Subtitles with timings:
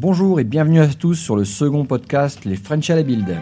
[0.00, 3.36] Bonjour et bienvenue à tous sur le second podcast Les French à la Build.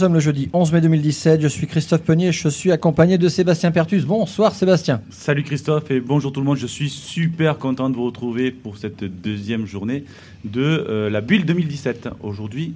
[0.00, 3.28] Sommes le jeudi 11 mai 2017, je suis Christophe Penier et je suis accompagné de
[3.28, 4.04] Sébastien Pertus.
[4.06, 5.02] Bonsoir Sébastien.
[5.10, 6.56] Salut Christophe et bonjour tout le monde.
[6.56, 10.04] Je suis super content de vous retrouver pour cette deuxième journée
[10.44, 12.08] de euh, la bulle 2017.
[12.22, 12.72] Aujourd'hui,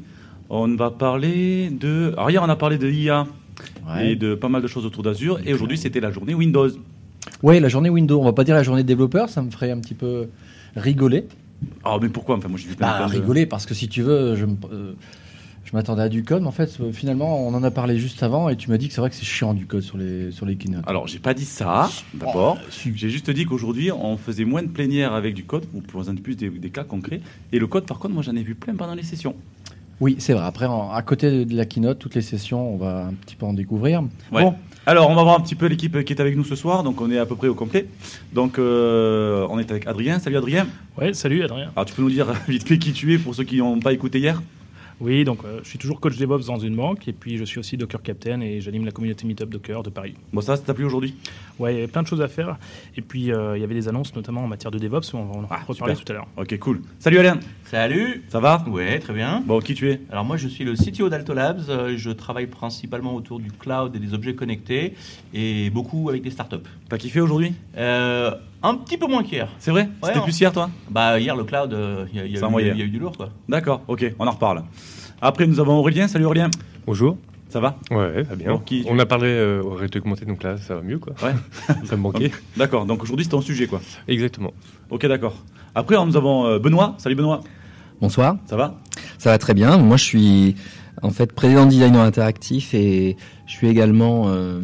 [0.50, 2.12] on va parler de.
[2.16, 3.26] Alors hier, on a parlé de IA
[4.02, 5.38] et de pas mal de choses autour d'Azure.
[5.46, 6.68] Et aujourd'hui, c'était la journée Windows.
[7.42, 8.20] Oui, la journée Windows.
[8.20, 10.28] On va pas dire la journée développeur, ça me ferait un petit peu
[10.76, 11.24] rigoler.
[11.84, 12.36] Ah, mais pourquoi?
[12.36, 14.92] Enfin, moi, j'ai vu Bah, de- rigoler parce que si tu veux, je, me- euh,
[15.64, 18.48] je m'attendais à du code, mais en fait, finalement, on en a parlé juste avant
[18.48, 20.44] et tu m'as dit que c'est vrai que c'est chiant du code sur les, sur
[20.46, 20.84] les keynotes.
[20.86, 22.58] Alors, j'ai pas dit ça, d'abord.
[22.60, 22.68] Oh.
[22.94, 26.14] J'ai juste dit qu'aujourd'hui, on faisait moins de plénières avec du code, ou plus un
[26.16, 27.20] plus des, des cas concrets.
[27.52, 29.34] Et le code, par contre, moi, j'en ai vu plein pendant les sessions.
[30.00, 30.44] Oui, c'est vrai.
[30.44, 33.46] Après, en- à côté de la keynote, toutes les sessions, on va un petit peu
[33.46, 34.02] en découvrir.
[34.32, 34.42] Ouais.
[34.42, 34.54] Bon,
[34.86, 36.82] Alors, on va voir un petit peu l'équipe qui est avec nous ce soir.
[36.82, 37.86] Donc, on est à peu près au complet.
[38.34, 40.18] Donc, euh, on est avec Adrien.
[40.18, 40.66] Salut Adrien.
[40.98, 41.70] Ouais, salut Adrien.
[41.76, 43.92] Alors, tu peux nous dire vite fait qui tu es pour ceux qui n'ont pas
[43.92, 44.42] écouté hier?
[45.00, 47.58] Oui, donc euh, je suis toujours coach DevOps dans une banque et puis je suis
[47.58, 50.14] aussi Docker Captain et j'anime la communauté Meetup Docker de Paris.
[50.32, 51.14] Bon, ça, ça t'a plu aujourd'hui?
[51.60, 52.56] Ouais, il y avait plein de choses à faire
[52.96, 55.38] et puis euh, il y avait des annonces notamment en matière de DevOps, on va
[55.38, 56.04] en Ah, reparler super.
[56.04, 56.26] tout à l'heure.
[56.36, 56.82] Ok, cool.
[56.98, 57.38] Salut Alain.
[57.64, 58.64] Salut Ça va?
[58.68, 59.42] Ouais, très bien.
[59.46, 60.00] Bon, qui tu es?
[60.10, 63.98] Alors moi je suis le CTO d'Altolabs, Euh, je travaille principalement autour du cloud et
[64.00, 64.94] des objets connectés
[65.32, 66.56] et beaucoup avec des startups.
[66.88, 67.54] T'as kiffé aujourd'hui?
[67.76, 68.32] Euh,
[68.62, 69.48] un petit peu moins qu'hier.
[69.58, 69.82] C'est vrai?
[70.02, 70.70] Ouais, C'était on- plus hier, toi?
[70.90, 73.30] Bah hier le cloud, euh, y, y il y a eu du lourd quoi.
[73.48, 74.64] D'accord, ok, on en reparle.
[75.20, 76.08] Après, nous avons Aurélien.
[76.08, 76.50] Salut Aurélien.
[76.86, 77.16] Bonjour.
[77.54, 78.50] Ça va Ouais, va bien.
[78.54, 81.12] Bon, qui- On a parlé euh, au rate augmenté, donc là, ça va mieux, quoi.
[81.22, 81.34] Ouais.
[81.84, 82.32] ça me manquait.
[82.56, 83.80] D'accord, donc aujourd'hui, c'est ton sujet, quoi.
[84.08, 84.52] Exactement.
[84.90, 85.36] Ok, d'accord.
[85.72, 86.96] Après, nous avons euh, Benoît.
[86.98, 87.42] Salut Benoît.
[88.00, 88.80] Bonsoir, Ça va
[89.18, 89.78] ça va très bien.
[89.78, 90.56] Moi, je suis
[91.00, 94.58] en fait président de designer interactif et je suis également euh,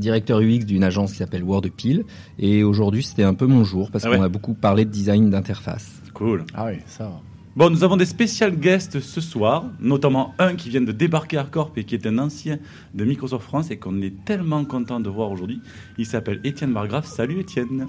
[0.00, 2.02] directeur UX d'une agence qui s'appelle WordPil.
[2.40, 4.24] Et aujourd'hui, c'était un peu mon jour parce Ah qu'on ouais.
[4.24, 6.02] a beaucoup parlé de design d'interface.
[6.12, 6.42] Cool.
[6.54, 7.20] ah oui, ça va.
[7.56, 11.44] Bon, nous avons des spécial guests ce soir, notamment un qui vient de débarquer à
[11.44, 12.58] Corp et qui est un ancien
[12.92, 15.62] de Microsoft France et qu'on est tellement content de voir aujourd'hui.
[15.96, 17.06] Il s'appelle Étienne Margraf.
[17.06, 17.86] Salut Étienne.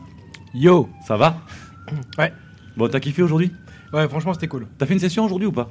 [0.54, 1.42] Yo Ça va?
[2.18, 2.32] Ouais.
[2.78, 3.52] Bon, t'as kiffé aujourd'hui?
[3.92, 4.68] Ouais, franchement, c'était cool.
[4.78, 5.70] T'as fait une session aujourd'hui ou pas?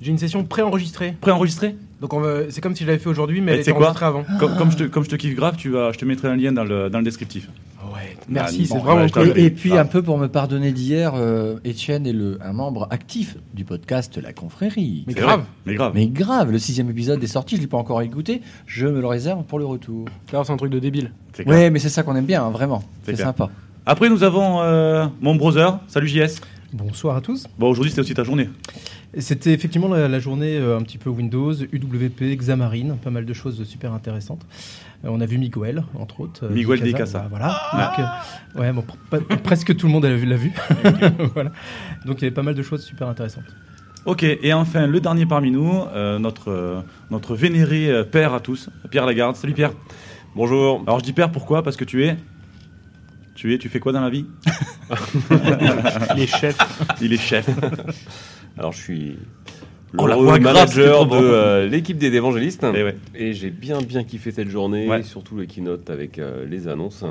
[0.00, 1.14] J'ai une session préenregistrée.
[1.20, 1.74] Préenregistrée?
[2.02, 2.12] Donc,
[2.50, 4.24] c'est comme si je l'avais fait aujourd'hui, mais Eh, elle était enregistrée avant.
[4.38, 6.36] comme, comme je te, comme je te kiffe grave, tu vas, je te mettrai un
[6.36, 7.48] lien dans le, dans le descriptif.
[7.94, 9.32] Ouais, merci, Ah, c'est vraiment cool.
[9.38, 9.82] Et, et puis, Ah.
[9.82, 14.18] un peu pour me pardonner d'hier, euh, Étienne est le, un membre actif du podcast
[14.20, 15.04] La Confrérie.
[15.06, 15.40] Mais grave.
[15.40, 15.92] vrai, Mais grave.
[15.94, 19.00] Mais grave, le sixième épisode est sorti, je ne l'ai pas encore écouté, je me
[19.00, 20.06] le réserve pour le retour.
[20.28, 21.12] C'est un truc de débile.
[21.46, 22.82] Ouais, mais c'est ça qu'on aime bien, hein, vraiment.
[23.04, 23.48] C'est sympa.
[23.86, 25.78] Après, nous avons euh, mon brother.
[25.86, 26.40] Salut JS.
[26.72, 27.46] Bonsoir à tous.
[27.58, 28.50] Bon, aujourd'hui, c'était aussi ta journée.
[29.18, 33.32] C'était effectivement la, la journée euh, un petit peu Windows, UWP, Xamarin, pas mal de
[33.32, 34.42] choses super intéressantes.
[35.04, 36.44] Euh, on a vu Miguel, entre autres.
[36.44, 37.20] euh, Miguel Di de Casa, Casa.
[37.20, 37.90] bah, voilà.
[37.96, 38.06] Donc,
[38.56, 40.26] euh, ouais, bon, pr- pas- presque tout le monde l'a vu.
[40.26, 40.52] l'a vu.
[41.34, 41.52] voilà.
[42.04, 43.44] Donc il y avait pas mal de choses super intéressantes.
[44.04, 46.80] Ok, et enfin, le dernier parmi nous, euh, notre, euh,
[47.10, 49.36] notre vénéré euh, père à tous, Pierre Lagarde.
[49.36, 49.72] Salut Pierre.
[50.36, 50.82] Bonjour.
[50.86, 51.62] Alors, je dis père pourquoi?
[51.62, 52.16] Parce que tu es.
[53.38, 54.26] Tu es, tu fais quoi dans la vie
[56.16, 56.58] Les chefs,
[57.00, 57.48] Il est chef.
[58.58, 59.16] Alors, je suis
[59.96, 62.66] Oh, la l'heureux voix grave, manager de euh, l'équipe des évangélistes.
[62.74, 62.96] Eh ouais.
[63.14, 65.02] Et j'ai bien, bien kiffé cette journée, Ouais.
[65.04, 67.04] surtout les keynotes avec euh, les annonces.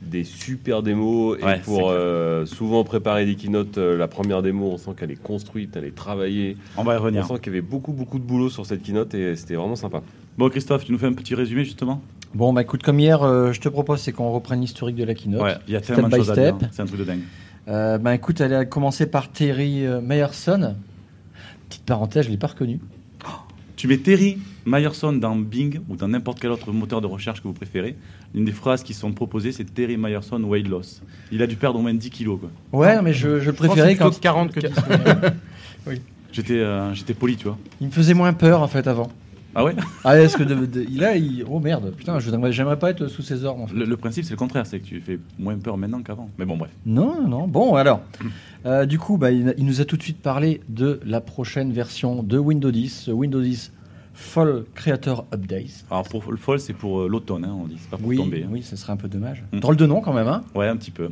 [0.00, 1.38] Des super démos.
[1.40, 5.10] Et Ouais, pour euh, souvent préparer des keynotes, euh, la première démo, on sent qu'elle
[5.10, 6.56] est construite, elle est travaillée.
[6.76, 7.26] On va y On revenir.
[7.26, 10.02] sent qu'il y avait beaucoup, beaucoup de boulot sur cette keynote et c'était vraiment sympa.
[10.38, 12.00] Bon, Christophe, tu nous fais un petit résumé justement?
[12.34, 15.14] Bon, bah écoute, comme hier, euh, je te propose, c'est qu'on reprenne l'historique de la
[15.14, 15.42] keynote.
[15.42, 16.56] Ouais, il y a tellement de choses à dire.
[16.72, 17.20] C'est un truc de dingue.
[17.68, 20.74] Euh, bah écoute, elle a commencé par Terry euh, Meyerson.
[21.68, 22.80] Petite parenthèse, je l'ai pas reconnu.
[23.76, 27.48] Tu mets Terry Myerson dans Bing ou dans n'importe quel autre moteur de recherche que
[27.48, 27.96] vous préférez.
[28.34, 31.02] Une des phrases qui sont proposées, c'est Terry Myerson weight loss.
[31.32, 32.40] Il a dû perdre au moins 10 kilos.
[32.40, 32.50] Quoi.
[32.80, 34.70] Ouais, mais je, je le Je pense que c'est préférais quand 40 que 10.
[36.32, 37.56] J'étais euh, j'étais poli, tu vois.
[37.80, 39.08] il me faisait moins peur en fait avant.
[39.54, 39.74] Ah ouais
[40.04, 43.06] Ah, est-ce que de, de- il a, il- oh merde, putain, je j'aimerais pas être
[43.08, 43.62] sous ses ordres.
[43.62, 43.74] En fait.
[43.76, 46.28] le, le principe, c'est le contraire, c'est que tu fais moins peur maintenant qu'avant.
[46.38, 46.70] Mais bon, bref.
[46.86, 47.48] Non, non, non.
[47.48, 48.00] Bon, alors,
[48.66, 51.72] euh, du coup, bah, il, il nous a tout de suite parlé de la prochaine
[51.72, 53.72] version de Windows 10, Windows 10
[54.16, 55.84] Fall Creator Updates.
[55.90, 57.76] Alors, pour le fall, c'est pour euh, l'automne, hein, on dit.
[57.80, 58.44] C'est pas pour Oui, tomber.
[58.44, 58.48] hein.
[58.50, 59.42] oui, ce serait un peu dommage.
[59.52, 59.58] Mm.
[59.60, 61.10] Drôle de nom quand même, hein Ouais, un petit peu.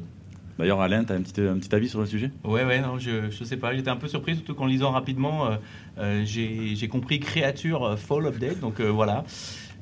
[0.62, 2.30] D'ailleurs, Alain, tu as un petit, un petit avis sur le sujet?
[2.44, 3.74] Ouais, ouais, non, je, je sais pas.
[3.74, 5.56] J'étais un peu surpris, surtout qu'en lisant rapidement, euh,
[5.98, 9.24] euh, j'ai j'ai compris créature euh, Fall Update, donc euh, voilà.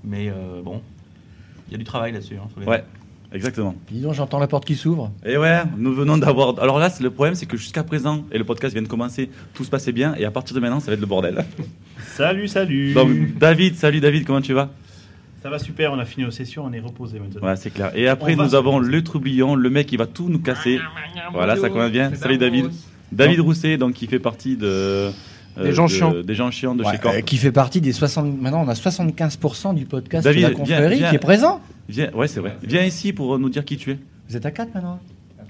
[0.04, 0.80] Mais euh, bon,
[1.68, 2.36] il y a du travail là-dessus.
[2.36, 2.82] hein, Ouais,
[3.30, 3.74] exactement.
[3.90, 5.12] Dis donc, j'entends la porte qui s'ouvre.
[5.26, 6.58] Et ouais, nous venons d'avoir.
[6.60, 9.28] Alors là, c'est- le problème, c'est que jusqu'à présent, et le podcast vient de commencer,
[9.52, 11.44] tout se passait bien, et à partir de maintenant, ça va être le bordel.
[12.06, 12.94] Salut, salut.
[12.94, 14.70] Donc, David, salut David, comment tu vas?
[15.42, 17.46] Ça va super, on a fini nos sessions, on est reposé maintenant.
[17.46, 17.92] Ouais, c'est clair.
[17.96, 18.90] Et après, On nous avons reposer.
[18.92, 20.78] le troublion, le mec qui va tout nous casser.
[21.32, 22.14] Voilà, ça commence bien.
[22.14, 22.70] Salut David.
[23.12, 24.66] David Rousset, donc qui fait partie de.
[24.66, 25.10] euh,
[25.60, 26.14] Des gens de- chiants.
[26.22, 27.14] Des gens chiants de Ouais, chez Corp.
[27.16, 28.40] euh, qui fait partie des 60.
[28.40, 31.10] Maintenant, on a 75% du podcast David, de la viens, confrérie viens.
[31.10, 31.60] qui est présent.
[31.88, 32.56] Viens, ouais, c'est vrai.
[32.62, 33.98] Viens ici pour nous dire qui tu es.
[34.28, 35.00] Vous êtes à 4 maintenant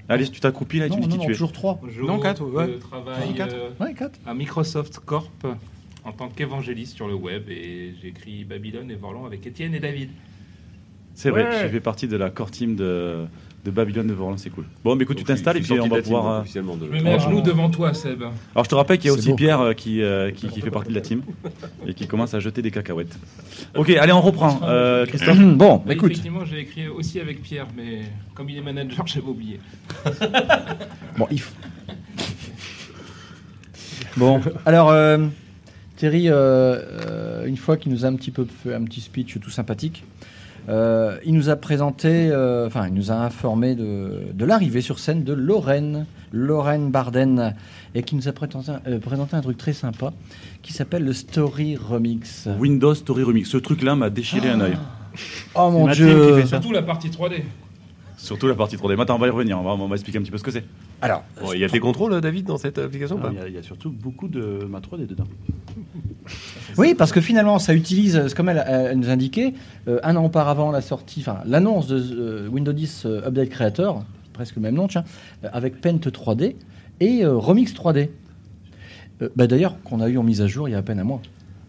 [0.09, 1.33] Allez, tu t'accroupis là et Non, tu dis non, qui non, tu es.
[1.35, 1.79] toujours 3.
[1.83, 2.67] Bonjour, Non, quatre, ouais.
[2.73, 3.53] Je travaille Quatre.
[3.55, 4.19] euh, Ouais, 4.
[4.25, 5.29] à Microsoft Corp
[6.03, 9.79] en tant qu'évangéliste sur le web et j'ai écrit Babylone et Vorlon avec Étienne et
[9.79, 10.09] David.
[11.13, 11.63] C'est vrai, Ouais.
[11.65, 13.25] tu fais partie de la core team de,
[13.65, 14.63] de Babylone de Vorlan, c'est cool.
[14.83, 16.43] Bon, mais écoute, tu Donc, je t'installes et je puis on va team, pouvoir.
[16.43, 18.23] donc, euh, de- Je me mets à genoux devant toi, Seb.
[18.23, 19.33] Alors je te rappelle qu'il y a aussi.
[19.35, 21.21] Pierre euh, qui, euh, qui, qui fait partie de la team
[21.85, 23.19] et qui commence à jeter des cacahuètes.
[23.75, 24.59] Ok, allez, on reprend.
[24.63, 26.11] Euh, Christophe bon, Oui, écoute.
[26.11, 29.59] Effectivement, j'ai écrit aussi avec Pierre, mais comme il est manager, j'avais oublié.
[31.17, 31.53] Bon, il faut-
[34.17, 34.91] Bon, alors
[36.01, 39.39] Thierry, euh, euh, une fois qu'il nous a un petit peu fait un petit speech
[39.39, 40.03] tout sympathique,
[40.67, 44.97] euh, il nous a présenté, euh, enfin, il nous a informé de, de l'arrivée sur
[44.97, 47.53] scène de Lorraine, Lorraine Barden,
[47.93, 50.11] et qui nous a présenté, euh, présenté un truc très sympa
[50.63, 52.47] qui s'appelle le Story Remix.
[52.57, 53.47] Windows Story Remix.
[53.47, 54.77] Ce truc-là m'a déchiré un œil.
[55.53, 56.59] Oh mon qui dieu fait ça.
[56.59, 57.43] Surtout la partie 3D.
[58.17, 58.95] Surtout la partie 3D.
[58.95, 59.59] Maintenant, on va y revenir.
[59.59, 60.63] On va, on va expliquer un petit peu ce que c'est.
[61.01, 63.53] Alors, Bon, Il y a des contrôles, David, dans cette application Il y, a- il
[63.53, 65.23] y a surtout beaucoup de ma 3D dedans.
[66.77, 69.53] Oui, parce que finalement, ça utilise, comme elle, elle nous indiquait,
[69.87, 74.05] euh, un an auparavant la sortie, enfin l'annonce de euh, Windows 10 euh, Update Creator,
[74.31, 75.03] presque le même nom, tiens,
[75.43, 76.55] euh, avec Paint 3D
[76.99, 78.09] et euh, Remix 3D.
[79.21, 80.99] Euh, bah, D'ailleurs, qu'on a eu en mise à jour il y a à peine
[80.99, 81.21] un mois,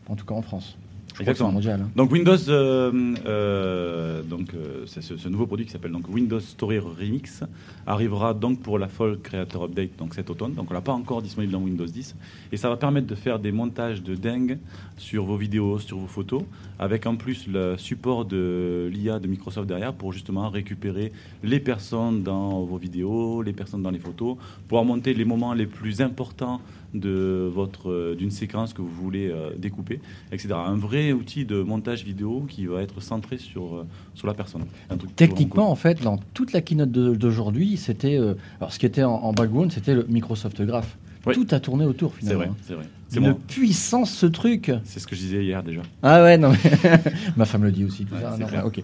[0.09, 0.77] en tout cas en France.
[1.21, 1.53] Exactement.
[1.53, 1.81] mondial.
[1.81, 1.91] hein.
[1.97, 6.41] Donc Windows, euh, euh, donc euh, c'est ce, ce nouveau produit qui s'appelle donc Windows
[6.41, 7.45] Story Remix
[7.87, 10.55] arrivera donc pour la Fall Creator Update donc cet automne.
[10.55, 12.17] Donc on l'a pas encore disponible dans Windows 10
[12.53, 14.59] et ça va permettre de faire des montages de dingue
[14.97, 16.43] sur vos vidéos, sur vos photos,
[16.79, 21.13] avec en plus le support de l'IA de Microsoft derrière pour justement récupérer
[21.43, 24.37] les personnes dans vos vidéos, les personnes dans les photos,
[24.69, 26.61] pouvoir monter les moments les plus importants
[26.95, 30.01] de votre euh, d'une séquence que vous voulez euh, découper,
[30.31, 30.55] etc.
[30.55, 34.65] Un vrai outil de montage vidéo qui va être centré sur euh, sur la personne.
[34.91, 38.17] Un truc Techniquement, en fait, dans toute la keynote d'aujourd'hui, c'était.
[38.59, 40.97] alors, ce qui était en, en background, c'était le Microsoft Graph.
[41.27, 41.35] Oui.
[41.35, 42.45] Tout a tourné autour, C'est finalement.
[42.47, 42.85] vrai, c'est vrai.
[43.09, 43.39] C'est Une moi.
[43.47, 45.83] puissance, ce truc C'est ce que je disais hier déjà.
[46.03, 46.71] Ah ouais, non, mais
[47.37, 48.07] ma femme le dit aussi.
[48.07, 48.37] Tout Ouais, ça.
[48.39, 48.83] Non, ok.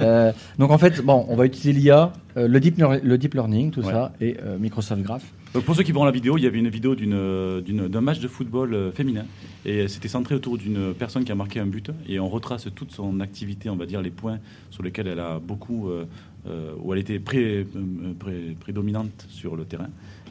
[0.00, 3.70] Euh, donc en fait, bon, on va utiliser l'IA, euh, le, deep le deep learning,
[3.70, 3.92] tout Ouais.
[3.92, 5.24] ça, et euh, Microsoft Graph.
[5.54, 8.28] Donc pour ceux qui verront la vidéo, il y avait une vidéo d'un match de
[8.28, 9.24] football féminin
[9.64, 12.92] et c'était centré autour d'une personne qui a marqué un but et on retrace toute
[12.92, 14.38] son activité, on va dire les points
[14.70, 15.88] sur lesquels elle a beaucoup,
[16.82, 17.66] où elle était pré-
[18.18, 19.88] pré- prédominante sur le terrain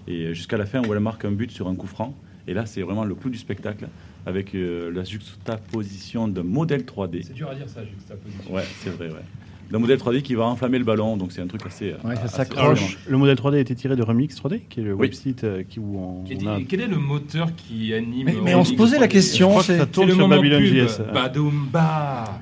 [0.07, 2.15] et jusqu'à la fin où elle marque un but sur un coup franc.
[2.47, 3.89] Et là, c'est vraiment le clou du spectacle
[4.25, 7.23] avec euh, la juxtaposition d'un modèle 3D.
[7.23, 8.53] C'est dur à dire ça, juxtaposition.
[8.53, 9.23] Ouais, c'est vrai, ouais.
[9.71, 11.93] D'un modèle 3D qui va enflammer le ballon, donc c'est un truc assez.
[12.05, 12.97] Ouais, ça assez s'accroche.
[13.07, 15.07] Le modèle 3D a été tiré de Remix 3D, qui est le Oui.
[15.07, 16.59] website euh, qui, où on, Quel, on a...
[16.67, 19.11] quel est le moteur qui anime Mais- mais on se posait la 3D?
[19.11, 20.87] question, Je crois que c'est- ça C'est tourne le sur Babylon pub.
[20.87, 21.01] JS.
[21.13, 22.39] Badoum ba.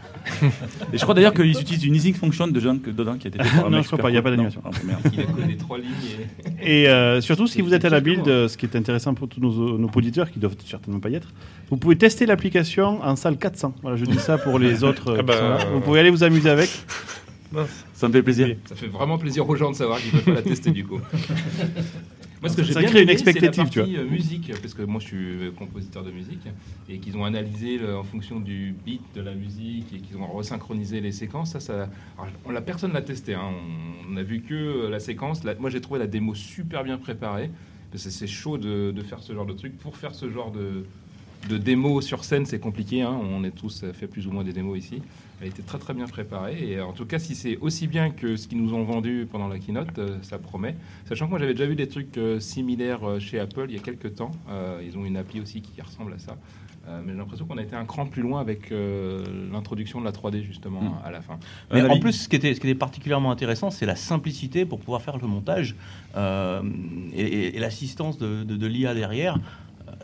[0.91, 3.38] Et je crois d'ailleurs qu'ils utilisent une easing function de dedans, dedans qui a été
[3.39, 4.61] Non, je crois super pas, il y a pas d'animation.
[4.65, 5.00] Ah, merde.
[5.13, 5.88] Il a connu trois lignes
[6.61, 6.83] et...
[6.83, 9.27] Et euh, surtout, si vous êtes à la build, euh, ce qui est intéressant pour
[9.27, 11.27] tous nos, nos auditeurs, qui doivent certainement pas y être,
[11.69, 13.75] vous pouvez tester l'application en salle 400.
[13.83, 15.09] Voilà, je dis ça pour les autres.
[15.11, 15.57] euh, Ah bah, qui sont là.
[15.61, 16.69] euh, Vous pouvez aller vous amuser avec.
[17.93, 18.55] Ça me fait plaisir.
[18.65, 21.00] Ça fait vraiment plaisir aux gens de savoir qu'ils peuvent pas la tester du coup.
[22.41, 24.05] Moi, ce que j'ai Ça bien crée une aimé, c'est la expectative, tu partie, euh,
[24.07, 26.41] musique, parce que moi je suis euh, compositeur de musique,
[26.89, 30.27] et qu'ils ont analysé le- en fonction du beat de la musique et qu'ils ont
[30.31, 31.53] resynchronisé les séquences.
[31.53, 31.74] Ça, ça,
[32.19, 33.33] alors, on, la personne l'a testé.
[33.33, 33.41] hein.
[34.09, 35.43] On, on a vu que euh, la séquence.
[35.43, 37.50] La- moi, j'ai trouvé la démo super bien préparée.
[37.91, 39.77] Parce que c'est chaud de, de faire ce genre de truc.
[39.79, 40.85] Pour faire ce genre de,
[41.50, 43.01] de démo sur scène, c'est compliqué.
[43.01, 43.17] hein.
[43.24, 45.01] On est tous fait plus ou moins des démos ici.
[45.41, 46.57] Elle était très très bien préparée.
[46.71, 49.47] Et en tout cas, si c'est aussi bien que ce qu'ils nous ont vendu pendant
[49.47, 50.75] la keynote, euh, ça promet.
[51.07, 53.77] Sachant que moi j'avais déjà vu des trucs euh, similaires euh, chez Apple il y
[53.77, 54.31] a quelques temps.
[54.83, 56.37] Ils ont une appli aussi qui ressemble à ça.
[56.87, 60.05] Euh, mais j'ai l'impression qu'on a été un cran plus loin avec euh, l'introduction de
[60.05, 60.93] la 3D justement Mm.
[61.03, 61.39] à la fin.
[61.73, 64.79] Mais en plus, ce qui, était, ce qui était particulièrement intéressant, c'est la simplicité pour
[64.79, 65.75] pouvoir faire le montage
[66.15, 66.61] euh,
[67.13, 69.39] et, et- et l'assistance de, de- de l'IA derrière.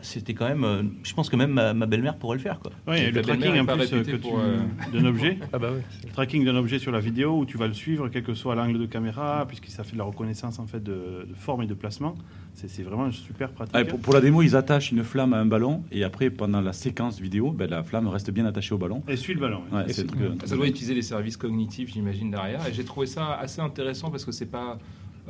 [0.02, 0.64] C'était quand même.
[0.64, 2.58] euh, je pense que même ma, ma belle-mère pourrait le faire.
[2.58, 2.72] Quoi.
[2.88, 4.58] Oui, et Ta le tracking pas plus euh, que tu- euh,
[4.92, 5.38] d'un objet.
[5.52, 5.80] Ah bah oui.
[6.04, 8.54] Le tracking d'un objet sur la vidéo où tu vas le suivre, quel que soit
[8.54, 11.66] l'angle de caméra, puisque ça fait de la reconnaissance en fait de, de forme et
[11.66, 12.14] de placement.
[12.54, 13.74] C'est vraiment super pratique.
[13.76, 16.60] Ah, pour, pour la démo, ils attachent une flamme à un ballon et après, pendant
[16.60, 19.02] la séquence vidéo, ben, la flamme reste bien attachée au ballon.
[19.08, 19.62] Et suit le ballon.
[19.72, 22.66] Ouais, Et truc, Ça doit utiliser les services cognitifs, j'imagine, derrière.
[22.68, 24.78] Et j'ai trouvé ça assez intéressant parce que c'est pas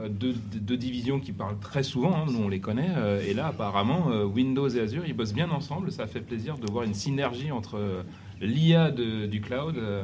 [0.09, 2.91] deux, deux divisions qui parlent très souvent, hein, nous on les connaît.
[2.97, 5.93] euh, et là, apparemment, euh, Windows et Azure, ils bossent bien ensemble.
[5.93, 8.03] Ça fait plaisir de voir une synergie entre euh,
[8.41, 10.03] l'IA du cloud euh,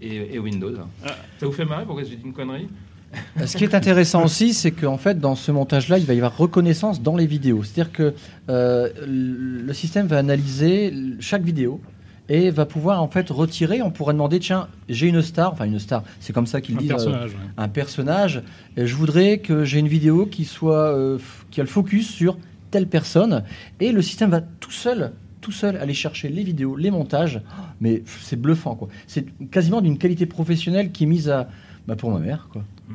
[0.00, 0.72] et, et Windows.
[1.04, 1.16] Ah.
[1.38, 2.68] Ça vous fait marrer Pourquoi j'ai dit une connerie?
[3.44, 6.36] Ce qui est intéressant aussi, c'est qu'en fait, dans ce montage-là, il va y avoir
[6.36, 7.62] reconnaissance dans les vidéos.
[7.62, 8.14] C'est-à-dire que
[8.48, 11.80] euh, le système va analyser chaque vidéo
[12.28, 13.82] et va pouvoir en fait retirer.
[13.82, 16.80] On pourrait demander, tiens, j'ai une star, enfin une star, c'est comme ça qu'ils Un
[16.80, 17.50] disent, personnage, ouais.
[17.56, 18.42] un personnage.
[18.76, 21.18] Et je voudrais que j'ai une vidéo qui soit, euh,
[21.50, 22.36] qui a le focus sur
[22.70, 23.44] telle personne,
[23.80, 25.12] et le système va tout seul.
[25.40, 28.88] Tout seul aller chercher les vidéos, les montages, Oh, mais c'est bluffant quoi.
[29.06, 31.48] C'est quasiment d'une qualité professionnelle qui est mise à,
[31.86, 32.64] bah, pour ma mère quoi.
[32.88, 32.94] Ça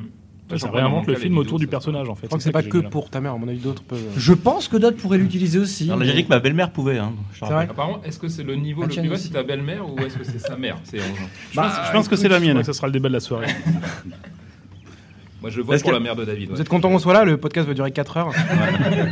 [0.56, 1.70] Vois réinvente le film autour du ça.
[1.70, 2.22] personnage en fait.
[2.22, 3.98] Je crois que C'est ça pas que pour ta mère, à mon avis, d'autres peuvent.
[4.16, 5.90] Je pense que d'autres pourraient l'utiliser aussi.
[5.90, 6.98] Alors dit que ma belle-mère pouvait.
[6.98, 7.56] Hein, C'est rappelle.
[7.56, 9.98] vrai Apparemment, est-ce que c'est le niveau Ah, le plus bas, c'est ta belle-mère ou
[10.00, 12.62] est-ce que c'est sa mère C'est- Je pense, je pense que c'est la mienne.
[12.64, 13.46] ça sera le débat de la soirée.
[15.40, 16.50] Moi, je vote pour que- la mère de David.
[16.50, 16.54] ouais.
[16.54, 18.30] Vous êtes content qu'on soit là Le podcast va durer 4 heures.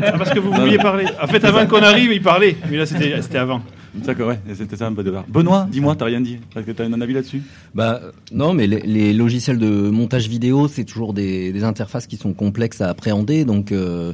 [0.05, 1.07] Ah, parce que vous vouliez parler.
[1.21, 2.57] En fait, avant qu'on arrive, il parlait.
[2.71, 3.63] Mais là, c'était c'était avant.
[3.95, 6.85] D'accord, ouais, c'était ça un peu de Benoît, dis-moi, t'as rien dit Parce que t'as
[6.85, 7.43] un avis là-dessus
[7.75, 8.01] Bah
[8.33, 12.33] non, mais les, les logiciels de montage vidéo, c'est toujours des, des interfaces qui sont
[12.33, 14.13] complexes à appréhender, donc euh,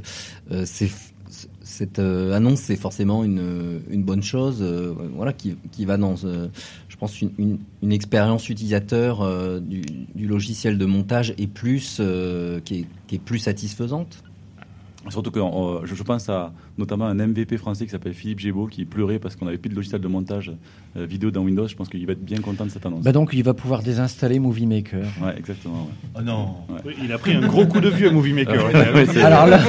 [0.51, 0.91] euh, c'est
[1.67, 6.15] cette euh, annonce, c'est forcément une, une bonne chose, euh, voilà, qui, qui va dans,
[6.25, 6.49] euh,
[6.89, 9.29] je pense, une, une, une expérience utilisateur
[9.61, 9.83] du,
[10.15, 12.01] du logiciel de montage et plus,
[12.65, 14.23] qui, est, qui est plus satisfaisante.
[15.11, 18.67] Surtout que euh, je, je pense à notamment un MVP français qui s'appelle Philippe Gébaud
[18.67, 20.53] qui pleurait parce qu'on avait plus de logiciel de montage
[20.97, 21.67] euh, vidéo dans Windows.
[21.67, 23.05] Je pense qu'il va être bien content de cette annonce.
[23.05, 25.05] Bah donc il va pouvoir désinstaller Movie Maker.
[25.23, 25.85] Ouais, exactement.
[25.85, 26.11] ouais.
[26.19, 26.55] Oh non.
[26.85, 28.67] Oui, il a pris un gros coup de vieux Movie Maker.
[28.67, 29.61] Ouais, Alors là,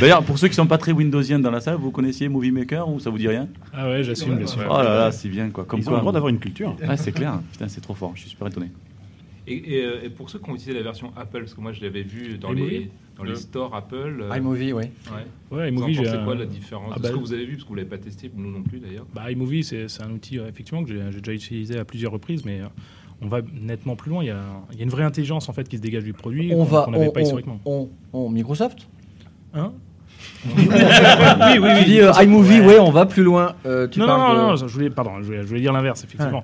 [0.00, 2.88] D'ailleurs, pour ceux qui sont pas très Windowsiens dans la salle, vous connaissiez Movie Maker
[2.88, 3.48] ou ça vous dit rien?
[3.72, 4.62] Ah ouais, j'assume bien sûr.
[4.70, 5.64] Oh là là, c'est bien quoi.
[5.64, 5.94] Comme Ils ont quoi.
[5.96, 6.76] le droit d'avoir une culture.
[6.86, 7.40] Ouais, c'est clair.
[7.52, 8.12] Putain, c'est trop fort.
[8.14, 8.70] Je suis super étonné.
[9.52, 11.72] Et, et, euh, et pour ceux qui ont utilisé la version Apple, parce que moi
[11.72, 14.20] je l'avais vu dans les, dans les stores Apple.
[14.22, 14.84] euh, iMovie, oui.
[14.84, 14.90] ouais.
[15.50, 16.90] Ouais, Vous en iMovie, j'ai pensez un- quoi la différence?
[16.92, 17.52] Ah ce bah- que vous avez vu?
[17.52, 19.06] Parce que vous l'avez pas testé, nous non plus d'ailleurs.
[19.14, 22.60] Bah, iMovie, c'est un outil euh, effectivement que j'ai déjà utilisé à plusieurs reprises, mais
[22.60, 22.66] euh,
[23.20, 24.22] on va nettement plus loin.
[24.24, 24.40] Il y, a,
[24.72, 26.64] il y a une vraie intelligence en fait qui se dégage du produit On qu'on
[26.64, 27.60] va, qu'on n'avait on, pas on- historiquement.
[27.64, 28.88] on- on- Microsoft?
[29.54, 29.72] Hein?
[30.46, 32.78] Oui, oui, Tu dis euh, iMovie, ouais.
[32.78, 33.54] on va plus loin.
[33.66, 35.60] Euh, tu non, non, parles non, de- non, je voulais, pardon, je voulais, je voulais
[35.60, 36.42] dire l'inverse, effectivement.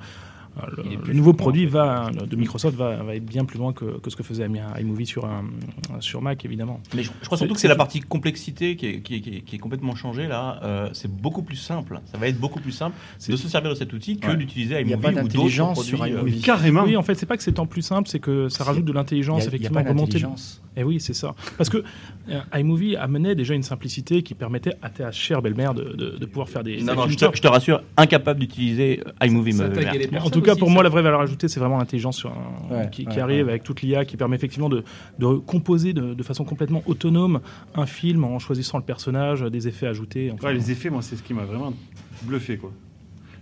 [0.76, 4.10] Le, le nouveau produit va, de Microsoft va, va être bien plus loin que, que
[4.10, 4.46] ce que faisait
[4.80, 5.44] iMovie sur, un,
[6.00, 6.80] sur Mac, évidemment.
[6.94, 9.30] Mais je, je crois surtout que c'est la partie complexité qui est, qui est- qui
[9.36, 10.58] est- qui est complètement changée là.
[10.64, 12.00] Euh, c'est beaucoup plus simple.
[12.10, 12.96] Ça va être beaucoup plus simple
[13.28, 14.36] de se servir de cet outil que Ouais.
[14.36, 16.40] d'utiliser a iMovie pas ou d'autres sur euh, iMovie.
[16.40, 16.84] Carrément.
[16.84, 18.92] Oui, en fait, c'est pas que c'est tant plus simple, c'est que ça rajoute de
[18.92, 20.60] l'intelligence, effectivement, d'intelligence.
[20.76, 21.34] Et oui, c'est ça.
[21.56, 21.82] Parce que
[22.30, 26.26] euh, iMovie amenait déjà une simplicité qui permettait à ta chère belle-mère de, de, de
[26.26, 26.80] pouvoir faire des.
[26.82, 29.54] Non, des non, je te, je te rassure, incapable d'utiliser iMovie.
[30.12, 30.74] Mais en tout cas, pour ça.
[30.74, 33.50] moi, la vraie valeur ajoutée, c'est vraiment l'intelligence Ouais, qui, ouais, qui arrive ouais.
[33.52, 34.84] avec toute l'IA, qui permet effectivement de,
[35.18, 37.40] de composer de, de façon complètement autonome
[37.74, 40.30] un film en choisissant le personnage, des effets ajoutés.
[40.32, 40.48] enfin.
[40.48, 41.72] Ouais, les effets, moi, c'est ce qui m'a vraiment
[42.22, 42.72] bluffé, quoi.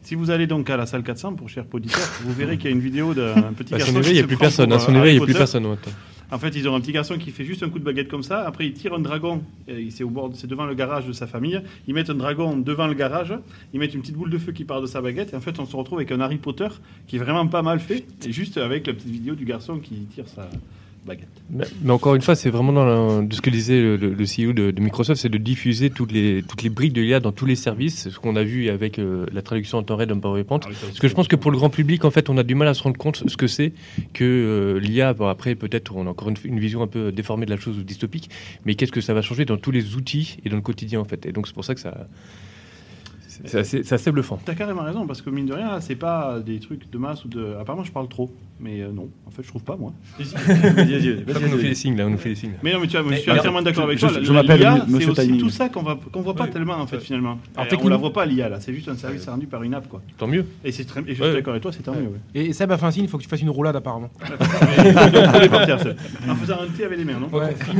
[0.06, 2.72] Si vous allez donc à la salle 400 pour cher poditeur, vous verrez qu'il y
[2.72, 3.86] a une vidéo d'un petit garçon.
[3.86, 4.72] son qui éveil, il n'y a plus personne.
[4.72, 5.66] À son euh, éveil, il n'y a plus personne.
[5.66, 5.76] ouais.
[6.30, 8.22] En fait, ils ont un petit garçon qui fait juste un coup de baguette comme
[8.22, 8.46] ça.
[8.46, 9.42] Après, il tire un dragon.
[9.90, 11.60] C'est au bord, c'est devant le garage de sa famille.
[11.88, 13.34] Ils mettent un dragon devant le garage.
[13.75, 15.32] Ils mettent une petite boule de feu qui part de sa baguette.
[15.32, 16.68] Et en fait, on se retrouve avec un Harry Potter
[17.08, 18.04] qui est vraiment pas mal fait.
[18.25, 20.48] Et juste avec la petite vidéo du garçon qui tire sa
[21.06, 21.28] baguette.
[21.50, 24.52] Mais, mais encore une fois, c'est vraiment dans la- de ce que disait le, CEO
[24.52, 27.46] de, de Microsoft, c'est de diffuser toutes les, toutes les briques de l'IA dans tous
[27.46, 30.60] les services, ce qu'on a vu avec euh, la traduction en temps réel d'EmpowerPoint.
[30.64, 32.42] Ah oui, Parce que je pense que pour le grand public, en fait, on a
[32.42, 33.72] du mal à se rendre compte ce que c'est
[34.12, 35.14] que euh, l'IA.
[35.14, 37.78] Bon, après, peut-être, on a encore une, une vision un peu déformée de la chose
[37.78, 38.28] ou dystopique,
[38.64, 41.04] mais qu'est-ce que ça va changer dans tous les outils et dans le quotidien, en
[41.04, 41.25] fait.
[41.26, 42.08] Et donc, c'est pour ça que ça.
[43.45, 44.38] C'est- assez, assez bluffant.
[44.45, 47.28] T'as carrément raison, parce que mine de rien, c'est pas des trucs de masse ou
[47.28, 47.55] de.
[47.61, 48.31] Apparemment, je parle trop.
[48.59, 49.93] Mais euh, non, en fait, je trouve pas, moi.
[50.19, 52.52] On nous fait des signes, là, on nous fait des signes.
[52.62, 54.19] Mais non, mais tu vois, je suis mais- entièrement d'accord avec je- toi.
[54.23, 54.66] je m'appelle
[54.99, 56.50] c'est aussi tout ça qu'on voit pas Oui.
[56.50, 57.38] tellement, en fait, finalement.
[57.83, 58.59] On la voit pas, l'IA, là.
[58.61, 60.00] C'est juste un service rendu par une app, quoi.
[60.16, 60.47] Tant mieux.
[60.64, 61.00] Et, c'est très...
[61.00, 61.33] et je suis Ouais.
[61.35, 62.09] d'accord avec toi, c'est tant mieux.
[62.09, 62.19] ouais.
[62.35, 64.09] Et Seb a fait un signe, il faut que tu fasses une roulade apparemment.
[65.76, 66.31] Ça.
[66.31, 67.28] En faisant un thé avec les mains, non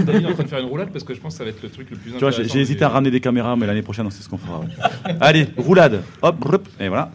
[0.05, 1.63] David en train de faire une roulade parce que je pense que ça va être
[1.63, 2.59] le truc le plus Tu vois, j'ai intéressant.
[2.59, 4.61] hésité à ramener des caméras, mais l'année prochaine, on sait ce qu'on fera.
[4.61, 4.67] ouais.
[5.57, 6.03] Allez, roulade.
[6.23, 7.11] Hop, rup, et voilà.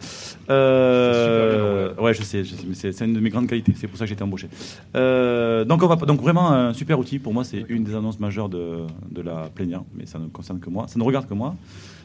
[0.50, 3.72] Euh, ouais, je sais, je sais, mais c'est c'est une de mes grandes qualités.
[3.78, 4.48] C'est pour ça que j'ai été embauché.
[4.96, 7.18] Euh, donc, on va, donc vraiment un super outil.
[7.18, 8.78] Pour moi, c'est une des annonces majeures de,
[9.10, 10.86] de la plénière, mais ça ne concerne que moi.
[10.88, 11.54] Ça ne regarde que moi.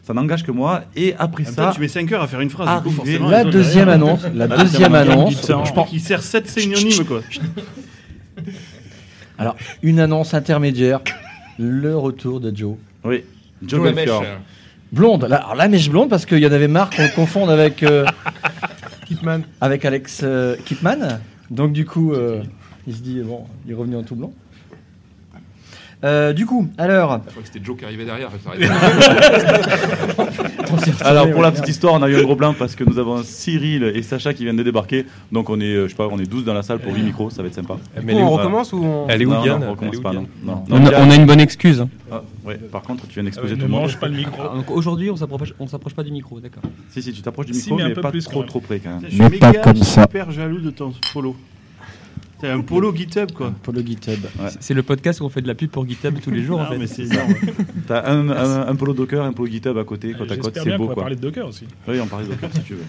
[0.04, 0.84] ça n'engage que moi.
[0.96, 2.68] Et après En même ça, tu mets 5 heures à faire une phrase.
[2.68, 3.18] du coup, Arrivé.
[3.18, 4.06] forcément, La ils ont deuxième derrière.
[4.08, 5.66] annonce, la Ah, deuxième annonce, temps.
[5.66, 7.22] je pense- Qui sert 7 synonymes, quoi.
[9.38, 11.02] alors une annonce intermédiaire,
[11.60, 12.76] le retour de Joe.
[13.04, 13.24] oui,
[13.66, 14.24] Joe Joe Belfior.
[14.92, 17.50] Blonde, là, alors la mèche blonde parce qu'il y en avait marre qu'on le confonde
[17.50, 18.06] avec, euh,
[19.60, 21.20] avec Alex euh, Kipman.
[21.50, 22.42] Donc du coup, euh,
[22.88, 24.32] il se dit, bon, il est revenu en tout blanc.
[26.04, 28.30] Euh, du coup, alors, Je crois que c'était Joe qui arrivait derrière.
[31.02, 33.24] Alors pour la petite histoire, on a eu un gros blanc parce que nous avons
[33.24, 35.06] Cyril et Sacha qui viennent de débarquer.
[35.32, 37.02] Donc on est, euh, je sais pas, on est 12 dans la salle pour 8
[37.02, 37.76] micros, ça va être sympa.
[37.76, 39.08] Du Mais coup, elle est on recommence ou on...
[39.08, 40.28] Elle est où non, on recommence pas, a, Diane-
[40.70, 41.86] on a une bonne excuse.
[42.12, 43.82] Ah, ouais, par contre, tu viens d'exposer ne tout le monde.
[43.82, 44.42] mange pas le micro.
[44.42, 46.64] Ah, donc aujourd'hui, on s'approche, on s'approche pas du micro, d'accord.
[46.90, 49.02] Si, si, tu t'approches du Si, micro, mais pas trop, trop près quand même.
[49.04, 50.04] Je suis Mais pas méga comme ça.
[50.04, 51.36] super jaloux de ton polo.
[52.40, 53.52] C'est un polo GitHub, quoi.
[53.64, 54.20] Polo GitHub.
[54.40, 54.50] Ouais.
[54.60, 56.64] C'est le podcast où on fait de la pub pour GitHub tous les jours, en
[56.64, 56.78] Ah, fait.
[56.78, 57.34] mais c'est énorme.
[57.88, 60.78] T'as un, un, un polo Docker, un polo GitHub à côté, côte à côte, c'est
[60.78, 61.04] beau va quoi.
[61.04, 61.66] parler de Docker aussi.
[61.88, 62.84] Oui, on parle de Docker si tu veux.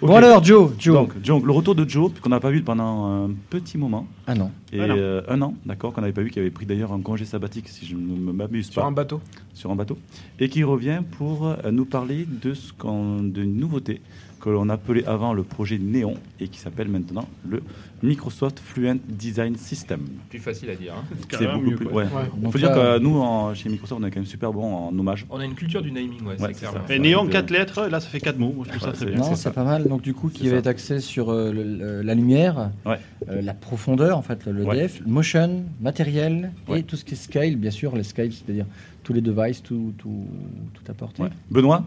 [0.00, 0.94] Bon alors, Joe, Joe.
[0.94, 4.06] Donc, Joe, le retour de Joe, qu'on n'a pas vu pendant un petit moment.
[4.28, 4.52] ah non.
[4.72, 4.94] Et Un an.
[4.96, 7.68] euh, un an, d'accord, qu'on n'avait pas vu, qui avait pris d'ailleurs un congé sabbatique,
[7.68, 9.20] si je ne m'abuse Sur pas, un bateau.
[9.54, 9.98] sur un bateau,
[10.38, 14.00] et qui revient pour euh, nous parler de ce qu'on, d'une nouveauté
[14.40, 17.62] que l'on appelait avant le projet Néon et qui s'appelle maintenant le
[18.02, 20.00] Microsoft Fluent Design System.
[20.30, 20.94] Plus facile à dire.
[20.96, 21.04] hein.
[21.30, 21.86] C'est beaucoup mieux, plus.
[21.86, 22.04] Ouais.
[22.04, 22.08] Ouais.
[22.44, 24.96] Il faut dire que nous, en- chez Microsoft, on est quand même super bon en
[24.96, 25.26] hommage.
[25.30, 26.70] On a une culture du naming, ouais, ça.
[26.90, 28.52] Et Néon, 4 lettres, et là, ça fait 4 mots.
[28.54, 29.20] Moi, je trouve ça très c'est- bien.
[29.20, 29.88] Non, c'est pas mal.
[29.88, 30.70] Donc du coup, qui avait ça.
[30.70, 32.98] accès sur euh, le- le- la lumière, Ouais.
[33.28, 34.76] euh, la profondeur, en fait, le, le Ouais.
[34.76, 36.80] def, le motion, matériel Ouais.
[36.80, 38.66] et tout ce qui est scale, bien sûr, les scales, c'est-à-dire
[39.02, 40.26] tous les devices, tout, tout,
[40.74, 41.22] tout apporté.
[41.22, 41.30] Ouais.
[41.50, 41.84] Benoît?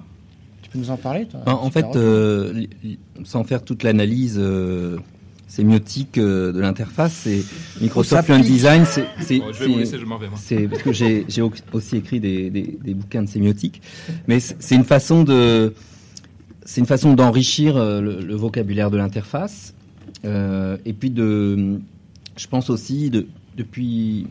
[0.72, 2.66] Peux nous en parler toi En, fait, euh,
[3.24, 4.98] sans faire toute l'analyse euh,
[5.48, 7.44] sémiotique euh, de l'interface, c'est
[7.82, 8.40] Microsoft Fluent.
[8.42, 8.86] Design.
[8.86, 10.30] C'est, c'est, Bon, je vais vous c'est- laisser, je m'en vais.
[10.30, 10.38] moi.
[10.42, 13.82] c'est parce que j'ai, j'ai au- aussi écrit des, des, des bouquins de sémiotique,
[14.28, 15.74] mais c'est, c'est une façon de,
[16.64, 19.74] c'est une façon d'enrichir euh, le, le vocabulaire de l'interface,
[20.26, 21.80] euh, et puis de,
[22.38, 24.28] je pense aussi de, depuis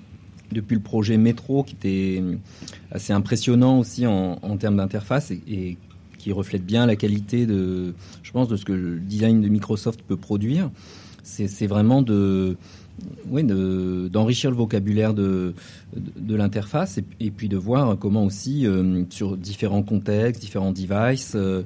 [0.53, 2.21] depuis le projet Métro qui était
[2.91, 5.79] assez impressionnant aussi en, en termes d'interface et, et
[6.21, 10.03] qui reflète bien la qualité de, je pense, de ce que le design de Microsoft
[10.03, 10.71] peut produire.
[11.23, 12.57] C'est, vraiment de,
[13.29, 15.55] oui, de- d'enrichir le vocabulaire de,
[15.97, 21.35] de, l'interface et, et puis de voir comment aussi euh, sur différents contextes, différents devices,
[21.37, 21.63] euh,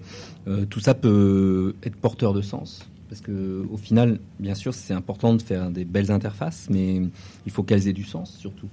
[0.48, 2.86] euh, tout ça peut être porteur de sens.
[3.08, 7.00] Parce que au final, bien sûr, c'est important de faire des belles interfaces, mais
[7.46, 8.68] il faut qu'elles aient du sens surtout.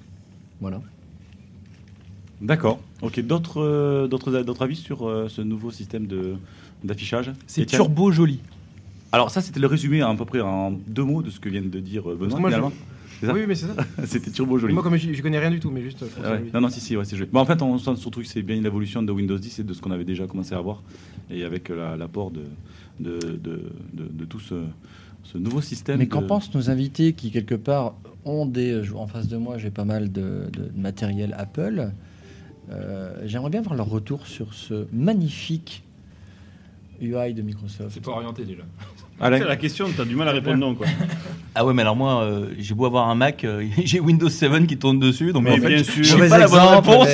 [0.59, 0.81] Voilà.
[2.41, 2.79] D'accord.
[3.01, 3.19] Ok.
[3.21, 6.33] D'autres, euh, d'autres, d'autres avis sur euh, ce nouveau système de,
[6.83, 7.31] d'affichage?
[7.47, 7.81] C'est Étienne?
[7.81, 8.39] Turbo joli.
[9.11, 11.61] Alors ça, c'était le résumé à peu près en deux mots de ce que vient
[11.61, 12.39] de dire euh, Benoît.
[12.39, 12.73] moi, je- finalement.
[13.19, 13.33] C'est ça?
[13.33, 13.75] Oui, mais c'est ça.
[14.05, 14.73] C'était turbo joli.
[14.73, 16.01] Moi, comme je, je connais rien du tout, mais juste.
[16.01, 16.45] euh, Ah ouais.
[16.53, 17.29] Non, non, si, si, ouais, c'est joli.
[17.31, 19.73] Bon, en fait, on sent surtout que c'est bien l'évolution de Windows 10 et de
[19.73, 20.81] ce qu'on avait déjà commencé à voir.
[21.29, 22.41] Et avec la- l'apport de,
[22.99, 23.61] de, de,
[23.93, 24.55] de- de tout ce,
[25.23, 25.99] ce nouveau système.
[25.99, 27.93] Mais qu'en de- pensent nos invités qui, quelque part,
[28.25, 28.83] ont des.
[28.83, 31.91] je- En face de moi, j'ai pas mal de, de matériel Apple.
[32.71, 35.83] Euh, J'aimerais bien avoir leur retour sur ce magnifique
[37.01, 37.91] UI de Microsoft.
[37.93, 38.63] C'est pas orienté déjà.
[39.19, 40.87] Alain C'est la question, t'as du mal à répondre non, quoi.
[41.55, 44.65] Ah ouais, mais alors moi, euh, j'ai beau avoir un Mac, euh, j'ai Windows 7
[44.67, 46.17] qui tourne dessus, donc Mais en fait, bien je- sûr.
[46.29, 47.07] pas la bonne réponse.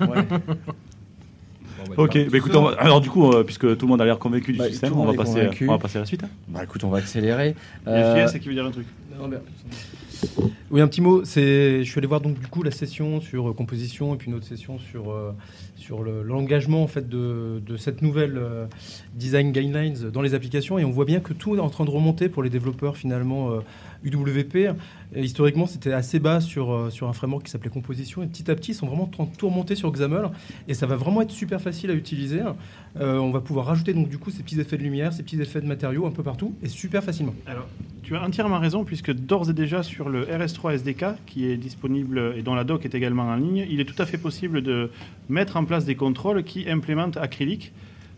[0.00, 0.22] mais- ouais.
[0.28, 4.00] Bah, Ok, bah, bah, écoute, on va- alors du coup, euh, puisque tout le monde
[4.00, 6.22] a l'air convaincu du Bah, système, on va, passer, on va passer à la suite.
[6.24, 6.28] hein.
[6.48, 7.56] Bah écoute, on va accélérer.
[7.86, 8.86] Il y a Euh, JS qui veut dire un truc.
[10.70, 11.22] Oui, un petit mot.
[11.24, 14.36] Je suis allé voir donc du coup la session sur euh, composition et puis une
[14.36, 18.66] autre session sur euh, l'engagement en fait de, cette nouvelle euh,
[19.14, 21.90] design guidelines dans les applications et on voit bien que tout est en train de
[21.90, 23.50] remonter pour les développeurs finalement
[24.04, 24.56] UWP.
[25.14, 28.50] Et historiquement, c'était assez bas sur euh, sur un framework qui s'appelait Composition et petit
[28.50, 29.10] à petit, ils sont vraiment
[29.42, 30.30] remonter sur XAML
[30.68, 32.40] et ça va vraiment être super facile à utiliser.
[33.00, 35.40] Euh, on va pouvoir rajouter donc du coup ces petits effets de lumière, ces petits
[35.40, 37.34] effets de matériaux un peu partout et super facilement.
[37.46, 37.68] Alors,
[38.02, 42.34] tu as entièrement raison, puisque d'ores et déjà sur le RS3 SDK, qui est disponible
[42.36, 44.90] et dont la doc est également en ligne, il est tout à fait possible de
[45.28, 47.72] mettre en place des contrôles qui implémentent acrylique,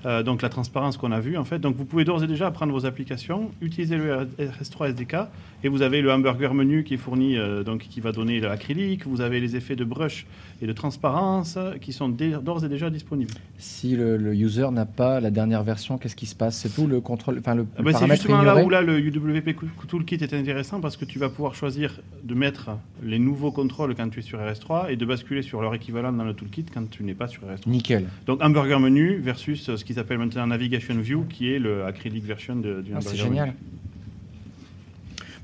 [0.07, 1.59] euh, donc la transparence qu'on a vue en fait.
[1.59, 5.17] Donc vous pouvez d'ores et déjà prendre vos applications, utiliser le RS3 SDK,
[5.63, 9.07] et vous avez le hamburger menu qui est fourni, euh, donc qui va donner l'acrylique,
[9.07, 10.27] vous avez les effets de brush
[10.63, 13.35] et de transparence qui sont d'ores et déjà disponibles.
[13.59, 16.57] Si le, le user n'a pas la dernière version, qu'est-ce qui se passe?
[16.57, 19.57] C'est tout le contrôle, enfin le, Ah bah, c'est justement là où là, le UWP
[19.89, 22.71] Toolkit est intéressant parce que tu vas pouvoir choisir de mettre
[23.03, 26.25] les nouveaux contrôles quand tu es sur RS3 et de basculer sur leur équivalent dans
[26.25, 27.69] le toolkit quand tu n'es pas sur RS3.
[27.69, 28.07] Nickel.
[28.27, 32.25] Donc hamburger menu versus euh, ce qu'ils appellent maintenant navigation view qui est le acrylic
[32.25, 33.55] version de, du Ah, c'est génial.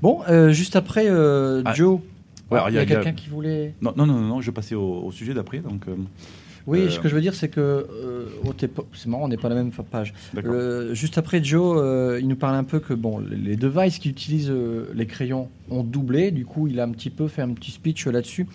[0.01, 1.73] Bon, euh, juste après, euh, Ah.
[1.73, 1.99] Joe.
[2.49, 3.73] Ouais, il y a, quelqu'un qui voulait.
[3.81, 5.59] Non, non, non, non, je vais passer au, au sujet d'après.
[5.59, 5.95] Donc, euh,
[6.67, 8.25] Oui, Euh, ce que je veux dire, c'est que euh,
[8.93, 10.13] c'est marrant, on n'est pas la même page.
[10.93, 14.49] Juste après, Joe, euh, il nous parle un peu que bon, les devices qui utilisent
[14.51, 16.31] euh, les crayons ont doublé.
[16.31, 18.47] Du coup, il a un petit peu fait un petit speech là-dessus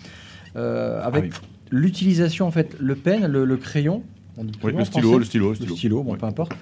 [0.55, 1.47] euh, avec Ah oui.
[1.71, 4.03] l'utilisation en fait, le pen, le, le crayon.
[4.37, 6.03] On dit Oui, crayon le stylo, le stylo, le stylo.
[6.03, 6.17] bon, Oui.
[6.19, 6.53] peu importe.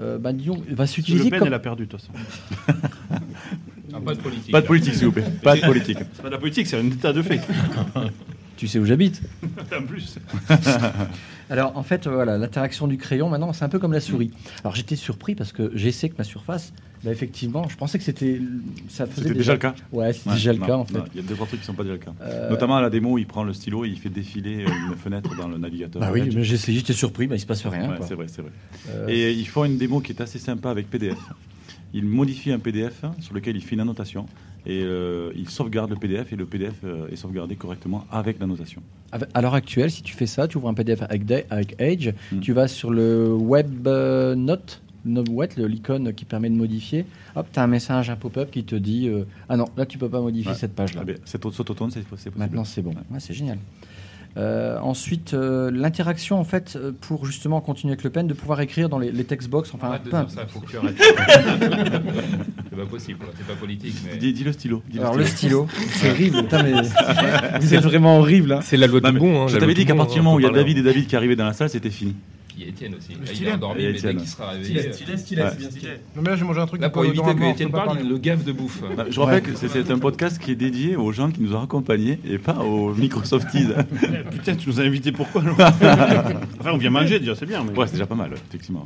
[0.00, 1.48] Euh, bah, disons, va Le s'utiliser Pen, comme.
[1.48, 2.12] elle a perdu, de toute façon.
[3.94, 4.50] Ah, pas de politique.
[4.52, 5.24] Pas de politique, s'il vous plaît.
[5.42, 5.98] Pas de politique.
[6.14, 7.40] C'est pas de la politique, c'est un état de fait.
[8.62, 9.20] Tu sais où j'habite.
[9.76, 10.20] en plus.
[11.50, 14.30] Alors en fait, voilà, l'interaction du crayon maintenant, c'est un peu comme la souris.
[14.62, 16.72] Alors j'étais surpris parce que j'essaie que ma surface,
[17.02, 18.40] bah, effectivement, je pensais que c'était,
[18.88, 19.74] ça faisait C'était déjà le cas?
[19.90, 21.00] Ouais, c'est Ouais, déjà le cas en fait.
[21.12, 22.12] Il y a deux trois trucs qui sont pas déjà le cas.
[22.22, 24.96] Euh, Notamment à la démo, il prend le stylo et il fait défiler euh, une
[24.96, 26.00] fenêtre dans le navigateur.
[26.00, 27.90] Bah oui, mais j'ai essayé, j'étais surpris, bah, il se passe rien.
[27.90, 28.06] Ouais, quoi.
[28.06, 28.52] c'est vrai, c'est vrai.
[28.90, 31.18] Euh, Et ils font une démo qui est assez sympa avec PDF.
[31.94, 34.26] Il modifie un PDF sur lequel il fait une annotation
[34.66, 38.82] et euh, il sauvegarde le PDF et le PDF euh, est sauvegardé correctement avec l'annotation.
[39.10, 42.40] avec- À l'heure actuelle, si tu fais ça, tu ouvres un PDF avec, Edge, Hmm.
[42.40, 47.04] tu vas sur le web euh, note, no- what, le- l'icône qui permet de modifier.
[47.34, 49.98] Hop, tu as un message, un pop-up qui te dit euh, Ah non, là tu
[49.98, 50.56] peux pas modifier Ouais.
[50.56, 51.02] cette page-là.
[51.06, 52.34] Ah Cet autotone, c'est c'est possible.
[52.38, 52.90] Maintenant, c'est bon.
[53.10, 53.58] Ouais, c'est génial.
[54.38, 58.62] Euh, ensuite, euh, l'interaction, en fait, euh, pour justement continuer avec le pen, de pouvoir
[58.62, 60.76] écrire dans les, les textbox, enfin, peu ça, faut que tu.
[62.74, 63.28] c'est pas possible, quoi.
[63.36, 63.94] c'est pas politique.
[64.10, 64.16] Mais...
[64.16, 64.82] Dis, dis le stylo.
[64.88, 66.38] dis Alors, le stylo, c'est horrible.
[66.42, 66.72] Putain, mais
[67.60, 68.52] vous êtes vraiment horrible.
[68.52, 68.60] hein.
[68.62, 69.42] C'est la loi mais bon.
[69.44, 70.50] hein, je t'avais dit qu'à partir du moment où il y a.
[70.50, 72.14] David et David qui arrivaient dans la salle, c'était fini.
[72.54, 73.12] Puis Étienne aussi.
[73.12, 73.52] Le Là, il est stylet.
[73.52, 74.92] endormi, mais dès qu'il sera réveillé.
[74.92, 75.48] Stylet, stylet, Ouais.
[75.52, 75.88] c'est bien stylé.
[76.14, 76.80] Non, mais là, j'ai mangé un truc.
[76.82, 78.02] Là, pour éviter que Étienne parle, parler.
[78.04, 78.82] il le gaffe de bouffe.
[78.96, 81.62] Bah, Je rappelle que c'est- un podcast qui est dédié aux gens qui nous ont
[81.62, 83.68] accompagnés et pas aux Microsofties.
[84.30, 85.42] Putain, tu nous as invités pourquoi
[86.60, 87.64] Enfin, on vient manger déjà, c'est bien.
[87.64, 87.76] Mais...
[87.78, 88.84] Ouais, c'est déjà pas mal, effectivement.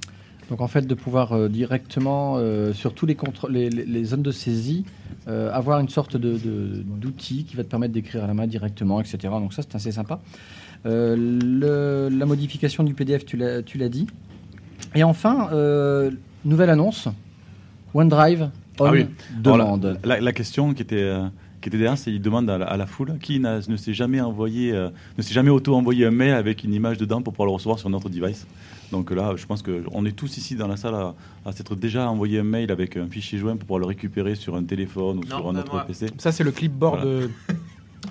[0.51, 3.17] Donc, en fait, de pouvoir euh, directement, euh, sur tous les,
[3.51, 4.85] les, les- zones de saisie,
[5.27, 8.47] euh, avoir une sorte de- de- d'outil qui va te permettre d'écrire à la main
[8.47, 9.19] directement, etc.
[9.31, 10.21] Donc, ça, c'est assez sympa.
[10.85, 14.07] Le- la modification du PDF, tu l'as dit.
[14.95, 15.49] Et enfin,
[16.45, 17.09] nouvelle annonce
[17.95, 19.07] OneDrive on Ah oui.
[19.47, 19.99] Alors, demande.
[20.05, 21.11] la, la- la question qui était,
[21.63, 24.21] qui était derrière, c'est il demande à la, à la foule qui ne s'est jamais
[24.21, 27.53] envoyé, euh, ne s'est jamais auto-envoyé un mail avec une image dedans pour pouvoir le
[27.55, 28.47] recevoir sur notre device.
[28.93, 32.09] Donc là, je pense qu'on est tous ici dans la salle à, à s'être déjà
[32.11, 35.29] envoyé un mail avec un fichier joint pour pouvoir le récupérer sur un téléphone ou
[35.29, 35.85] Non, sur un bah, autre moi.
[35.87, 36.07] PC.
[36.19, 37.01] Ça, c'est le clipboard.
[37.03, 37.27] Voilà.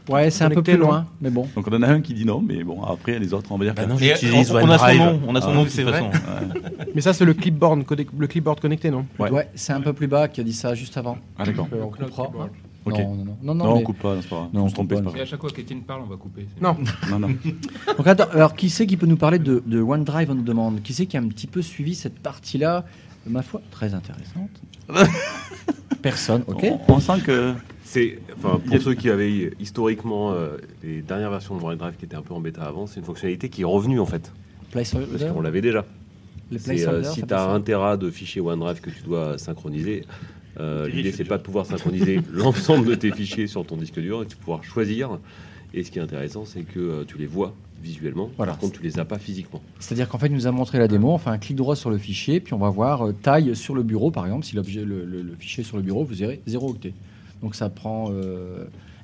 [0.10, 1.48] Ouais, c'est un peu plus loin, mais bon.
[1.56, 3.66] Donc on en a un qui dit non, mais bon, après les autres, on va
[3.66, 5.70] dire Bah que- non, on, on a son nom, on a son Ah, nom de
[5.70, 6.02] c'est toute vrai.
[6.02, 6.12] façon.
[6.96, 7.84] Mais ça, c'est le clipboard,
[8.20, 9.06] le clipboard connecté, non?
[9.18, 9.32] Ouais.
[9.32, 11.18] Ouais, c'est un peu plus bas qui a dit ça juste avant.
[11.40, 11.68] Ah d'accord.
[11.74, 12.30] Euh, on coupera.
[12.86, 13.26] Non, non, non.
[13.26, 14.50] non, Non, non, on coupe pas, c'est pas grave.
[14.54, 15.02] Non, on se trompe, pas.
[15.02, 16.46] pas Et à chaque fois qu'Étienne parle, on va couper.
[16.62, 16.78] Non.
[17.10, 17.28] Non, non.
[17.98, 20.82] Donc, attends, alors, qui c'est qui peut nous parler de, de OneDrive on demande?
[20.84, 22.86] Qui c'est qui a un petit peu suivi cette partie-là
[23.28, 24.52] Ma foi, très intéressante.
[26.02, 31.02] Personne, ok On, on sent que C'est, a- pour ceux qui avaient historiquement euh, les
[31.02, 33.62] dernières versions de OneDrive qui étaient un peu en bêta avant, c'est une fonctionnalité qui
[33.62, 34.32] est revenue en fait,
[34.72, 35.08] Placeholder?
[35.18, 35.86] Parce qu'on l'avait déjà.
[36.52, 40.06] Les euh, si tu as passe un Tera de fichiers OneDrive que tu dois synchroniser,
[40.60, 44.22] euh, l'idée c'est pas de pouvoir synchroniser l'ensemble de tes fichiers sur ton disque dur
[44.24, 45.20] et de pouvoir choisir.
[45.74, 48.54] Et ce qui est intéressant, c'est que euh, tu les vois visuellement, Voilà.
[48.54, 49.62] par contre tu les as pas physiquement.
[49.80, 51.90] C'est-à-dire qu'en fait, il nous a montré la démo, on fait un clic droit sur
[51.90, 54.46] le fichier, puis on va voir euh, taille sur le bureau, par exemple.
[54.46, 56.94] Si l'objet, le, le- le fichier est sur le bureau, vous verrez 0 octet.
[57.44, 58.10] Donc ça prend.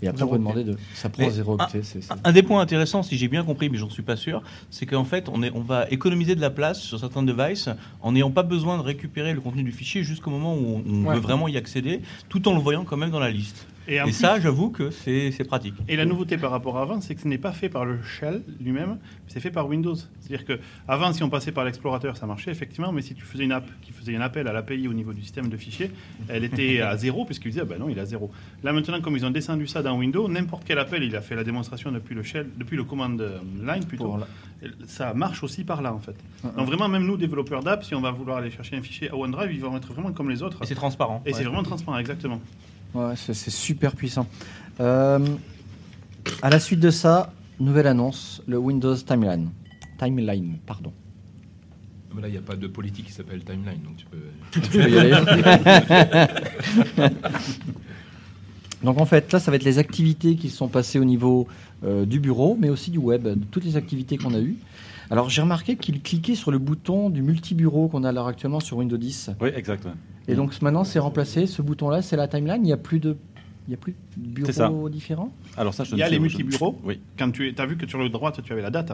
[0.02, 0.78] Et après, on Zéro peut demander de.
[0.94, 1.82] Ça prend Mais 0 un- octet.
[1.84, 4.42] c'est- c'est- Un des points intéressants, si j'ai bien compris, mais j'en suis pas sûr,
[4.70, 7.70] c'est qu'en fait, on, est, on va économiser de la place sur certains devices
[8.02, 11.16] en n'ayant pas besoin de récupérer le contenu du fichier jusqu'au moment où on Ouais.
[11.16, 13.68] veut vraiment y accéder, tout en le voyant quand même dans la liste.
[13.92, 15.74] Et, en Et plus- ça, j'avoue que c'est pratique.
[15.90, 18.02] Et la nouveauté par rapport à avant, c'est que ce n'est pas fait par le
[18.02, 19.96] shell lui-même, c'est fait par Windows.
[19.96, 23.44] C'est-à-dire que avant, si on passait par l'explorateur, ça marchait effectivement, mais si tu faisais
[23.44, 25.92] une app qui faisait un appel à l'API au niveau du système de fichiers,
[26.30, 28.32] elle était à zéro, puisqu'il disait, ah ben non, il est à zéro.
[28.64, 31.36] Là maintenant, comme ils ont descendu ça dans Windows, n'importe quel appel, il a fait
[31.36, 33.22] la démonstration depuis le shell, depuis le command
[33.62, 34.18] line plutôt.
[34.88, 36.16] Ça marche aussi par là en fait.
[36.56, 39.16] Donc vraiment, même nous, développeurs d'app, si on va vouloir aller chercher un fichier à
[39.18, 40.62] OneDrive, ils vont être vraiment comme les autres.
[40.64, 41.22] Et c'est transparent.
[41.26, 41.38] Et Ouais.
[41.38, 42.40] c'est vraiment transparent, exactement.
[42.94, 44.28] Ouais, c'est super puissant.
[44.80, 45.20] Euh,
[46.42, 49.50] à la suite de ça, nouvelle annonce le Windows Timeline.
[49.98, 50.92] Timeline, pardon.
[52.12, 54.18] Ah, Là, il n'y a pas de politique qui s'appelle Timeline, donc tu peux.
[54.62, 55.16] Tu peux y aller.
[58.84, 61.48] Donc en fait, là, ça va être les activités qui sont passées au niveau
[61.84, 64.58] euh, du bureau, mais aussi du web, toutes les activités qu'on a eues.
[65.12, 68.60] Alors j'ai remarqué qu'il cliquait sur le bouton du multi-bureau qu'on a à l'heure actuellement
[68.62, 69.32] sur Windows 10.
[69.42, 69.86] Oui, exact.
[69.86, 69.92] ouais.
[70.28, 71.48] Et donc maintenant, c'est remplacé.
[71.48, 72.62] Ce bouton-là, c'est la timeline.
[72.64, 73.18] Il n'y a plus de,
[73.68, 74.70] il y a plus de ça.
[74.70, 75.34] bureaux différents?
[75.58, 76.80] Alors ça, je Il y a les multibureaux.
[76.84, 77.00] Oui.
[77.20, 78.94] Quand tu as vu que sur le droite, tu avais la date.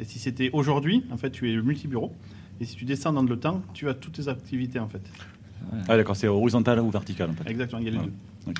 [0.00, 2.12] Et si c'était aujourd'hui, en fait, tu es le multibureau.
[2.60, 5.02] Et si tu descends dans le temps, tu as toutes tes activités, en fait.
[5.88, 7.48] Ah d'accord, c'est horizontal ou vertical en fait.
[7.50, 8.04] Exactement, il y a les Ouais.
[8.04, 8.12] deux.
[8.48, 8.54] Oui.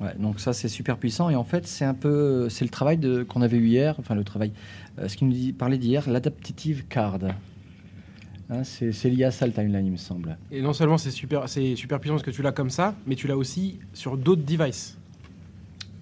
[0.00, 3.00] Ouais, donc ça c'est super puissant et en fait c'est un peu c'est le travail
[3.28, 4.52] qu'on avait eu hier, enfin le travail,
[4.98, 7.18] euh, ce qui nous dit, parlait d'hier, l'adaptive card.
[8.50, 10.38] Hein, c'est lié à ça le timeline il me semble.
[10.50, 13.26] Et non seulement c'est super, super puissant parce que tu l'as comme ça, mais tu
[13.26, 14.97] l'as aussi sur d'autres devices.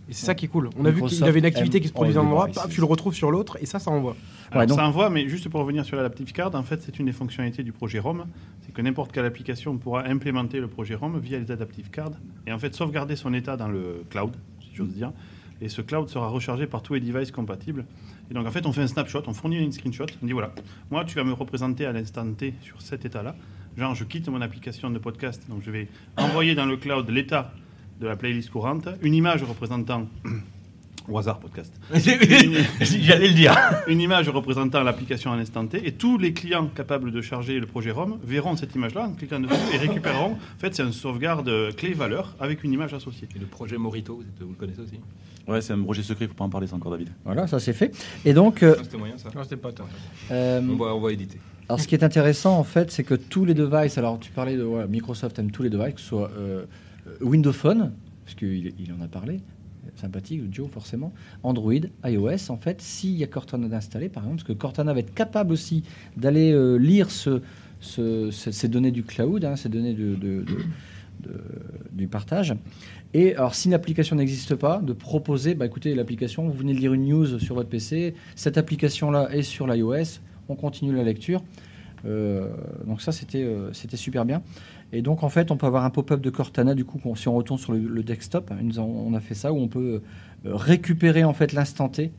[0.09, 0.71] Et c'est ça qui est cool.
[0.79, 2.79] On a vu qu'il Microsoft avait une activité qui se produisait dans un endroit, tu
[2.81, 4.15] le retrouves sur l'autre et ça, ça envoie.
[4.53, 6.99] Alors, Ouais, donc- ça envoie, mais juste pour revenir sur l'Adaptive Card, en fait, c'est
[7.01, 8.25] une des fonctionnalités du projet ROM.
[8.63, 12.13] C'est que n'importe quelle application pourra implémenter le projet ROM via les Adaptive Cards
[12.47, 15.13] et en fait sauvegarder son état dans le cloud, si j'ose dire.
[15.61, 17.85] Et ce cloud sera rechargé par tous les devices compatibles.
[18.31, 20.53] Et donc, en fait, on fait un snapshot, on fournit une screenshot, on dit voilà,
[20.91, 23.35] moi, tu vas me représenter à l'instant T sur cet état-là.
[23.77, 27.53] Genre, je quitte mon application de podcast, donc je vais envoyer dans le cloud l'état
[28.01, 30.07] de la playlist courante, une image représentant
[31.09, 31.73] au hasard podcast.
[32.81, 33.57] J'allais le dire.
[33.89, 37.67] Une image représentant l'application à l'instant T et tous les clients capables de charger le
[37.67, 40.37] projet ROM verront cette image-là en cliquant dessus et récupéreront.
[40.57, 43.29] En fait, c'est une sauvegarde clé-valeur avec une image associée.
[43.37, 44.99] Et le projet Morito, vous, le connaissez aussi?
[45.47, 47.11] Ouais, c'est un projet secret, il faut pas en parler, c'est encore David.
[47.25, 47.95] Voilà, ça c'est fait.
[48.25, 49.87] Et donc, euh, Ah, C'était moyen ça Non, c'était pas toi.
[50.33, 51.39] euh, on, va, on va éditer.
[51.69, 54.57] alors ce qui est intéressant en fait, c'est que tous les devices, alors tu parlais
[54.57, 56.65] de Microsoft aime tous les devices, que ce soit euh,
[57.21, 57.93] Windows Phone,
[58.25, 59.41] parce qu'il il en a parlé,
[59.95, 61.73] sympathique, Joe forcément, Android,
[62.05, 65.15] iOS, en fait, s'il y a Cortana d'installer, par exemple, parce que Cortana va être
[65.15, 65.85] capable aussi
[66.17, 67.41] d'aller euh, lire ce,
[67.81, 69.95] ce- ce- ces données du cloud, hein, ces données
[71.93, 72.55] du partage.
[73.15, 76.79] Et alors, si une application n'existe pas, de proposer, bah, écoutez, l'application, vous venez de
[76.79, 81.43] lire une news sur votre PC, cette application-là est sur l'iOS, on continue la lecture.
[82.05, 82.51] Euh,
[82.87, 84.43] donc ça, euh, c'était super bien.
[84.97, 87.35] Et donc, en fait, on peut avoir un pop-up de Cortana, du coup, si on
[87.35, 90.01] retourne sur le, desktop, hein, on a fait ça, où on peut
[90.47, 92.13] euh, récupérer, en fait, l'instant T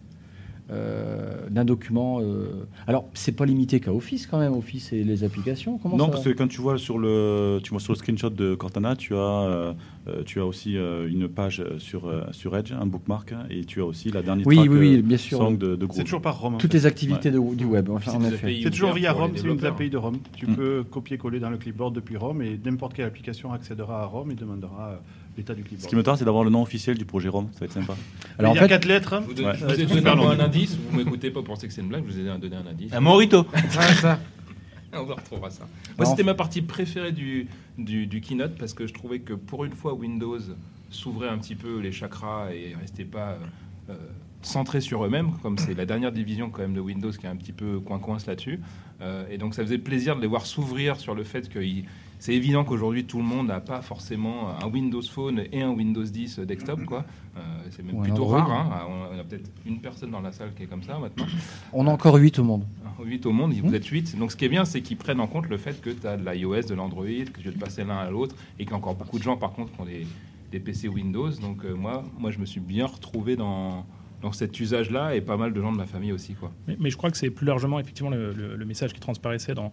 [0.72, 2.20] euh, d'un document.
[2.22, 2.66] euh.
[2.88, 5.78] Alors, c'est pas limité qu'à Office, quand même, Office et les applications.
[5.78, 8.30] Comment non, ça parce que quand tu vois sur le, tu vois sur le screenshot
[8.30, 9.74] de Cortana, tu as, euh,
[10.08, 13.82] euh, tu as aussi euh, une page sur, euh, sur Edge, un bookmark, et tu
[13.82, 15.38] as aussi la dernière Oui, track, oui, oui, bien sûr.
[15.38, 16.56] song de, de C'est toujours par ROM.
[16.56, 16.78] en Toutes fait.
[16.78, 18.48] les activités de- du web, enfin, C'est en des effet.
[18.48, 19.66] API C'est toujours via pour les ROM, c'est une.
[19.66, 20.18] API de ROM.
[20.36, 20.56] Tu Mm.
[20.56, 24.36] peux copier-coller dans le clipboard depuis ROM et n'importe quelle application accédera à ROM et
[24.36, 24.96] demandera euh,
[25.38, 25.90] l'état du Ce clipboard.
[25.90, 27.96] qui me tarde, c'est d'avoir le nom officiel du projet ROM, ça va être sympa.
[28.40, 29.14] Alors, il y en a fait, quatre lettres.
[29.14, 29.22] hein.
[29.22, 29.54] Vous, Ouais.
[29.56, 32.20] vous donné super un, indice, vous m'écoutez pas, pensez que c'est une blague, je vous
[32.20, 32.92] ai donné un indice.
[32.94, 33.46] Un Morito.
[33.54, 34.20] Ouais, ça.
[34.94, 35.68] On va retrouvera ça.
[35.98, 37.48] Moi, c'était ma partie préférée du,
[37.78, 40.40] du, du keynote parce que je trouvais que pour une fois, Windows
[40.90, 43.38] s'ouvrait un petit peu les chakras et restait pas euh,
[43.92, 43.96] euh,
[44.42, 47.36] centré sur eux-mêmes, comme c'est la dernière division quand même de Windows qui est un
[47.36, 48.62] petit peu coin-coince là-dessus.
[49.02, 51.84] Euh, et donc, ça faisait plaisir de les voir s'ouvrir sur le fait que il-
[52.20, 56.04] c'est évident qu'aujourd'hui, tout le monde n'a pas forcément un Windows Phone et un Windows
[56.04, 57.06] 10 desktop, quoi.
[57.38, 58.52] Euh, c'est même Ou plutôt rare.
[58.52, 58.88] hein.
[59.14, 61.26] On a peut-être une personne dans la salle qui est comme ça maintenant.
[61.74, 62.64] on a encore 8 au monde.
[63.04, 63.76] 8 au monde, vous Mmh.
[63.76, 64.18] êtes 8.
[64.18, 66.18] Donc ce qui est bien, c'est qu'ils prennent en compte le fait que tu as
[66.18, 68.74] de l'iOS, de l'Android, que tu veux te passer l'un à l'autre, et qu'il y
[68.74, 70.08] a encore beaucoup de gens par contre qui ont des,
[70.52, 71.30] des PC Windows.
[71.30, 73.86] Donc euh, moi, moi, je me suis bien retrouvé dans,
[74.24, 76.34] dans cet usage-là, et pas mal de gens de ma famille aussi.
[76.34, 76.52] Quoi.
[76.68, 79.54] Mais, mais je crois que c'est plus largement effectivement le, le- le message qui transparaissait
[79.54, 79.72] dans,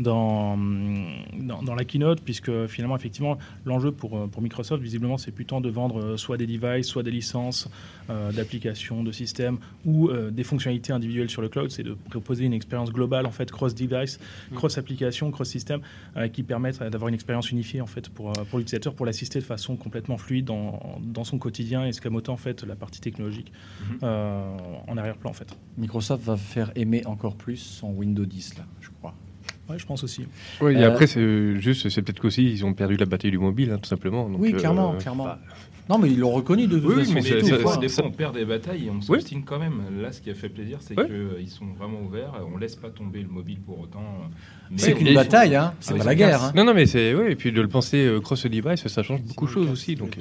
[0.00, 5.30] dans, dans, dans la keynote, puisque finalement, effectivement, l'enjeu pour, euh, pour Microsoft, visiblement, c'est
[5.32, 7.68] plutôt de vendre euh, soit des devices, soit des licences
[8.08, 11.70] euh, d'applications, de systèmes, ou euh, des fonctionnalités individuelles sur le cloud.
[11.70, 14.18] C'est de proposer une expérience globale, en fait, cross-device,
[14.54, 15.80] cross-application, cross-système,
[16.16, 19.44] euh, qui permettent d'avoir une expérience unifiée, en fait, pour, pour l'utilisateur, pour l'assister de
[19.44, 23.98] façon complètement fluide dans, dans son quotidien, et escamotant, en fait, la partie technologique Mhm.
[24.02, 25.48] euh, en arrière-plan, en fait.
[25.78, 29.14] Microsoft va faire aimer encore plus son Windows 10, là, je crois.
[29.70, 30.24] Ouais, je pense aussi.
[30.60, 33.38] Oui, et Euh, après, c'est juste, c'est peut-être qu'aussi, ils ont perdu la bataille du
[33.38, 34.28] mobile, hein, tout simplement.
[34.28, 35.28] Donc, oui, euh, clairement, clairement.
[35.88, 37.14] Non, mais ils l'ont reconnu de toute Oui, façon.
[37.14, 37.76] mais ça- fois, quoi.
[37.78, 39.02] des ça- fois, on perd des batailles et on Oui.
[39.02, 39.82] s'obstine quand même.
[40.00, 41.04] Là, ce qui a fait plaisir, c'est Ouais.
[41.38, 42.32] qu'ils sont vraiment ouverts.
[42.54, 44.02] On laisse pas tomber le mobile pour autant.
[44.70, 45.74] Mais C'est qu'une bataille, hein.
[45.80, 46.44] c'est Ah oui, pas la guerre.
[46.44, 46.52] hein.
[46.54, 47.12] Non, non, mais c'est.
[47.14, 49.96] Oui, et puis de le penser euh, cross-device, ça change beaucoup de choses aussi.
[49.96, 50.20] Donc, euh,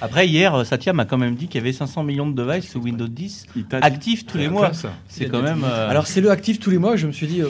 [0.00, 2.70] Après, hier, euh, Satya m'a quand même dit qu'il y avait 500 millions de devices
[2.70, 4.72] sous Windows 10 Il t'a dit- actifs tous les C'est mois.
[4.74, 4.92] ça.
[5.08, 7.40] C'est quand même, euh, Alors, c'est le actif tous les mois, je me suis dit,
[7.42, 7.48] euh,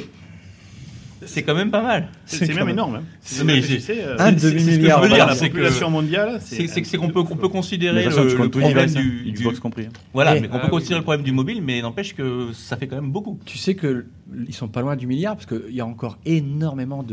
[1.27, 2.09] c'est quand même pas mal.
[2.25, 2.97] C'est c'est même même- énorme.
[2.97, 3.03] hein.
[3.47, 5.01] Réfléchissez, euh, un c'est- c'est ce que je demi-milliard.
[5.03, 8.05] veux dire, la c'est que- population mondiale, C'est c'est- c'est qu'on peut, qu'on peut considérer
[8.05, 9.87] le, le problème du, du- Xbox compris.
[9.87, 9.93] hein.
[10.15, 11.01] Voilà, Eh, mais qu'on ah peut considérer oui.
[11.01, 13.39] le problème du mobile, mais n'empêche que ça fait quand même beaucoup.
[13.45, 14.07] Tu sais que
[14.49, 17.05] ils sont pas loin du milliard parce qu'il y a encore énormément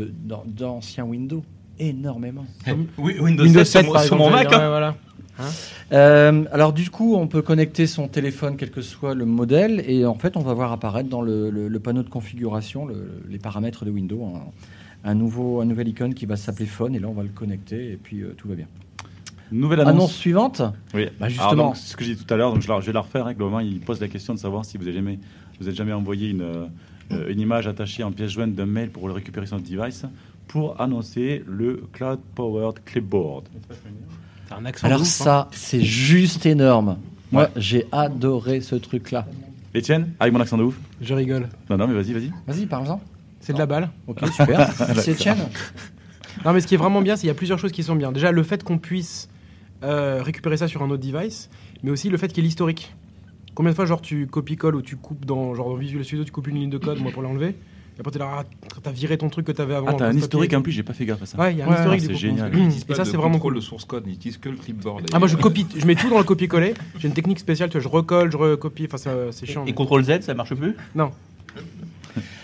[0.46, 1.44] d'anciens Windows.
[1.80, 2.44] Énormément.
[2.98, 4.52] Oui, Windows, Windows 7 7, sur, mon Mac.
[4.52, 4.58] hein.
[4.58, 4.96] ouais, voilà.
[5.92, 10.04] Euh, alors du coup, on peut connecter son téléphone, quel que soit le modèle, et
[10.04, 13.38] en fait, on va voir apparaître dans le, le- le panneau de configuration le- les
[13.38, 14.24] paramètres de Windows,
[15.04, 17.28] un, un nouveau, un nouvel icône qui va s'appeler Phone, et là, on va le
[17.30, 18.66] connecter, et puis euh, tout va bien.
[19.50, 20.12] Nouvelle Annonce, annonce.
[20.14, 20.62] suivante.
[20.92, 21.06] Oui.
[21.18, 21.72] Bah, justement.
[21.74, 23.26] c'est ce que j'ai dit tout à l'heure, donc je, la- je vais la refaire.
[23.26, 25.18] Hein, globalement, il pose la question de savoir si vous avez jamais,
[25.60, 29.08] vous avez jamais envoyé une, euh, une image attachée en pièce jointe d'un mail pour
[29.08, 30.04] le récupérer sur notre device
[30.48, 33.44] pour annoncer le Cloud Powered Clipboard.
[34.50, 35.24] Un accent Alors de ouf, hein.
[35.24, 36.98] ça, c'est juste énorme.
[37.32, 39.26] Moi, j'ai adoré ce truc-là.
[39.74, 41.48] Etienne Avec mon accent de ouf Je rigole.
[41.68, 42.32] Non, non, mais vas-y, vas-y.
[42.46, 43.00] Vas-y, parle-en.
[43.40, 43.90] C'est de la balle.
[44.06, 44.70] Ok, super.
[44.96, 45.38] C'est Etienne
[46.44, 47.96] Non, mais ce qui est vraiment bien, c'est qu'il y a plusieurs choses qui sont
[47.96, 48.12] bien.
[48.12, 49.28] Déjà, le fait qu'on puisse
[49.82, 51.50] euh, récupérer ça sur un autre device,
[51.82, 52.94] mais aussi le fait qu'il y ait l'historique.
[53.54, 56.32] Combien de fois, genre, tu copies-colles ou tu coupes dans, genre, dans Visual Studio, tu
[56.32, 57.56] coupes une ligne de code, moi, pour l'enlever,
[57.98, 58.44] et après, t'es là, ah,
[58.80, 59.88] t'as viré ton truc que t'avais avant.
[59.90, 61.36] Ah, t'as un historique en plus, j'ai pas fait gaffe à ça.
[61.36, 62.00] Ouais, il y a un Ouais, historique.
[62.02, 62.54] c'est génial.
[62.56, 63.56] Ils Et ça, c'est vraiment cool.
[63.56, 65.06] de source code, ils n'utilisent que le clipboard.
[65.12, 66.74] Ah, moi, je copie, je mets tout dans le copier-coller.
[66.98, 69.64] J'ai une technique spéciale, tu vois, je recolle, je recopie, enfin, c'est- c'est chiant.
[69.66, 70.76] Et mais- CTRL Z, ça marche plus?
[70.94, 71.10] Non.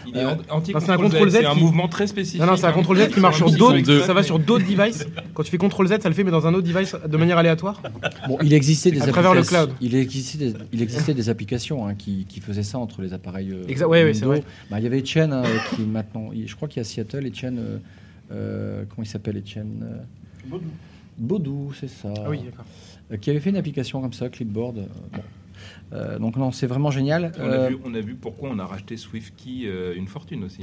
[0.06, 2.40] Il est Euh, non, c'est un contrôle Z C'est un qui- mouvement très spécifique.
[2.40, 2.72] Non, non, c'est un hein.
[2.72, 4.00] contrôle Z qui marche sur d'autres.
[4.06, 5.06] Ça va sur d'autres devices.
[5.32, 7.38] Quand tu fais contrôle Z, ça le fait, mais dans un autre device de manière
[7.38, 7.82] aléatoire.
[8.28, 9.76] Bon, il existait des À travers le applications- cloud.
[9.80, 13.50] Il existait des, il existait des applications hein, qui, qui faisaient ça entre les appareils.
[13.52, 14.40] euh, Exa- ouais, ouais, c'est Windows.
[14.42, 14.44] vrai.
[14.70, 15.42] Bah, il y avait Etienne hein,
[15.74, 17.78] qui maintenant, je crois qu'il y a Seattle, Etienne, euh,
[18.32, 19.84] euh, comment il s'appelle Etienne
[20.52, 20.56] euh,
[21.18, 22.12] Baudou, c'est ça.
[22.16, 22.64] Ah oui, d'accord.
[23.12, 24.78] Euh, qui avait fait une application comme ça, Clipboard.
[24.78, 25.22] euh, bon.
[25.92, 27.32] Euh, donc non, c'est vraiment génial.
[27.38, 30.44] On a, Euh, vu, on a vu pourquoi on a racheté SwiftKey euh, une fortune
[30.44, 30.62] aussi.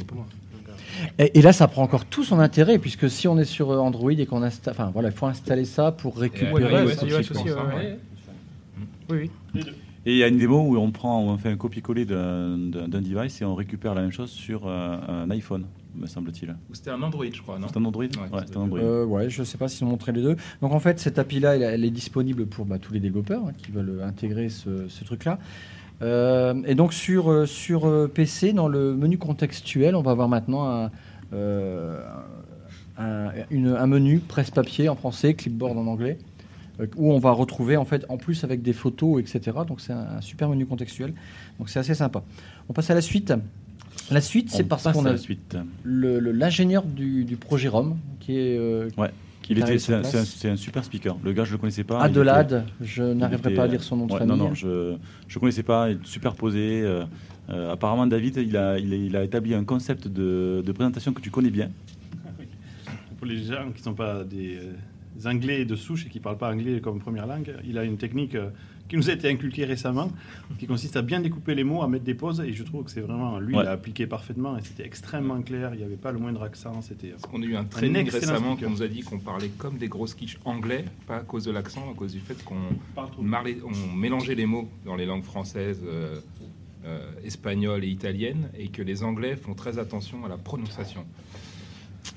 [1.20, 4.12] Et, et là, ça prend encore tout son intérêt, puisque si on est sur Android
[4.12, 6.86] et qu'on installe, enfin voilà, il faut installer ça pour récupérer.
[9.10, 9.62] Oui, oui.
[10.06, 13.42] Et il y a une démo où on prend, on fait un copier-coller d'un device
[13.42, 16.56] et on récupère la même chose sur euh, un iPhone, me semble-t-il.
[16.74, 18.80] C'était un Android, je crois, non C'est un Android Ouais, Ouais, c'est un Android.
[18.80, 20.36] Euh, ouais, je sais pas s'ils ont montré les deux.
[20.62, 23.52] Donc en fait, cette API-là, elle, elle est disponible pour bah, tous les développeurs hein,
[23.58, 25.38] qui veulent intégrer ce, ce truc-là.
[26.02, 30.28] Euh, et donc sur, euh, sur euh, PC, dans le menu contextuel, on va avoir
[30.30, 30.92] maintenant un,
[31.34, 32.02] euh,
[32.98, 36.18] un, une- un menu presse-papier en français, clipboard en anglais,
[36.80, 39.58] euh, où on va retrouver en fait en plus avec des photos, etc.
[39.68, 41.14] Donc c'est un, un super menu contextuel.
[41.60, 42.24] Donc c'est assez sympa.
[42.70, 43.34] On passe à la suite.
[44.12, 45.16] La suite, c'est parce qu'on a
[45.86, 49.10] l'ingénieur du, du projet ROM qui est euh, Ouais.
[49.42, 51.18] qui Il est était, c'est un, super speaker.
[51.24, 52.02] Le gars, je le connaissais pas.
[52.02, 54.38] Adelade, était- je n'arriverai pas à lire son nom de ouais, famille.
[54.38, 54.96] Non, non, je
[55.28, 55.90] je connaissais pas.
[55.90, 56.82] Il est super posé.
[56.84, 57.04] euh,
[57.50, 61.12] euh, apparemment, David, il a, il, a, il a établi un concept de, de présentation
[61.14, 61.70] que tu connais bien.
[63.18, 64.60] Pour les gens qui ne sont pas des,
[65.16, 67.84] des Anglais de souche et qui ne parlent pas anglais comme première langue, il a
[67.84, 68.36] une technique
[68.92, 70.12] qui nous a été inculquée récemment,
[70.60, 72.42] qui consiste à bien découper les mots, à mettre des pauses.
[72.42, 73.64] Et je trouve que c'est vraiment, lui, Ouais.
[73.64, 75.70] il a appliqué parfaitement et c'était extrêmement clair.
[75.74, 76.82] Il n'y avait pas le moindre accent.
[76.82, 77.14] C'était.
[77.22, 79.88] Qu'on a eu un training excellent récemment qui nous a dit qu'on parlait comme des
[79.88, 82.58] grosses quiches anglais, pas à cause de l'accent, à cause du fait qu'on
[83.24, 86.20] marlait- on mélangeait les mots dans les langues françaises, euh,
[86.84, 91.06] euh, espagnoles et italiennes, et que les Anglais font très attention à la prononciation.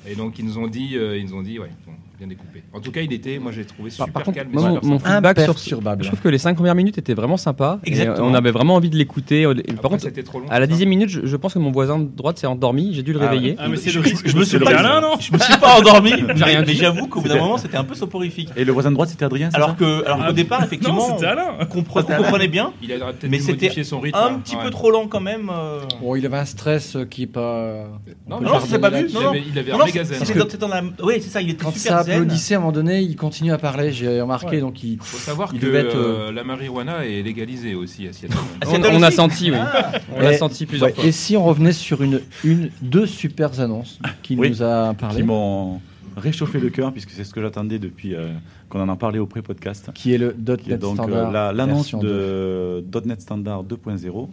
[0.08, 1.92] Et donc ils nous ont dit, euh, ils nous ont dit, ouais, bon,
[2.26, 2.62] bien découpé.
[2.72, 4.50] En tout cas, il était, moi j'ai trouvé Par, super par contre, calme.
[4.52, 6.02] moi, mon, mon feedback sur Imperturbable.
[6.04, 7.78] je trouve que les cinq premières minutes étaient vraiment sympas.
[7.84, 8.28] Et, euh, Exactement.
[8.28, 9.44] on avait vraiment envie de l'écouter.
[9.80, 10.46] Par contre, c'était trop long.
[10.48, 12.92] à la dixième minute, je, je pense que mon voisin de droite s'est endormi.
[12.94, 13.28] J'ai dû le Ah ouais.
[13.30, 13.56] réveiller.
[13.58, 14.26] Ah, mais c'est je, le risque.
[14.28, 16.74] je me suis pas, non je me suis pas endormi, mais, rien mais dit.
[16.74, 18.50] j'avoue qu'au bout d'un moment c'était un peu soporifique.
[18.56, 21.64] Et le voisin de droite, c'était Adrien c'est Alors que, alors qu'au départ effectivement, on
[21.64, 24.18] compre- on comprenait bien, Il a peut-être Mais c'était modifier son rythme.
[24.18, 24.40] un hein.
[24.42, 25.50] petit peu trop lent quand même.
[25.52, 25.80] euh.
[26.00, 27.87] Bon, il avait un stress euh, qui est pas.
[28.28, 29.08] Non, c'est pas vu.
[29.52, 30.94] Il avait- un méga c'est- zen.
[31.02, 31.40] Oui, c'est ça.
[31.42, 33.92] Il était super ça applaudissait à un moment donné, il continue à parler.
[33.92, 34.61] J'ai remarqué, Ouais.
[34.61, 34.98] donc il.
[35.00, 38.37] Faut savoir Il que devait être, euh, la marijuana est légalisée aussi à Seattle.
[38.66, 39.57] On, a senti, oui.
[39.61, 39.92] Ah.
[40.14, 41.05] On l'a Et- senti plusieurs Ouais, fois.
[41.05, 44.50] Et si on revenait sur une, une, deux super annonces qu'il Oui.
[44.50, 45.81] nous a qui parlé, m'ont
[46.16, 48.29] réchauffé le cœur, puisque c'est ce que j'attendais depuis euh,
[48.68, 49.90] qu'on en a parlé au pré-podcast.
[49.94, 52.09] qui est le qui est .NET donc euh, la- l'annonce version 2.
[52.09, 54.29] de .NET Standard 2.0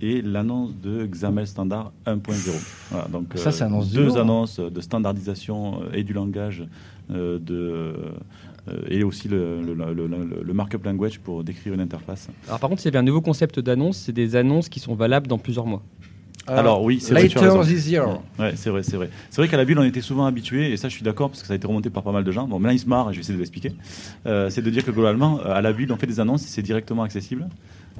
[0.00, 2.50] et l'annonce de XAML Standard 1.0.
[2.90, 6.64] Voilà, donc Ça, euh, annonce deux annonces de standardisation et du langage
[7.10, 7.94] de
[8.90, 12.28] et aussi le, le, le- le- le markup language pour décrire une interface.
[12.48, 14.96] Alors, par contre, s'il y avait un nouveau concept d'annonce, c'est des annonces qui sont
[14.96, 15.82] valables dans plusieurs mois.
[16.48, 17.28] Alors oui, c'est vrai.
[17.28, 18.06] tu as this year.
[18.38, 19.10] Ouais, c'est vrai, c'est vrai.
[19.30, 21.40] C'est vrai qu'à la bulle, on était souvent habitué, et ça, je suis d'accord, parce
[21.42, 22.46] que ça a été remonté par pas mal de gens.
[22.46, 23.72] Bon, maintenant, ils se marrent, et je vais essayer de l'expliquer.
[24.26, 26.48] Euh, c'est de dire que globalement, euh, à la bulle, on fait des annonces, et
[26.48, 27.46] c'est directement accessible,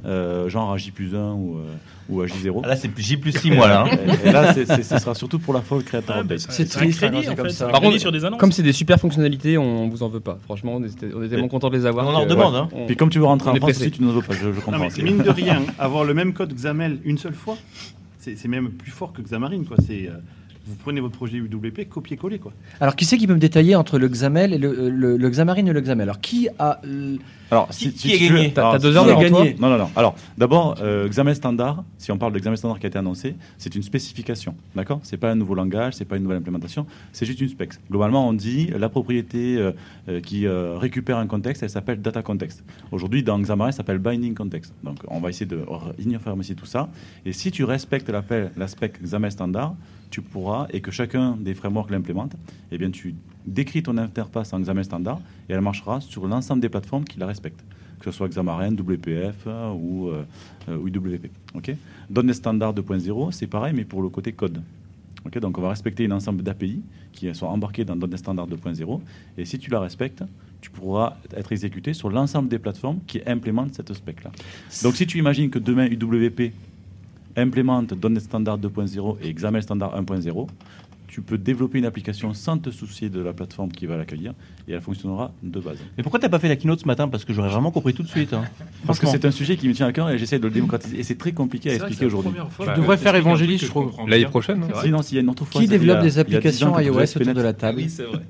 [0.04, 1.62] euh, genre à J plus 1 ou, euh,
[2.10, 2.60] ou à J0.
[2.64, 3.84] Ah, Là, c'est J plus 6 mois là.
[3.90, 3.96] hein.
[4.24, 6.66] Et, et là, c'est- c'est- ce sera surtout pour la fois Creator Ah, bah, C'est
[6.68, 7.66] triste, crédit, hein, en comme fait, ça.
[7.68, 8.38] Par contre, sur des annonces.
[8.38, 10.38] Comme c'est des super fonctionnalités, on vous en veut pas.
[10.44, 12.06] Franchement, on était, on était tellement contents de les avoir.
[12.06, 12.68] On en demande, hein.
[12.72, 14.34] on- Puis comme tu veux rentrer On en est France aussi, tu ne veux pas,
[14.34, 14.78] je, je Non, comprends.
[14.80, 15.02] mais aussi.
[15.02, 17.56] mine de rien, avoir le même code XAML une seule fois,
[18.34, 19.62] c'est même plus fort que Xamarin.
[19.64, 19.76] Quoi.
[19.86, 20.18] C'est, euh,
[20.66, 22.38] vous prenez votre projet UWP, copier-coller.
[22.38, 22.52] Quoi.
[22.80, 25.66] Alors, qui c'est qui peut me détailler entre le XAML et le, le, le Xamarin
[25.66, 26.80] et le XAML Alors, qui a.
[26.84, 27.16] euh,
[27.52, 29.44] Alors, Qui- si, qui si a tu veux- gagné T'as- deux heures non, devant non,
[29.44, 29.44] toi?
[29.60, 29.90] Non, non, non.
[29.94, 33.36] Alors, d'abord, euh, XAML standard, si on parle de XAML standard qui a été annoncé,
[33.58, 34.54] c'est une spécification.
[34.74, 34.98] D'accord?
[35.04, 37.74] C'est pas un nouveau langage, c'est pas une nouvelle implémentation, c'est juste une spec.
[37.90, 39.70] Globalement, on dit la propriété euh,
[40.08, 42.64] euh, qui euh, récupère un contexte, elle s'appelle data context.
[42.90, 44.72] Aujourd'hui, dans Xamarin, ça s'appelle binding context.
[44.82, 45.60] Donc, on va essayer de
[45.98, 46.88] uniformiser tout ça.
[47.24, 49.74] Et si tu respectes l'appel, la spec XAML standard,
[50.10, 52.32] tu pourras, et que chacun des frameworks l'implémente,
[52.70, 53.14] eh bien, tu
[53.46, 57.26] décris ton interface en XAML standard et elle marchera sur l'ensemble des plateformes qui la
[57.26, 57.64] respectent,
[58.00, 60.24] que ce soit Xamarin, WPF euh, ou, euh,
[60.68, 61.30] euh, ou IWP.
[61.54, 61.74] ok
[62.10, 64.62] .NET Standard 2.0, c'est pareil, mais pour le côté code.
[65.24, 66.82] Ok, donc on va respecter un ensemble d'API
[67.12, 69.00] qui sont embarqués dans .NET Standard 2.0
[69.38, 70.22] et si tu la respectes,
[70.60, 74.30] tu pourras être exécuté sur l'ensemble des plateformes qui implémentent cette spec-là.
[74.82, 76.52] Donc si tu imagines que demain UWP
[77.36, 80.46] implémente .NET Standard 2.0 et XAML Standard 1.0,
[81.08, 84.34] tu peux développer une application sans te soucier de la plateforme qui va l'accueillir
[84.68, 85.78] et elle fonctionnera de base.
[85.96, 87.08] Mais pourquoi t'as pas fait la keynote ce matin?
[87.08, 88.34] Parce que j'aurais vraiment compris tout de suite.
[88.34, 88.44] hein.
[88.86, 90.98] Parce que c'est un sujet qui me tient à cœur et j'essaie de le démocratiser.
[90.98, 92.32] Et c'est très compliqué à expliquer aujourd'hui.
[92.58, 93.92] Tu devrais faire évangéliste, je trouve.
[94.06, 94.80] L'année prochaine, hein.
[94.82, 96.78] Sinon, s'il y a une autre fois, Qui a- développe des a 10 ans applications
[96.80, 98.20] iOS autour de Bennett- la table Oui, c'est vrai.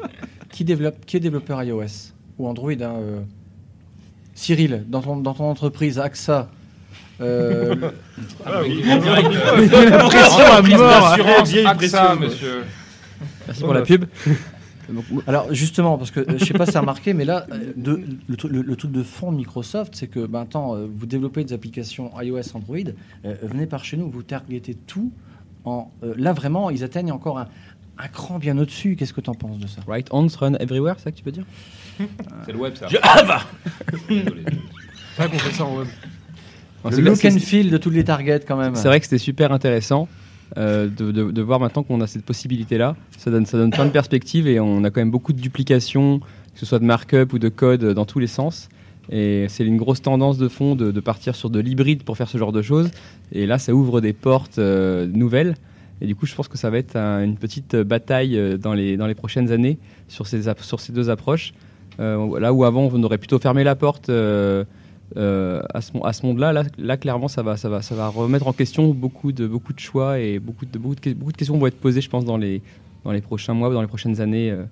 [0.52, 3.20] qui, développe, qui est développeur iOS ou Android hein, euh,
[4.34, 6.50] Cyril, dans ton, dans ton entreprise AXA,
[7.20, 7.74] euh,
[8.44, 8.82] Ah oui.
[8.84, 11.06] L'impression à mort.
[11.38, 12.16] AXA, pression.
[12.20, 12.64] monsieur.
[13.46, 14.04] Merci pour la pub.
[15.26, 17.72] Alors justement, parce que euh, je sais pas si ça a remarqué, mais là, euh,
[17.76, 21.06] de- le, le- le truc de fond de Microsoft, c'est que ben, attends, euh, vous
[21.06, 22.76] développez des applications iOS, Android,
[23.24, 25.10] euh, venez par chez nous, vous targetez tout.
[25.64, 27.48] En, euh, là vraiment, ils atteignent encore un,
[27.98, 28.94] un cran bien au-dessus.
[28.94, 29.80] Qu'est-ce que tu en penses de ça?
[29.88, 31.44] Right on run everywhere, c'est ça que tu peux dire?
[32.44, 32.86] C'est le web, ça.
[34.08, 34.42] C'est Désolé.
[35.16, 35.88] vrai qu'on fait ça en web.
[36.90, 38.74] Le look and feel de toutes les targets quand même.
[38.74, 40.08] C'est vrai que c'était super intéressant
[40.56, 42.94] euh, de, de- de voir maintenant qu'on a cette possibilité-là.
[43.18, 46.20] Ça donne, ça donne plein de perspectives et on a quand même beaucoup de duplications,
[46.20, 48.68] que ce soit de markup ou de code dans tous les sens.
[49.10, 52.28] Et c'est une grosse tendance de fond de, de partir sur de l'hybride pour faire
[52.28, 52.90] ce genre de choses.
[53.32, 55.54] Et là, ça ouvre des portes euh, nouvelles.
[56.00, 58.74] Et du coup, je pense que ça va être un- une petite bataille euh, dans
[58.74, 59.78] les, dans les prochaines années
[60.08, 61.54] sur ces, sur ces deux approches.
[62.00, 64.10] Euh, là où avant, on aurait plutôt fermé la porte
[65.16, 68.08] euh, à ce, à ce monde-là, là, là, clairement, ça va, ça, va, ça va
[68.08, 71.36] remettre en question beaucoup de, beaucoup de choix et beaucoup de, beaucoup, de, beaucoup de
[71.36, 72.60] questions vont être posées, je pense, dans les,
[73.04, 74.64] dans les prochains mois ou dans les prochaines années euh,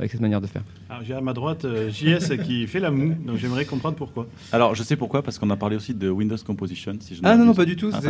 [0.00, 0.62] avec cette manière de faire.
[0.88, 4.26] Alors, j'ai à ma droite euh, JS qui fait la moue, donc j'aimerais comprendre pourquoi.
[4.50, 6.92] Alors, je sais pourquoi, parce qu'on a parlé aussi de Windows Composition.
[7.00, 7.90] Si je ne Ah non, non, pas du tout.
[7.92, 8.00] Ah,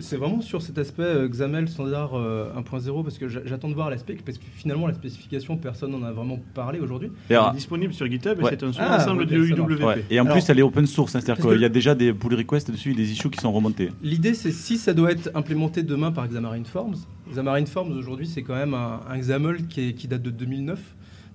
[0.00, 3.74] C'est- vraiment sur cet aspect euh, XAML standard euh, 1.0 parce que j'a- j'attends de
[3.74, 7.08] voir l'aspect parce que finalement la spécification personne n'en a vraiment parlé aujourd'hui.
[7.08, 8.50] Et Il alors, est disponible sur GitHub et Ouais.
[8.50, 9.36] c'est un Ah, sous-ensemble de.
[9.36, 9.82] UWP.
[9.84, 10.04] ouais.
[10.10, 12.12] Et en Alors- plus, elle est open source, hein, c'est-à-dire qu'il y a déjà des
[12.12, 13.90] pull requests dessus et des issues qui sont remontés.
[14.02, 16.96] L'idée c'est si ça doit être implémenté demain par Xamarin Forms.
[17.32, 20.80] Xamarin Forms aujourd'hui c'est quand même un, un XAML qui, est- qui date de 2009.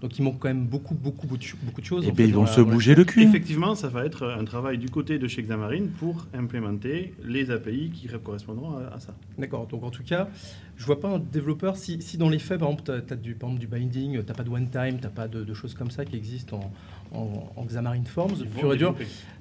[0.03, 2.05] Donc il manque quand même beaucoup, beaucoup, beaucoup de cho- beaucoup de choses.
[2.05, 3.23] Et en bien, ils vont se la- bouger le cul.
[3.23, 7.89] Effectivement, ça va être un travail du côté de chez Xamarin pour implémenter les API
[7.89, 9.15] qui correspondront à, à ça.
[9.37, 10.27] D'accord, donc en tout cas,
[10.75, 13.33] je vois pas un développeur, si, si dans les faits, par exemple, tu as, du,
[13.33, 15.89] par exemple, du binding, tu pas de one time, tu pas de, de choses comme
[15.89, 16.73] ça qui existent en,
[17.13, 18.95] en, en Xamarin Forms, Ils vont pur et dur.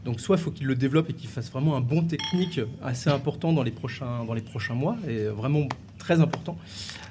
[0.04, 3.08] Donc soit il faut qu'il le développe et qu'il fasse vraiment un bon technique assez
[3.10, 5.68] important dans les prochains, dans les prochains mois, et vraiment
[5.98, 6.56] très important.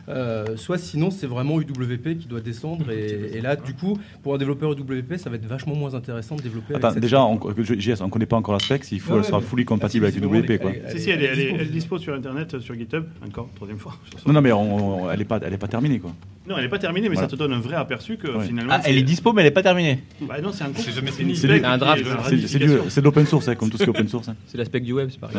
[0.10, 4.34] Euh, soit sinon c'est vraiment UWP qui doit descendre et, et là du coup pour
[4.34, 8.02] un développeur UWP ça va être vachement moins intéressant de développer Attends, déjà, on, JS,
[8.02, 10.18] on connaît pas encore la spec, s'il faut, Ouais, elle sera ouais, fully compatible si,
[10.18, 10.60] avec UWP.
[10.60, 10.72] Quoi.
[10.90, 11.56] Si, si, elle est, elle, est, dispo.
[11.60, 13.96] elle est dispo sur Internet, sur GitHub, encore, troisième fois.
[14.26, 16.00] Non, non, mais on- on- elle n'est pas, elle est pas terminée.
[16.00, 16.12] Quoi.
[16.50, 17.30] Non, elle n'est pas terminée, mais Voilà.
[17.30, 18.46] ça te donne un vrai aperçu que Ouais.
[18.48, 18.74] finalement.
[18.76, 20.00] Ah, elle est dispo, mais elle n'est pas terminée.
[20.22, 20.72] Bah non, c'est un.
[20.76, 21.36] C'est jamais une fini.
[21.36, 22.04] C'est spec du- un draft.
[22.04, 22.10] C'est
[22.48, 22.84] c'est du- ramification.
[22.90, 24.30] c'est de l'open source, hein, comme tout ce qui est open source.
[24.30, 24.36] hein.
[24.48, 25.38] C'est l'aspect du web, c'est pareil.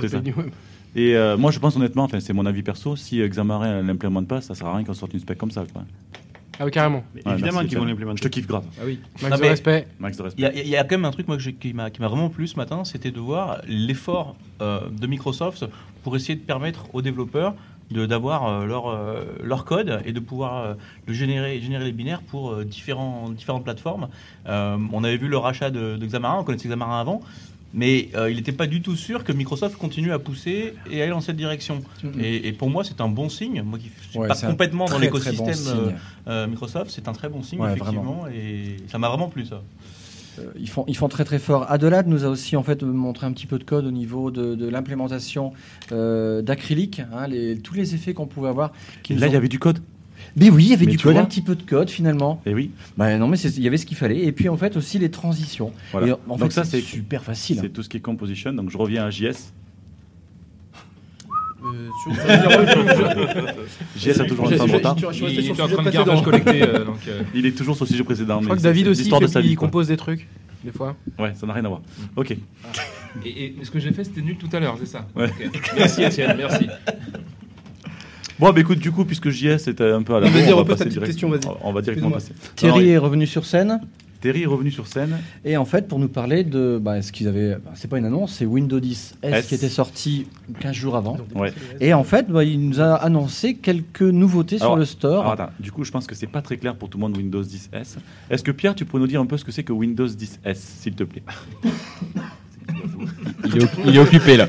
[0.00, 0.20] C'est ça.
[0.96, 3.88] Et euh, moi, je pense honnêtement, enfin, c'est mon avis perso, si euh, Xamarin ne
[3.88, 5.64] l'implémente pas, ça sert à rien qu'on sorte une spec comme ça.
[5.72, 5.82] Quoi.
[6.60, 7.02] Ah oui, carrément.
[7.16, 8.18] Mais Ouais, évidemment merci, qu'ils vont l'implémenter.
[8.18, 8.62] Je te kiffe grave.
[8.78, 9.00] Ah oui.
[9.20, 9.88] Max Non, de mais- respect.
[9.98, 10.42] Max de Il respect.
[10.42, 12.00] y, a- il y a quand même un truc moi, que j'ai- qui m'a qui
[12.00, 15.64] m'a vraiment plu ce matin, c'était de voir l'effort euh, de Microsoft
[16.04, 17.56] pour essayer de permettre aux développeurs
[17.90, 20.74] d'avoir euh, leur, euh, leur code et de pouvoir euh,
[21.06, 24.08] le générer, générer les binaires pour euh, différents, différentes plateformes.
[24.48, 27.20] Euh, on avait vu le rachat de, de Xamarin, on connaissait Xamarin avant,
[27.72, 31.10] mais euh, il n'était pas du tout sûr que Microsoft continue à pousser et aller
[31.10, 31.82] dans cette direction.
[32.20, 33.62] Et, et pour moi, c'est un bon signe.
[33.62, 35.90] Moi qui suis Ouais, pas complètement dans Très, l'écosystème euh,
[36.28, 39.60] euh, Microsoft, c'est un très bon signe, Ouais, effectivement, et ça m'a vraiment plu ça.
[40.38, 41.70] Euh, Ils font, ils font très très fort.
[41.70, 44.54] Adelade nous a aussi en fait montré un petit peu de code au niveau de,
[44.54, 45.52] de l'implémentation
[45.92, 48.72] euh, d'acrylique, hein, les- tous les effets qu'on pouvait avoir.
[49.02, 49.78] qui Là, il y avait du code.
[50.36, 51.22] Mais oui, il y avait Mais du code, vois.
[51.22, 52.40] un petit peu de code finalement.
[52.46, 54.20] Et oui, Bah non, mais il y avait ce qu'il fallait.
[54.24, 55.72] Et puis en fait aussi les transitions.
[55.92, 56.08] voilà.
[56.08, 57.58] Et en Donc fait, ça, c'est c'est super facile.
[57.60, 58.52] C'est tout ce qui est composition.
[58.52, 59.52] Donc je reviens à JS.
[61.64, 62.12] Euh, sur-
[64.20, 64.96] a toujours un retard.
[64.98, 66.04] Il est le en sujet train de précédent.
[66.04, 66.62] garbage collecté.
[66.62, 68.40] euh, donc, euh, Il est toujours sur le sujet précédent.
[68.40, 69.54] Je crois que c'est- David aussi fait de sa vie.
[69.54, 69.68] quoi.
[69.68, 70.26] compose des trucs,
[70.62, 70.94] des fois.
[71.18, 71.80] Ouais, ça n'a rien à voir.
[72.16, 72.36] Ok.
[73.24, 75.30] Et, et ce que j'ai fait, c'était nul tout à l'heure, c'est ça Ouais.
[75.76, 76.66] Merci Étienne, merci.
[78.38, 80.64] Bon, bah écoute, du coup, puisque JS était un peu à la Vas-y, on va
[80.64, 81.40] passer direct- question, vas-y.
[81.62, 82.32] On va directement passer.
[82.56, 83.80] Thierry Alors, est revenu sur scène.
[84.24, 85.18] Terry est revenu sur scène.
[85.44, 88.06] Et en fait, pour nous parler de bah, ce qu'ils avaient, bah, c'est pas une
[88.06, 89.46] annonce, c'est Windows 10 S, S.
[89.46, 90.28] qui était sorti
[90.60, 91.18] 15 jours avant.
[91.34, 91.52] Ouais.
[91.78, 95.20] Et en fait, bah, il nous a annoncé quelques nouveautés sur le store.
[95.20, 97.18] Alors, attends, du coup, je pense que c'est pas très clair pour tout le monde
[97.18, 97.98] Windows 10 S.
[98.30, 100.40] Est-ce que Pierre, tu pourrais nous dire un peu ce que c'est que Windows 10
[100.42, 101.22] S, s'il te plaît?
[103.46, 104.46] Il est, oc- il est occupé là.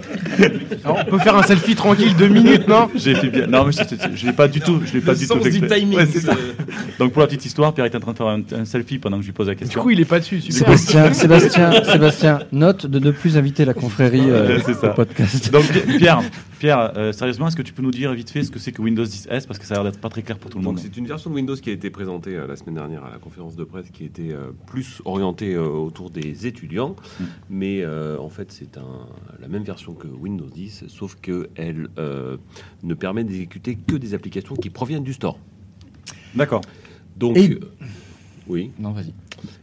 [0.86, 2.89] Alors, on peut faire un selfie tranquille deux minutes, non?
[2.95, 3.47] J'ai fait bien.
[3.47, 3.71] Non, mais
[4.15, 4.81] je, l'ai pas du tout.
[4.86, 5.79] Je l'ai pas du tout sens fait du exprès.
[5.79, 6.33] timing, Ouais, c'est ça.
[6.33, 8.97] c'est- Donc pour la petite histoire, Pierre est en train de faire un, un selfie
[8.99, 9.81] pendant que je lui pose la Du question.
[9.81, 10.39] coup, il est pas dessus.
[10.41, 10.77] super.
[10.77, 14.91] Sébastien, Sébastien, Sébastien, note de ne plus inviter la confrérie euh, Ouais, c'est ça.
[14.91, 15.51] au podcast.
[15.51, 16.21] Donc Pi- Pierre,
[16.60, 18.82] Pierre, euh, sérieusement, est-ce que tu peux nous dire vite fait ce que c'est que
[18.82, 19.45] Windows 10 S?
[19.45, 20.82] Parce que ça a l'air d'être pas très clair pour tout le Donc monde.
[20.84, 23.18] c'est une version de Windows qui a été présentée euh, la semaine dernière à la
[23.18, 27.24] conférence de presse, qui était euh, plus orientée euh, autour des étudiants, Mm.
[27.49, 28.70] mais euh, en fait c'est
[29.39, 32.38] la même version que Windows 10, sauf qu'elle euh,
[32.84, 35.38] ne permet d'exécuter que des applications qui proviennent du store.
[36.36, 36.62] D'accord.
[37.18, 37.60] Donc Et- euh,
[38.47, 38.72] oui.
[38.80, 39.14] Non, vas-y.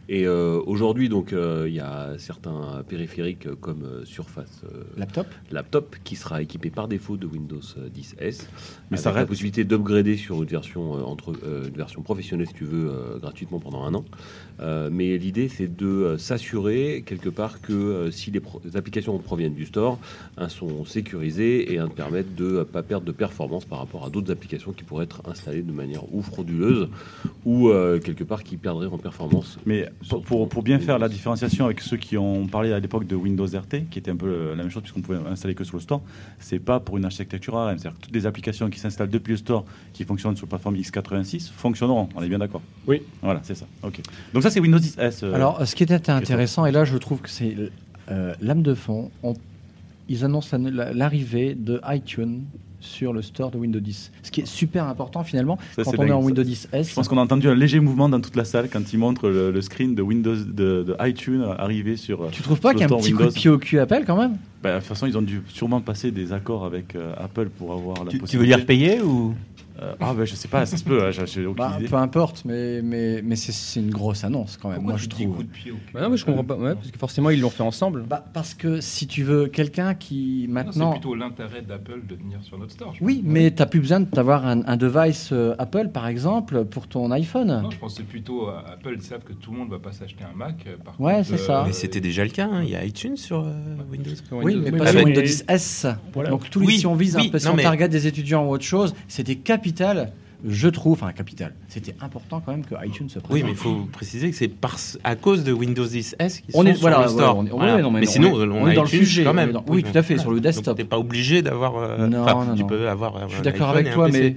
[0.09, 4.61] Et euh, aujourd'hui, donc, euh, il y a certains périphériques euh, comme euh, Surface
[4.97, 8.49] Laptop Laptop qui sera équipé par défaut de Windows euh, 10 S.
[8.91, 12.65] Mais ça la reste- possibilité d'upgrader sur une version, entre, une version professionnelle, si tu
[12.65, 14.05] veux, gratuitement pendant un an.
[14.91, 18.41] Mais l'idée, c'est de s'assurer, quelque part, que si les,
[18.75, 19.99] applications proviennent du store,
[20.37, 24.09] hein, sont sécurisées et hein, permettent de ne pas perdre de performance par rapport à
[24.09, 26.89] d'autres applications qui pourraient être installées de manière ou frauduleuse
[27.45, 27.69] ou
[28.03, 29.57] quelque part qui perdraient en performance.
[29.65, 33.07] Mais pour, pour, pour bien faire la différenciation avec ceux qui ont parlé à l'époque
[33.07, 35.77] de Windows RT, qui était un peu la même chose puisqu'on pouvait installer que sur
[35.77, 36.01] le store,
[36.39, 37.77] c'est pas pour une architecture ARM.
[37.77, 40.75] C'est-à-dire que toutes les applications qui s'installent depuis le store, qui fonctionnent sur la plateforme
[40.75, 42.09] x86, fonctionneront.
[42.15, 43.01] On est bien d'accord Oui.
[43.21, 43.65] Voilà, c'est ça.
[43.83, 44.01] Ok.
[44.33, 45.23] Donc ça, c'est Windows 10 S.
[45.23, 47.55] euh, Alors, ce qui était intéressant, et là je trouve que c'est
[48.11, 49.33] euh, l'âme de fond, on-
[50.09, 52.41] ils annoncent la- la- l'arrivée de iTunes
[52.83, 54.11] sur le store de Windows 10.
[54.23, 56.21] Ce qui est super important finalement Ça, quand c'est on est en.
[56.21, 56.89] Windows 10 S.
[56.89, 59.29] Je pense qu'on a entendu un léger mouvement dans toute la salle quand ils montrent
[59.29, 62.29] le, le screen de Windows, de, de iTunes arriver sur.
[62.31, 63.29] Tu trouves pas qu'il y a un petit coup Windows.
[63.31, 64.37] de pied au cul Apple quand même?
[64.61, 67.73] Bah, De toute façon, ils ont dû sûrement passer des accords avec euh, Apple pour
[67.73, 68.55] avoir la Tu, tu veux possibilité.
[68.57, 69.33] dire payer ou?
[69.81, 71.87] Euh, Ah, ben je sais pas, ça se peut, hein, j'ai aucune Bah, idée.
[71.87, 75.35] Peu importe, mais, mais, mais c'est- une grosse annonce quand même, Pourquoi moi je trouve.
[75.35, 76.55] coup de pied Bah non, mais je comprends pas.
[76.55, 78.03] Ouais, parce que forcément, ils l'ont fait ensemble.
[78.07, 80.91] Bah, parce que si tu veux quelqu'un qui Non, C'est maintenant.
[80.91, 82.93] plutôt l'intérêt d'Apple de venir sur notre store.
[82.93, 83.31] je Oui, pense.
[83.33, 87.09] mais tu n'as plus besoin d'avoir un, un device euh, Apple par exemple pour ton
[87.11, 87.47] iPhone.
[87.63, 89.79] Non, je pense que c'est plutôt euh, Apple, ils savent que tout le monde va
[89.79, 90.55] pas s'acheter un Mac.
[90.67, 91.63] euh, Par Ouais, contre, c'est ça.
[91.65, 92.61] Mais c'était déjà le cas, hein.
[92.63, 93.51] il y a iTunes sur euh,
[93.91, 94.11] Windows.
[94.33, 95.87] Oui, mais Oui, pas sur oui, Windows mais- 10 S.
[96.13, 96.29] Voilà.
[96.29, 98.05] Donc, tous les, Oui, si on vise oui, un peu, si on mais- target des
[98.07, 100.11] étudiants ou autre chose, c'était capital,
[100.45, 101.53] je trouve, enfin capital.
[101.69, 103.31] C'était important quand même que iTunes se présente.
[103.31, 106.49] Oui, mais il faut préciser que c'est par, à cause de Windows 10 S qu'ils
[106.53, 107.37] On sont est- sur voilà, le store.
[107.37, 107.75] on est- Voilà.
[107.75, 109.23] ouais, non, mais mais non, sinon, on est- on, on a est dans le sujet,
[109.23, 109.51] quand même.
[109.53, 110.65] dans- oui, tout à fait, sur le desktop.
[110.65, 111.77] Donc, t'es pas obligé d'avoir.
[111.77, 113.29] euh, Non, non, tu peux avoir.
[113.29, 114.35] Je suis d'accord avec toi, mais.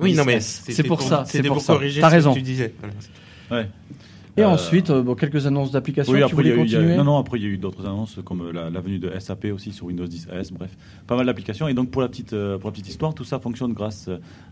[0.00, 1.72] Oui, non, mais c'est pour ça, c'est c'était pour pour ça.
[1.74, 2.32] corriger T'as ce raison.
[2.32, 2.74] que tu disais.
[3.50, 3.68] Ouais.
[4.38, 6.12] Et Euh, ensuite, euh, bon, quelques annonces d'applications.
[6.12, 6.96] Oui, tu après, y a eu- il y a- continuer?
[6.96, 9.10] Non, non, après, il y a eu d'autres annonces comme euh, la, la venue de
[9.18, 10.74] SAP aussi sur Windows 10 S, bref,
[11.06, 11.68] pas mal d'applications.
[11.68, 14.08] Et donc, pour la petite, pour la petite histoire, tout ça fonctionne grâce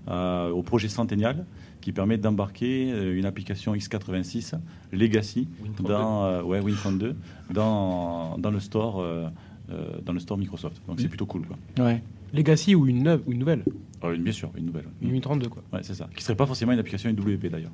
[0.09, 1.47] euh, au projet Centennial
[1.81, 4.53] qui permet d'embarquer euh, une application x86
[4.93, 5.83] Legacy Win32.
[5.89, 7.15] dans, euh, ouais, Win32
[7.51, 9.29] dans, dans, le store, euh,
[10.05, 10.83] dans le store Microsoft.
[10.89, 11.47] Donc, c'est plutôt cool.
[11.47, 11.85] Quoi.
[11.87, 12.03] Ouais.
[12.35, 13.65] Legacy ou une neuve ou une nouvelle?
[14.05, 14.85] Euh, une- bien sûr, une nouvelle.
[15.01, 15.63] Une 832 quoi.
[15.73, 16.09] Ouais, c'est ça.
[16.15, 17.73] Qui serait pas forcément une application IWP d'ailleurs.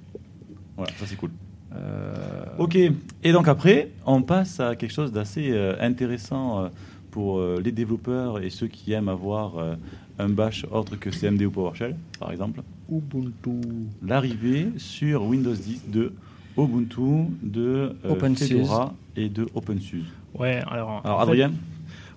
[0.76, 1.30] Voilà, ça c'est cool.
[1.76, 6.68] Euh, Ok, et donc après, on passe à quelque chose d'assez euh, intéressant euh,
[7.10, 9.74] pour euh, les développeurs et ceux qui aiment avoir euh,
[10.18, 12.62] un bash autre que CMD ou PowerShell, par exemple.
[12.90, 13.60] Ubuntu.
[14.02, 16.12] L'arrivée sur Windows 10 de
[16.56, 17.60] Ubuntu, de
[18.04, 18.48] euh, OpenSUSE.
[18.48, 20.04] Fedora et de OpenSUSE.
[20.38, 21.02] Ouais, alors.
[21.04, 21.50] Alors en fait-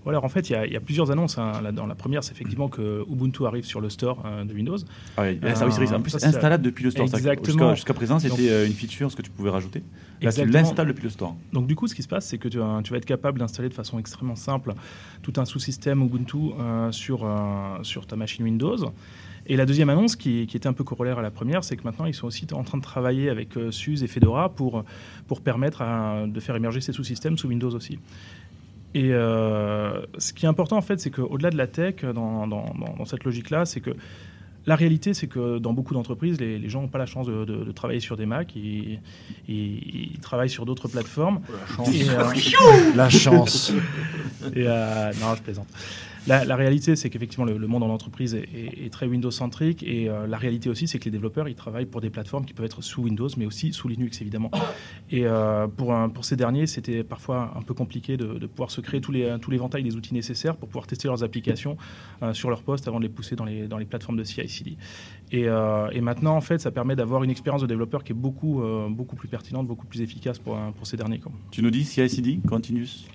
[0.09, 1.37] Alors en fait, il y, a- il y a plusieurs annonces.
[1.37, 1.85] hein, là-dedans.
[1.87, 4.77] La première, c'est effectivement que Ubuntu arrive sur le store euh, de Windows.
[5.17, 5.95] ah oui, Euh, ça, oui, c'est vrai.
[5.95, 7.05] En plus, installable depuis le store.
[7.17, 7.75] Exactement.
[7.75, 9.79] Jusqu'à présent, c'était euh, une feature, ce que tu pouvais rajouter.
[10.21, 11.35] Là, tu l'installes depuis le store.
[11.53, 13.39] Donc du coup, ce qui se passe, c'est que tu, vas- tu vas être capable
[13.39, 14.73] d'installer de façon extrêmement simple
[15.21, 18.77] tout un sous-système Ubuntu euh, sur, euh, sur ta machine Windows.
[19.47, 21.83] Et la deuxième annonce, qui, qui était un peu corollaire à la première, c'est que
[21.83, 24.83] maintenant, ils sont aussi en train de travailler avec euh, SUSE et Fedora pour,
[25.27, 27.97] pour permettre à- de faire émerger ces sous-systèmes sous Windows aussi.
[28.95, 33.05] Et euh, ce qui est important, en fait, c'est qu'au-delà de la tech, dans, dans-
[33.05, 33.91] cette logique-là, c'est que
[34.65, 37.45] la réalité, c'est que dans beaucoup d'entreprises, les, les gens n'ont pas la chance de,
[37.45, 38.99] de- de travailler sur des Mac, ils,
[39.47, 41.39] ils- ils travaillent sur d'autres plateformes.
[41.93, 42.23] Et, euh,
[42.95, 43.71] La chance.
[44.55, 45.67] et, euh, non, je plaisante.
[46.27, 49.83] La, la réalité, c'est qu'effectivement, le, le monde en entreprise est, est- est très Windows-centrique.
[49.83, 52.53] Et euh, la réalité aussi, c'est que les développeurs, ils travaillent pour des plateformes qui
[52.53, 54.51] peuvent être sous Windows, mais aussi sous Linux, évidemment.
[55.11, 58.69] Et euh, pour, un- pour ces derniers, c'était parfois un peu compliqué de, de pouvoir
[58.71, 61.77] se créer tous les, tous les ventails des outils nécessaires pour pouvoir tester leurs applications
[62.21, 64.77] euh, sur leur poste avant de les pousser dans les, dans les plateformes de CI/CD.
[65.31, 68.61] Et, et maintenant, en fait, ça permet d'avoir une expérience de développeur qui est beaucoup,
[68.89, 71.19] beaucoup plus pertinente, beaucoup plus efficace pour, pour ces derniers.
[71.19, 71.31] Quoi.
[71.51, 73.05] Tu nous dis CI/CD, continuous?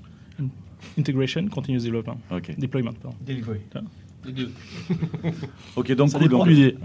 [0.98, 2.18] Integration, continuous development.
[2.30, 2.54] Ok.
[2.58, 3.16] Deployment, pardon.
[3.26, 3.60] Delivery.
[4.24, 4.50] Les deux.
[5.76, 6.76] Ok, donc Ça cool, dépend donc- de l'idée.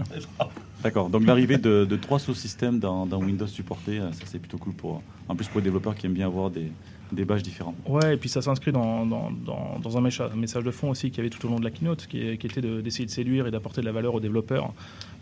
[0.82, 1.08] D'accord.
[1.10, 4.72] Donc l'arrivée de, de trois sous-systèmes dans, dans Windows supportés, euh, ça c'est plutôt cool
[4.74, 6.70] pour, en plus pour les développeurs qui aiment bien avoir des,
[7.12, 7.74] des badges différents.
[7.86, 11.18] Ouais, et puis ça s'inscrit dans, dans, dans, dans un, message de fond aussi qu'il
[11.18, 13.50] y avait tout au long de la keynote, qui, était de- d'essayer de, séduire et
[13.50, 14.72] d'apporter de la valeur aux développeurs.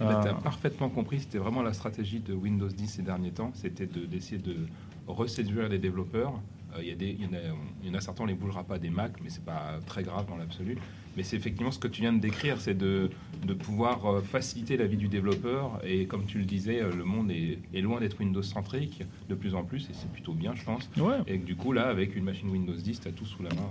[0.01, 3.31] Mais Euh, tu as parfaitement compris, c'était vraiment la stratégie de Windows 10 ces derniers
[3.33, 4.57] temps, c'était de- d'essayer de,
[5.07, 6.33] reséduire les développeurs.
[6.77, 8.27] Euh, Il y, a des- il y en a- il y en a certains, on
[8.27, 10.77] ne les bougera pas des Mac, mais c'est pas très grave dans l'absolu.
[11.16, 13.11] Mais c'est effectivement ce que tu viens de décrire, c'est de,
[13.45, 15.81] de pouvoir euh, faciliter la vie du développeur.
[15.85, 19.55] Et comme tu le disais, euh, le monde est, est loin d'être Windows-centrique de plus
[19.55, 20.89] en plus, et c'est plutôt bien, je pense.
[20.99, 21.16] Ouais.
[21.27, 23.51] Et que du coup, là, avec une machine Windows 10, tu as tout sous la
[23.51, 23.62] main.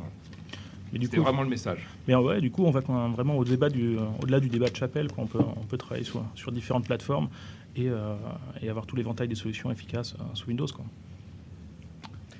[0.93, 1.85] C'était vraiment le message.
[2.07, 5.11] Mais ouais, du coup, on va vraiment au débat du, au-delà du débat de chapelle,
[5.11, 5.23] quoi.
[5.23, 7.27] On peut, on peut travailler sur, sur différentes plateformes
[7.75, 8.15] et, euh,
[8.61, 10.85] et avoir tout l'éventail des solutions efficaces euh, sous Windows, quoi.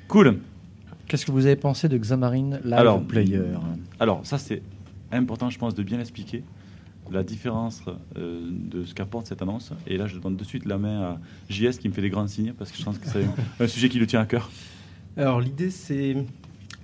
[0.08, 0.40] Cool.
[1.08, 3.42] Qu'est-ce que vous avez pensé de Xamarin Live Alors, Player
[4.00, 4.62] Alors, ça, c'est
[5.12, 6.44] important, je pense, de bien expliquer
[7.12, 7.84] la différence
[8.18, 9.72] euh, de ce qu'apporte cette annonce.
[9.86, 12.28] Et là, je donne de suite la main à JS qui me fait des grands
[12.28, 13.26] signes parce que je pense que c'est
[13.64, 14.50] un sujet qui lui tient à cœur.
[15.16, 16.16] Alors l'idée c'est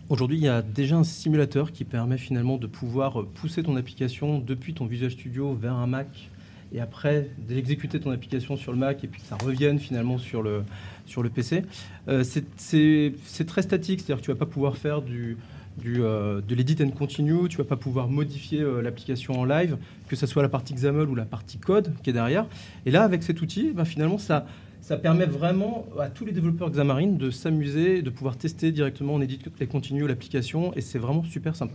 [0.09, 4.39] aujourd'hui il y a déjà un simulateur qui permet finalement de pouvoir pousser ton application
[4.39, 6.31] depuis ton Visual Studio vers un Mac
[6.73, 10.41] et après d'exécuter ton application sur le Mac et puis que ça revienne finalement sur
[10.41, 10.63] le,
[11.05, 11.63] sur le PC.
[12.07, 15.37] Euh, c'est- très statique, c'est-à-dire que tu vas pas pouvoir faire du,
[15.77, 19.77] du, euh, de l'edit and continue, tu vas pas pouvoir modifier euh, l'application en live,
[20.07, 22.45] que ce soit la partie XAML ou la partie code qui est derrière.
[22.85, 24.45] Et là, avec cet outil, ben, finalement, ça,
[24.81, 29.21] ça permet vraiment à tous les développeurs Xamarin de s'amuser, de pouvoir tester directement en
[29.21, 31.73] edit et continue l'application, et c'est vraiment super sympa.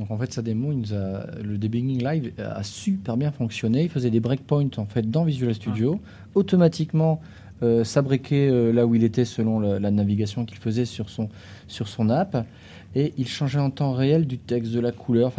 [0.00, 3.82] Donc en fait, sa démo, il nous a, le debugging live a super bien fonctionné.
[3.82, 6.00] Il faisait des breakpoints en fait dans Visual Studio,
[6.34, 7.20] automatiquement
[7.62, 11.28] euh, s'abriquait euh, là où il était selon la, la navigation qu'il faisait sur son
[11.68, 12.46] sur son app,
[12.94, 15.34] et il changeait en temps réel du texte, de la couleur,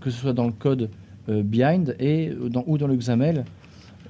[0.00, 0.88] que ce soit dans le code
[1.28, 3.44] euh, behind et dans, ou dans le XAML.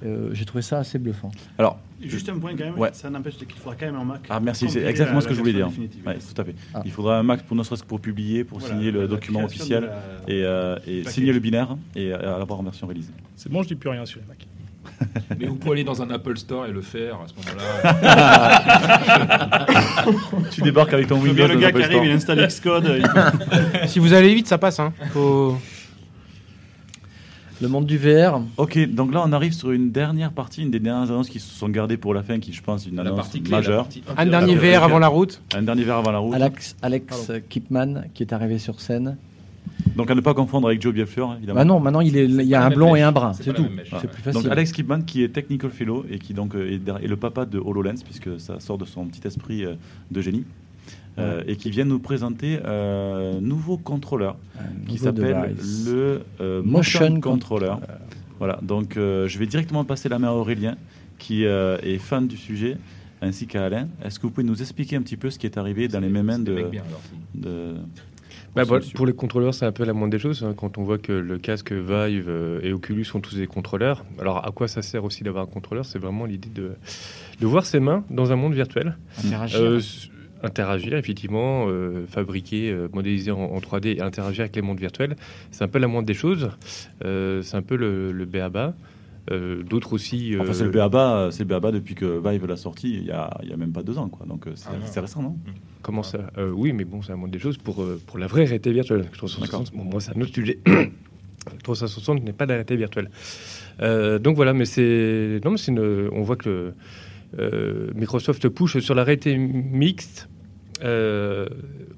[0.05, 1.31] Euh, J'ai trouvé ça assez bluffant.
[1.57, 2.91] Alors, Juste un point quand même, Ouais.
[2.93, 4.21] ça n'empêche qu'il faudra quand même un Mac.
[4.29, 5.67] Ah merci, c'est exactement la- ce que je voulais dire.
[6.05, 6.53] Ouais, tout à fait.
[6.75, 6.83] Ah.
[6.85, 9.43] Il faudra un Mac pour ne serait-ce que pour publier, pour Voilà, signer le document
[9.43, 9.89] officiel
[10.27, 13.13] la- et, euh, et signer le binaire et euh, l'avoir en version réalisée.
[13.35, 14.45] C'est bon, je dis plus rien sur les Mac.
[15.39, 18.85] Mais vous pouvez aller dans un Apple Store et le faire à ce moment-là.
[20.51, 21.47] tu débarques avec ton Windows.
[21.47, 22.35] le dans gars Apple qui arrive, Store.
[22.35, 23.01] il installe Xcode.
[23.83, 24.79] il- Si vous allez vite, ça passe.
[24.79, 24.93] Hein.
[25.11, 25.57] Faut...
[27.61, 28.41] Le monde du VR.
[28.57, 31.51] Ok, donc là on arrive sur une dernière partie, une des dernières annonces qui se
[31.53, 33.83] sont gardées pour la fin, qui je pense est une annonce partie clé, la majeure.
[33.85, 35.41] partie- Un dernier verre avant la route.
[35.55, 36.35] Un dernier verre avant la route.
[36.35, 39.17] Alex, Alex Kipman qui est arrivé sur scène.
[39.95, 41.59] Donc à ne pas confondre avec Joe Bielfleur, évidemment.
[41.59, 42.99] Bah non, maintenant il, est, il y a un blond mèche.
[43.01, 43.65] et un brun, C'est tout.
[43.99, 44.51] C'est plus Donc facile.
[44.51, 48.39] Alex Kipman qui est Technical Fellow et qui donc est le papa de HoloLens puisque
[48.39, 49.73] ça sort de son petit esprit euh,
[50.11, 50.45] de génie.
[51.19, 55.55] Euh, et qui vient nous présenter un nouveau contrôleur Un qui s'appelle
[55.85, 57.73] le euh, Motion Motion Controller.
[58.37, 60.77] Voilà, donc euh, je vais directement passer la main à Aurélien
[61.17, 62.77] qui euh, est fan du sujet
[63.21, 63.87] ainsi qu'à Alain.
[64.05, 66.09] Est-ce que vous pouvez nous expliquer un petit peu ce qui est arrivé dans les
[66.09, 66.83] mêmes mains de, bien,
[68.55, 68.63] Bah,
[68.95, 70.43] Pour les contrôleurs, c'est un peu la moindre des choses.
[70.43, 74.05] hein, quand on voit que le casque Vive euh, et Oculus sont tous des contrôleurs.
[74.19, 75.85] Alors, à quoi ça sert aussi d'avoir un contrôleur?
[75.85, 76.71] C'est vraiment l'idée de,
[77.39, 78.97] de voir ses mains dans un monde virtuel.
[79.25, 79.59] Interagir.
[79.61, 79.79] Euh,
[80.43, 85.15] interagir, effectivement, euh, fabriquer, euh, modéliser en, en 3D et interagir avec les mondes virtuels.
[85.51, 86.49] C'est un peu la moindre des choses.
[87.03, 88.75] Euh, c'est un peu le, le béaba.
[89.29, 90.35] Euh, D'autres aussi.
[90.39, 93.11] Enfin, euh, c'est le BABA, c'est le BABA depuis que Vive l'a sorti il y
[93.11, 94.07] a, il y a même pas deux ans.
[94.07, 94.25] Quoi.
[94.25, 95.35] Donc c'est Ah récent, non?
[95.81, 98.45] Comment ça Euh, Oui, mais bon, c'est la moindre des choses pour, pour la vraie
[98.45, 99.05] réalité virtuelle.
[99.11, 100.59] 360, bon, moi, c'est un autre sujet.
[101.63, 103.09] 360 n'est pas de la réalité virtuelle.
[103.81, 105.39] Euh, donc voilà, mais c'est.
[105.43, 106.09] Non, mais c'est une.
[106.13, 106.73] On voit que
[107.39, 110.29] euh, Microsoft push sur la réalité mixte.
[110.83, 111.47] Euh,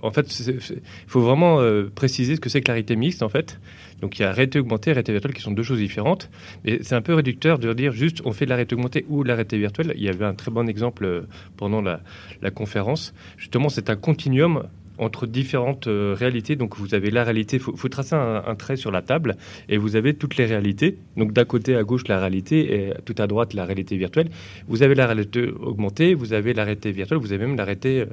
[0.02, 3.30] en fait, il faut vraiment euh, préciser ce que c'est que la réalité mixte, en
[3.30, 3.60] fait.
[4.00, 6.30] Donc, il y a réalité augmentée et réalité virtuelle qui sont deux choses différentes.
[6.64, 9.24] Et c'est un peu réducteur de dire juste on fait de la réalité augmentée ou
[9.24, 9.94] de la réalité virtuelle.
[9.96, 11.26] Il y avait un très bon exemple
[11.58, 12.02] pendant la,
[12.42, 13.14] la conférence.
[13.38, 14.64] Justement, c'est un continuum
[15.00, 16.56] entre différentes euh, réalités.
[16.56, 19.36] Donc, vous avez la réalité, il faut, faut tracer un, un trait sur la table
[19.70, 20.98] et vous avez toutes les réalités.
[21.18, 24.30] Donc, d'un côté à gauche, la réalité et tout à droite, la réalité virtuelle.
[24.68, 28.02] Vous avez la réalité augmentée, vous avez la réalité virtuelle, vous avez même la réalité
[28.02, 28.06] euh,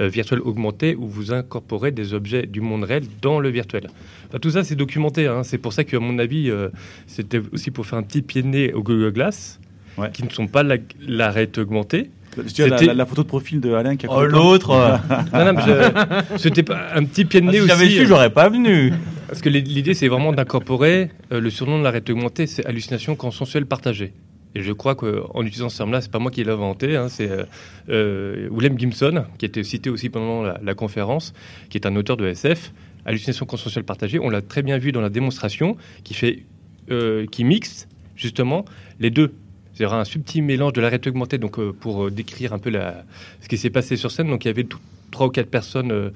[0.00, 3.88] euh, virtuelle augmentée où vous incorporez des objets du monde réel dans le virtuel.
[4.28, 5.26] Enfin, tout ça, c'est documenté.
[5.26, 5.42] hein.
[5.44, 6.68] C'est pour ça qu'à mon avis, euh,
[7.06, 9.60] c'était aussi pour faire un petit pied de nez au Google Glass,
[9.96, 10.10] Ouais.
[10.12, 10.76] qui ne sont pas la,
[11.06, 12.10] la réalité augmentée.
[12.54, 14.70] Tu as la, C'était- la- la photo de profil de Alain qui a Oh, l'autre
[15.32, 17.68] Non, non, mais je- c'était pas un petit pied de nez Si aussi.
[17.68, 18.92] j'avais su, euh, j'aurais pas venu.
[19.28, 23.16] Parce que l'idée, c'est vraiment d'incorporer euh, le surnom de la réalité augmentée, c'est hallucination
[23.16, 24.12] consensuelle partagée.
[24.56, 27.28] Et je crois qu'en utilisant ce terme-là, c'est pas moi qui l'ai inventé, hein, c'est
[27.28, 27.42] euh,
[27.88, 31.32] euh, Willem Gibson, qui était cité aussi pendant la, la conférence,
[31.70, 32.72] qui est un auteur de SF.
[33.04, 36.44] Hallucination consensuelle partagée, on l'a très bien vu dans la démonstration, qui fait,
[36.90, 38.64] euh, qui mixe justement
[39.00, 39.32] les deux.
[39.74, 42.70] C'est un subtil mélange de la réalité augmentée, donc euh, pour euh, décrire un peu
[42.70, 43.04] la,
[43.40, 44.28] ce qui s'est passé sur scène.
[44.28, 44.66] Donc il y avait
[45.10, 46.12] trois ou quatre personnes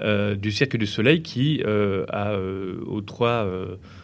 [0.00, 2.04] euh, du Cirque du Soleil qui, euh,
[2.86, 3.46] aux trois,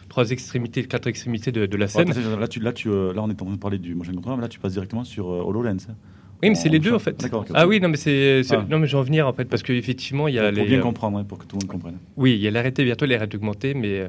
[0.09, 2.09] trois extrémités, quatre extrémités de, de la scène.
[2.39, 4.43] Là, tu, là, tu, là, on est en train de parler du motion control, mais
[4.43, 5.87] là, tu passes directement sur HoloLens.
[5.89, 5.95] hein.
[6.43, 7.27] Oui, mais c'est les deux en fait.
[7.55, 8.65] Ah oui, non, mais c'est, Ah.
[8.69, 10.63] non, mais je vais en venir en fait parce qu'effectivement il y a Pour, pour
[10.63, 11.97] les, bien euh, comprendre, hein, pour que tout le monde comprenne.
[12.15, 14.07] Oui, il y a la réalité virtuelle et la réalité augmentée, mais euh,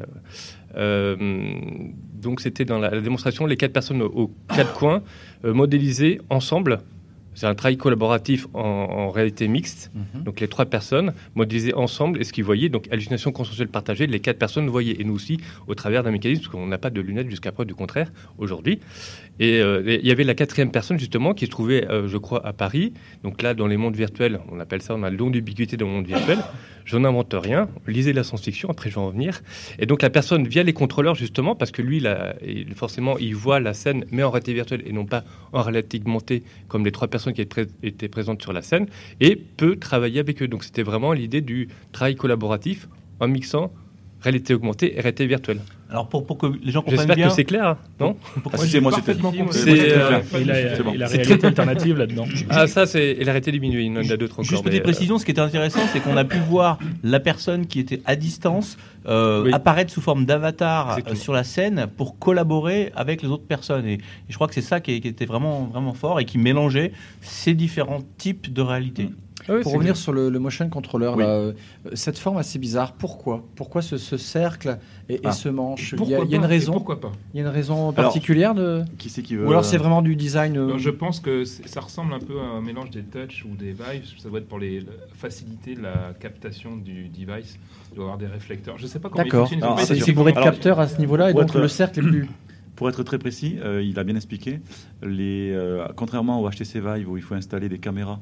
[0.77, 1.17] euh,
[2.21, 5.03] donc c'était dans la, la démonstration les quatre personnes aux, aux quatre coins
[5.45, 6.81] euh, modélisées ensemble.
[7.39, 9.93] C'est un travail collaboratif en, en réalité mixte.
[9.95, 10.25] Mhm.
[10.25, 14.19] Donc les trois personnes modélisées ensemble et ce qu'ils voyaient, donc hallucination consensuelle partagée, les
[14.19, 17.01] quatre personnes voyaient et nous aussi au travers d'un mécanisme parce qu'on n'a pas de
[17.01, 18.81] lunettes jusqu'à preuve du contraire aujourd'hui.
[19.39, 22.45] Et euh, il y avait la quatrième personne justement qui se trouvait, euh, je crois,
[22.45, 22.93] à Paris.
[23.23, 25.87] Donc là, dans les mondes virtuels, on appelle ça, on a le don d'ubiquité dans
[25.87, 26.39] le monde virtuel.
[26.89, 27.69] Je n'invente rien.
[27.87, 29.43] Lisez la science-fiction, après je vais en venir.
[29.79, 33.35] Et donc la personne via les contrôleurs justement, parce que lui, là, il- forcément, il
[33.37, 35.23] voit la scène, mais en réalité virtuelle et non pas
[35.53, 38.87] en réalité augmentée, comme les trois personnes qui étaient, pré- étaient présentes sur la scène,
[39.21, 40.49] et peut travailler avec eux.
[40.49, 42.89] Donc c'était vraiment l'idée du travail collaboratif
[43.21, 43.71] en mixant
[44.23, 45.61] réalité augmentée et réalité virtuelle.
[45.91, 47.29] Alors pour, pour que les gens comprennent J'espère bien.
[47.29, 48.41] que c'est clair, non Ah,
[48.81, 49.15] moi, c'était.
[49.53, 50.91] C'est, euh, la, bon.
[51.07, 52.27] réalité alternative là-dedans.
[52.51, 54.45] Ah ça c'est la réalité diminuée, il y en a d'autres encore.
[54.45, 57.67] Juste petite euh, précision, ce qui était intéressant, c'est qu'on a pu voir la personne
[57.67, 58.77] qui était à distance
[59.07, 59.53] euh, Oui.
[59.55, 63.87] apparaître sous forme d'avatar euh, sur la scène pour collaborer avec les autres personnes.
[63.87, 66.37] Et, et je crois que c'est ça qui, qui était vraiment, vraiment fort et qui
[66.37, 69.09] mélangeait ces différents types de réalités.
[69.11, 69.15] ah
[69.57, 70.03] oui, Pour revenir clair.
[70.03, 71.23] sur le, le motion controller, Oui.
[71.23, 71.53] là, euh,
[71.95, 73.45] cette forme assez bizarre, pourquoi?
[73.57, 74.79] Pourquoi ce, ce cercle
[75.09, 75.33] et, et Ah.
[75.33, 75.95] ce manche?
[75.99, 77.13] Il y, a, y une raison Pourquoi pas?
[77.35, 79.45] Il y a une raison particulière de Qui c'est qui veut.
[79.47, 82.19] Ou alors euh, c'est vraiment du design euh, Non, je pense que ça ressemble un
[82.21, 84.05] peu à un mélange des touch ou des vibes.
[84.19, 84.85] Ça doit être pour les,
[85.15, 87.59] faciliter la captation du device.
[87.91, 88.77] Il doit y avoir des réflecteurs.
[88.79, 89.49] Je sais pas comment D'accord.
[89.49, 92.03] c'est bourré de Alors, capteurs à ce niveau-là et pour donc être- le cercle est
[92.03, 92.29] plus.
[92.77, 94.61] Pour être très précis, euh, il a bien expliqué,
[95.03, 98.21] les, euh, contrairement au HTC Vive où il faut installer des caméras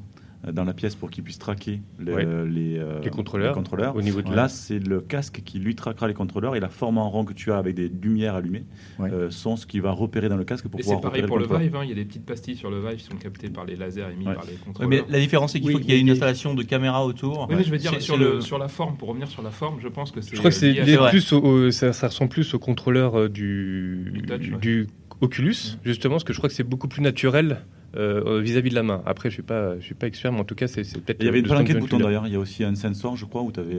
[0.51, 2.25] dans la pièce pour qu'ils puissent traquer le- Ouais.
[2.47, 3.53] les, euh, Les contrôleurs.
[3.53, 3.95] contrôleurs.
[3.95, 6.97] au niveau de Là, c'est le casque qui lui traquera les contrôleurs et la forme
[6.99, 8.63] en rond que tu as avec des lumières allumées
[8.99, 9.11] Ouais.
[9.11, 11.39] euh, sont ce qui va repérer dans le casque pour Et pouvoir c'est pareil pour
[11.39, 11.45] le.
[11.47, 11.75] Vive.
[11.75, 11.81] hein.
[11.83, 14.05] Il y a des petites pastilles sur le Vive qui sont captées par les lasers
[14.13, 14.35] émis Ouais.
[14.35, 14.89] par les contrôleurs.
[14.89, 17.47] mais la différence, c'est qu'il Oui, faut qu'il y ait une installation de caméra autour.
[17.49, 19.51] Oui, mais je veux dire, sur, c'est le, sur la forme, pour revenir sur la
[19.51, 20.35] forme, je pense que c'est.
[20.35, 20.99] Je crois que c'est lié à lié ça.
[20.99, 21.09] vrai.
[21.09, 24.57] plus au, au- ça, ça ressemble plus au contrôleur euh, du, Du touch, ouais.
[24.59, 24.87] du
[25.19, 27.61] Oculus, justement, parce que je crois que c'est beaucoup plus naturel
[27.97, 29.01] euh, vis-à-vis de la main.
[29.05, 31.17] Après, je suis pas, je suis pas expert, mais en tout cas, c'est peut-être.
[31.21, 32.27] Il y avait une palanquée de boutons d'ailleurs.
[32.27, 33.77] Il y a aussi un sensor, je crois, où tu avais.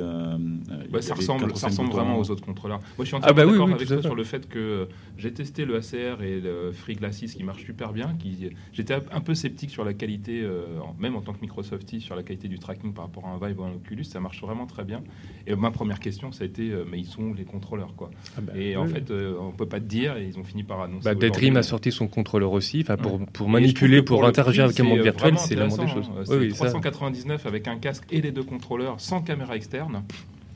[0.91, 2.81] Bah, ça ressemble, ça ressemble vraiment aux autres contrôleurs.
[2.97, 4.59] Moi, je suis Ah entièrement bah oui, d'accord oui, avec toi sur le fait que
[4.59, 4.85] euh,
[5.17, 8.15] j'ai testé le ACR et le Free Glasses qui marchent super bien.
[8.19, 10.63] Qui, j'étais un peu sceptique sur la qualité, euh,
[10.99, 13.61] même en tant que Microsoftie, sur la qualité du tracking par rapport à un Vive
[13.61, 14.05] ou un Oculus.
[14.05, 15.03] Ça marche vraiment très bien.
[15.47, 18.11] Et ma première question, ça a été, euh, mais ils sont où les contrôleurs, quoi
[18.37, 20.17] Ah bah, Et en fait, euh, on peut pas te dire.
[20.17, 21.05] Et ils ont fini par annoncer.
[21.05, 21.15] Bah.
[21.15, 23.27] Daydream a sorti son contrôleur aussi, enfin, pour, Ouais.
[23.33, 25.91] pour manipuler, pour, interagir prix, avec un monde c'est virtuel, vraiment c'est la moindre des
[25.93, 26.11] choses.
[26.11, 26.19] hein.
[26.21, 26.65] Oui, C'est oui, ça.
[26.67, 30.03] 399 avec un casque et les deux contrôleurs sans caméra externe.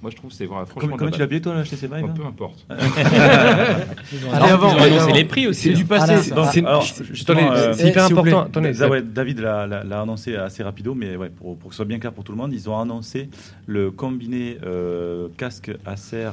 [0.02, 0.66] Moi, je trouve que c'est vrai.
[0.66, 2.66] Franchement, Comment, tu la l'as payé toi, HTC Vive hein Peu importe.
[2.68, 5.14] Allez, avant, Ils ont allez, avant.
[5.14, 5.68] les prix aussi.
[5.68, 8.48] C'est du passé, C'est- euh, c'est hyper important.
[8.90, 12.12] Ouais, David l'a, annoncé assez rapido, mais ouais, pour, pour que ce soit bien clair
[12.12, 13.28] pour tout le monde, ils ont annoncé
[13.66, 16.30] le combiné euh, casque Acer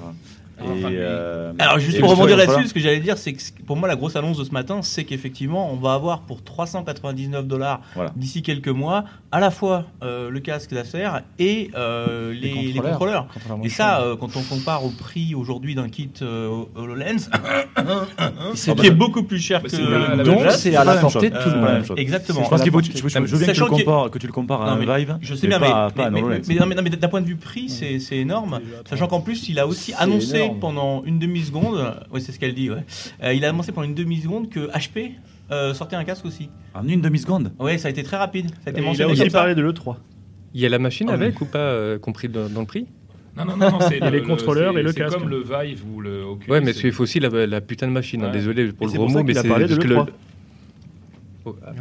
[0.64, 0.68] et.
[0.90, 0.96] Lui.
[0.98, 3.88] euh, Alors juste et pour rebondir là-dessus, ce que j'allais dire, c'est que pour moi
[3.88, 8.12] la grosse annonce de ce matin, c'est qu'effectivement on va avoir pour 399 dollars Voilà.
[8.16, 11.08] d'ici quelques mois à la fois euh, le casque d'Acer
[11.38, 13.28] et euh, les, les contrôleurs.
[13.34, 17.30] Contrôleurs Et ça, euh, quand on compare au prix aujourd'hui d'un kit euh, HoloLens,
[18.56, 21.38] C'est qui est beaucoup plus cher Bah, que la Donc c'est à la portée de
[21.38, 21.84] tout le monde.
[21.98, 22.44] Exactement.
[22.44, 24.20] Je pense qu'il faut, je, je- je veux bien que tu, Sachant le compares, que
[24.20, 27.70] tu le compares à un Vive, Je sais bien, mais, d'un point de vue prix,
[27.70, 28.60] c'est énorme.
[28.90, 32.54] Sachant qu'en plus, il a aussi C'est annoncé pendant une demi-seconde, oui, c'est ce qu'elle
[32.54, 32.84] dit, ouais.
[33.24, 35.12] Euh, il a annoncé pendant une demi-seconde que HP
[35.52, 36.50] euh, sortait un casque aussi.
[36.74, 38.50] En une demi-seconde Ouais, ça a été très rapide.
[38.64, 39.96] Ça a été il a aussi parlé de l'E3.
[40.54, 41.24] Il y a la machine Ah oui.
[41.24, 42.88] avec ou pas euh, compris dans, dans le prix?
[43.38, 45.18] Non, non, non, non, c'est le- les contrôleurs c'est- et le c'est casque.
[45.18, 46.52] comme le Vive ou le Oculus.
[46.52, 48.24] Ouais, mais c'est- il faut aussi la, la putain de machine.
[48.24, 48.32] hein.
[48.32, 49.96] Désolé pour Et le c'est gros pour ça mot, mais c'est parce que le.
[49.96, 50.08] l'E3.
[51.46, 51.72] Oh, ah,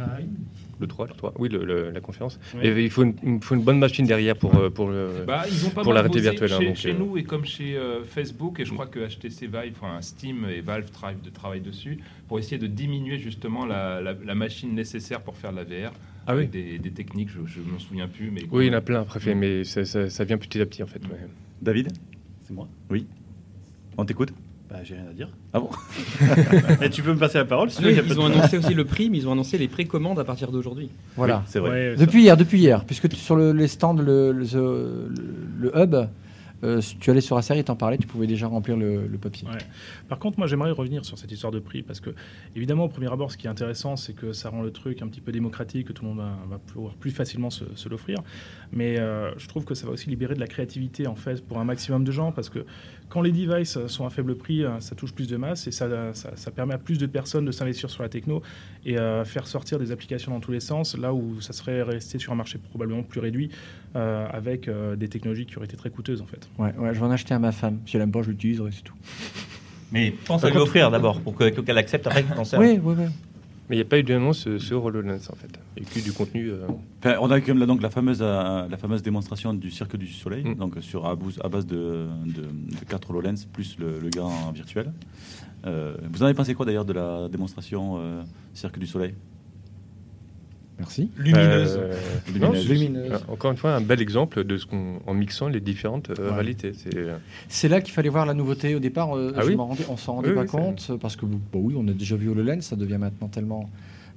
[0.79, 1.33] Le 3, le 3.
[1.37, 2.39] Oui, le- le- la conférence.
[2.55, 2.61] Oui.
[2.65, 5.25] Et il faut une, il faut une bonne machine derrière pour, euh, pour le.
[5.27, 7.17] Bah, ils ont pas pour mal la réalité virtuelle, hein, Chez, donc, chez euh, nous
[7.17, 10.89] et comme chez euh, Facebook, et je crois que HTC Vive, enfin Steam et Valve
[10.91, 11.99] travaillent, de, travaillent dessus
[12.29, 15.91] pour essayer de diminuer justement la, la- la machine nécessaire pour faire de la VR.
[16.27, 16.61] Ah avec oui.
[16.63, 18.29] des, des techniques, je ne m'en souviens plus.
[18.31, 20.65] Mais Oui, il y en a plein, préfet, mais ça, ça- ça vient petit à
[20.65, 21.01] petit en fait.
[21.07, 21.27] ouais.
[21.61, 21.91] David?
[22.43, 22.67] C'est moi.
[22.89, 23.05] Oui.
[23.97, 24.31] On t'écoute?
[24.69, 25.29] Bah, j'ai rien à dire.
[25.51, 25.69] Ah bon
[26.83, 28.19] Et tu peux me passer la parole si tu Oui, veux, y a pas ils
[28.19, 30.89] ont annoncé aussi le prix, mais ils ont annoncé les précommandes à partir d'aujourd'hui.
[31.17, 31.37] Voilà.
[31.37, 31.69] Oui, c'est vrai.
[31.71, 35.09] Ouais, ça- Depuis hier, depuis hier, puisque tu- sur le, les stands, le, le, le-
[35.59, 35.95] le hub,
[36.63, 39.47] euh, tu allais sur la série, t'en parlais, tu pouvais déjà remplir le, papier.
[40.07, 42.11] Par contre, moi, j'aimerais revenir sur cette histoire de prix parce que,
[42.55, 45.07] évidemment, au premier abord, ce qui est intéressant, c'est que ça rend le truc un
[45.07, 48.17] petit peu démocratique, que tout le monde va, pouvoir plus facilement se, l'offrir.
[48.71, 51.59] Mais euh, je trouve que ça va aussi libérer de la créativité, en fait, pour
[51.59, 52.65] un maximum de gens parce que
[53.09, 55.87] quand les devices sont à faible prix, euh, ça touche plus de masse et ça,
[56.55, 58.41] permet à plus de personnes de s'investir sur la techno
[58.85, 62.19] et euh, faire sortir des applications dans tous les sens, là où ça serait resté
[62.19, 63.49] sur un marché probablement plus réduit
[63.95, 66.48] avec des technologies qui auraient été très coûteuses, en fait.
[66.57, 67.79] Ouais, ouais, je vais en acheter à ma femme.
[67.85, 68.95] Si elle aime pas, je l'utiliserai, c'est tout.
[69.91, 72.63] Mais pense à lui offrir d'abord pour que- qu'elle accepte après qu'il t'en serve.
[72.63, 73.05] Oui, oui, oui.
[73.69, 75.59] Mais il n'y a pas eu d'annonce sur HoloLens en fait.
[75.77, 76.49] Il y a que du contenu.
[76.49, 76.65] euh,
[77.03, 79.95] Enfin, on a quand même là, donc la fameuse, euh, la fameuse démonstration du Cirque
[79.95, 80.55] du Soleil, Mm.
[80.55, 84.91] donc sur à, base de, de, de 4 HoloLens plus le, le grand virtuel.
[85.67, 88.23] Euh, vous en avez pensé quoi d'ailleurs de la démonstration euh,
[88.55, 89.13] Cirque du Soleil?
[90.79, 91.11] Merci.
[91.17, 91.77] Lumineuse.
[91.77, 91.93] euh,
[92.27, 92.49] Lumineuse.
[92.49, 93.11] non, c'est- Lumineuse.
[93.11, 96.29] euh, Encore une fois, un bel exemple de ce qu'on en mixant les différentes euh,
[96.29, 96.33] Ouais.
[96.35, 96.71] réalités.
[97.49, 99.15] C'est là qu'il fallait voir la nouveauté au départ.
[99.17, 101.35] euh, Ah je oui rendais- on s'en rendait Oui, pas oui, compte parce que bah
[101.55, 103.69] oui, on a déjà vu HoloLens, ça devient maintenant tellement.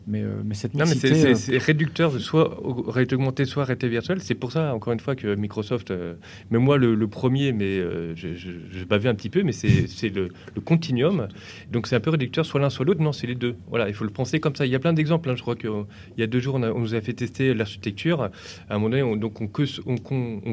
[0.06, 3.14] Mais, euh, mais cette Non, mais mixité, c'est- euh, c'est réducteur, de soit au- réalité
[3.14, 4.20] augmentée, soit réalité virtuelle.
[4.20, 6.14] C'est pour ça, encore une fois, que Microsoft, euh,
[6.50, 9.52] mais moi le, le premier, mais euh, je, je, je bavais un petit peu, mais
[9.52, 11.28] c'est c'est le, le continuum.
[11.70, 13.00] Donc c'est un peu réducteur, soit l'un, soit l'autre.
[13.00, 13.54] Non, c'est les deux.
[13.68, 14.66] Voilà, il faut le penser comme ça.
[14.66, 15.30] Il y a plein d'exemples.
[15.30, 15.34] hein.
[15.36, 15.70] Je crois qu'il
[16.18, 18.22] y a deux jours, on, a- on nous a fait tester l'architecture.
[18.22, 18.30] À
[18.70, 19.46] un moment donné, on, donc on,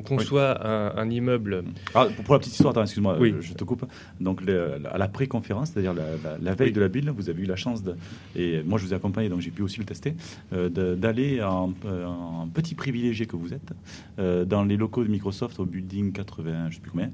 [0.02, 1.64] conçoit un, un immeuble.
[1.96, 3.34] Ah, pour, pour la petite histoire, attends, excuse-moi, Oui.
[3.42, 3.86] je te coupe.
[4.20, 6.74] Donc, le- à la pré-conférence, c'est-à-dire la, la- la veille Oui.
[6.74, 7.96] de la build, vous avez eu la chance de.
[8.36, 10.16] Et moi, je vous ai accompagné, donc j'ai pu aussi le tester,
[10.54, 13.72] euh, d'aller en, euh, en petit privilégié que vous êtes
[14.20, 17.10] euh, dans les locaux de Microsoft au building 80, je sais plus combien,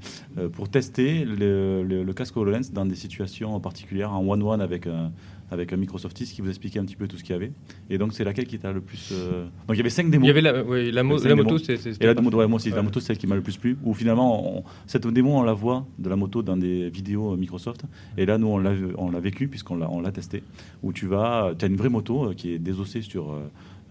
[0.53, 5.11] pour tester le, le- le casque HoloLens dans des situations particulières, en one-one avec un,
[5.51, 7.51] avec un Microsoftiste qui vous expliquait un petit peu tout ce qu'il y avait.
[7.89, 9.09] Et donc, c'est laquelle qui t'a le plus.
[9.13, 10.25] euh, Donc, il y avait cinq démos.
[10.25, 11.85] Il y avait la, oui, la, mo- la moto, c'est.
[12.01, 12.81] Et la moto, ouais, moi aussi, la Ouais.
[12.83, 13.77] moto, c'est celle qui m'a le plus plu.
[13.83, 17.37] Où finalement, on- cette démo, on la voit de la moto dans des vidéos euh,
[17.37, 17.83] Microsoft.
[18.17, 20.43] Et là, nous, on l'a, l'a vécu puisqu'on l'a, l'a testé.
[20.83, 23.39] Où tu vas, tu as une vraie moto euh, qui est désossée sur, euh,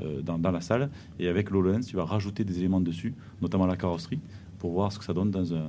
[0.02, 0.90] euh, dans, dans la salle.
[1.20, 4.18] Et avec l'HoloLens, tu vas rajouter des éléments dessus, notamment la carrosserie,
[4.58, 5.64] pour voir ce que ça donne dans un,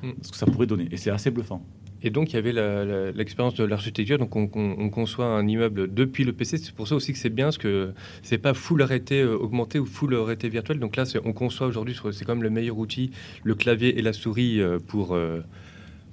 [0.00, 0.10] Mm.
[0.22, 0.86] ce que ça pourrait donner.
[0.92, 1.60] Et c'est assez bluffant.
[2.02, 4.18] Et donc, il y avait l'expérience de l'architecture.
[4.18, 6.58] Donc, on, on- on conçoit un immeuble depuis le PC.
[6.58, 7.92] C'est pour ça aussi que c'est bien, parce que
[8.22, 10.78] c'est pas full arrêté euh, augmenté ou full arrêté virtuel.
[10.78, 13.10] Donc là, on conçoit aujourd'hui, c'est quand même le meilleur outil,
[13.42, 15.14] le clavier et la souris euh, pour.
[15.14, 15.40] euh,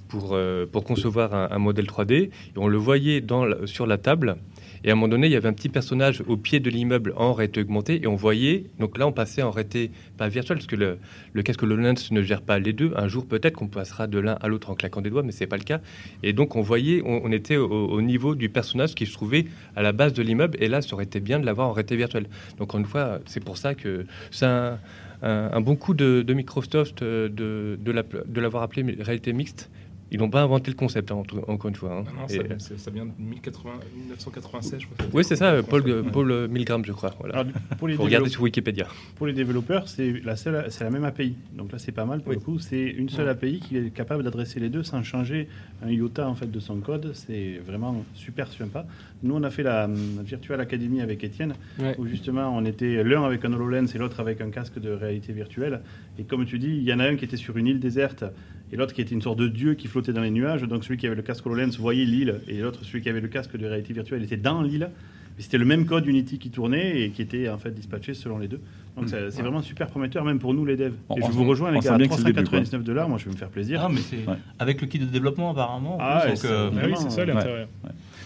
[0.07, 0.37] pour,
[0.71, 2.13] pour concevoir un, modèle 3D.
[2.13, 3.23] Et on le voyait
[3.65, 4.37] sur la table.
[4.85, 7.13] Et à un moment donné, il y avait un petit personnage au pied de l'immeuble
[7.17, 8.01] en réalité augmentée.
[8.03, 11.63] Et on voyait, donc là, on passait en réalité, pas virtuelle, parce que le, casque
[11.63, 12.93] HoloLens ne gère pas les deux.
[12.95, 15.47] Un jour, peut-être qu'on passera de l'un à l'autre en claquant des doigts, mais c'est
[15.47, 15.81] pas le cas.
[16.21, 19.81] Et donc, on voyait, on, était au, au niveau du personnage qui se trouvait à
[19.81, 20.55] la base de l'immeuble.
[20.61, 22.27] Et là, ça aurait été bien de l'avoir en réalité virtuelle.
[22.59, 27.27] Donc, encore une fois, c'est pour ça que c'est un, bon coup de, Microsoft euh,
[27.27, 29.71] de, l'avoir appelé réalité mixte.
[30.11, 31.91] Ils n'ont pas inventé le concept, hein, en tout- encore une fois.
[31.91, 32.03] hein.
[32.05, 35.05] Non, non, Et- ça, vient de 1080 1996, je crois.
[35.13, 36.03] oui, c'est ça, Paul, Ouais.
[36.11, 37.13] Paul euh, Milgram, je crois.
[37.19, 37.39] Voilà.
[37.39, 38.87] Alors, pour les Faut regarder sur Wikipédia.
[39.15, 41.35] Pour les développeurs, c'est la, seule- c'est la même API.
[41.57, 42.35] Donc là, c'est pas mal pour Oui.
[42.35, 42.59] le coup.
[42.59, 45.47] C'est une seule API qui est capable d'adresser les deux sans changer
[45.83, 47.11] un iota en fait, de son code.
[47.15, 48.85] C'est vraiment super sympa.
[49.23, 51.95] Nous, on a fait la hum, Virtual Academy avec Étienne, Ouais.
[51.97, 55.33] où justement, on était l'un avec un HoloLens et l'autre avec un casque de réalité
[55.33, 55.81] virtuelle.
[56.19, 58.23] Et comme tu dis, il y en a un qui était sur une île déserte
[58.71, 60.63] et l'autre qui était une sorte de dieu qui flottait dans les nuages.
[60.63, 63.27] Donc celui qui avait le casque HoloLens voyait l'île et l'autre, celui qui avait le
[63.27, 64.89] casque de réalité virtuelle, était dans l'île.
[65.37, 68.37] Mais C'était le même code Unity qui tournait et qui était en fait dispatché selon
[68.37, 68.61] les deux.
[68.95, 70.93] Donc ça- c'est vraiment super prometteur, même pour nous les devs.
[71.17, 73.09] Et je vous rejoins les on gars, à bien que c'est le début, 399 dollars,
[73.09, 73.81] moi je vais me faire plaisir.
[73.83, 74.37] Ah, mais c'est Ouais.
[74.59, 75.95] avec le kit de développement apparemment.
[75.97, 77.65] en Ah, plus, ouais, donc, c'est- euh, Ah oui, c'est ça ouais.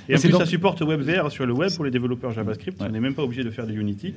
[0.10, 2.82] Et en c'est plus, donc- ça supporte WebVR sur le web pour les développeurs JavaScript.
[2.82, 2.88] Ouais.
[2.90, 4.14] On n'est même pas obligé de faire du Unity.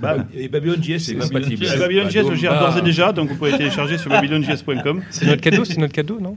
[0.00, 1.64] Bah, Et Babylon JS, c'est compatible.
[1.64, 2.60] euh, Babylon JS le gère Bah.
[2.60, 5.02] d'ores et déjà, donc vous pouvez télécharger sur babylonjs.com.
[5.10, 6.36] C'est notre cadeau, c'est notre cadeau, non?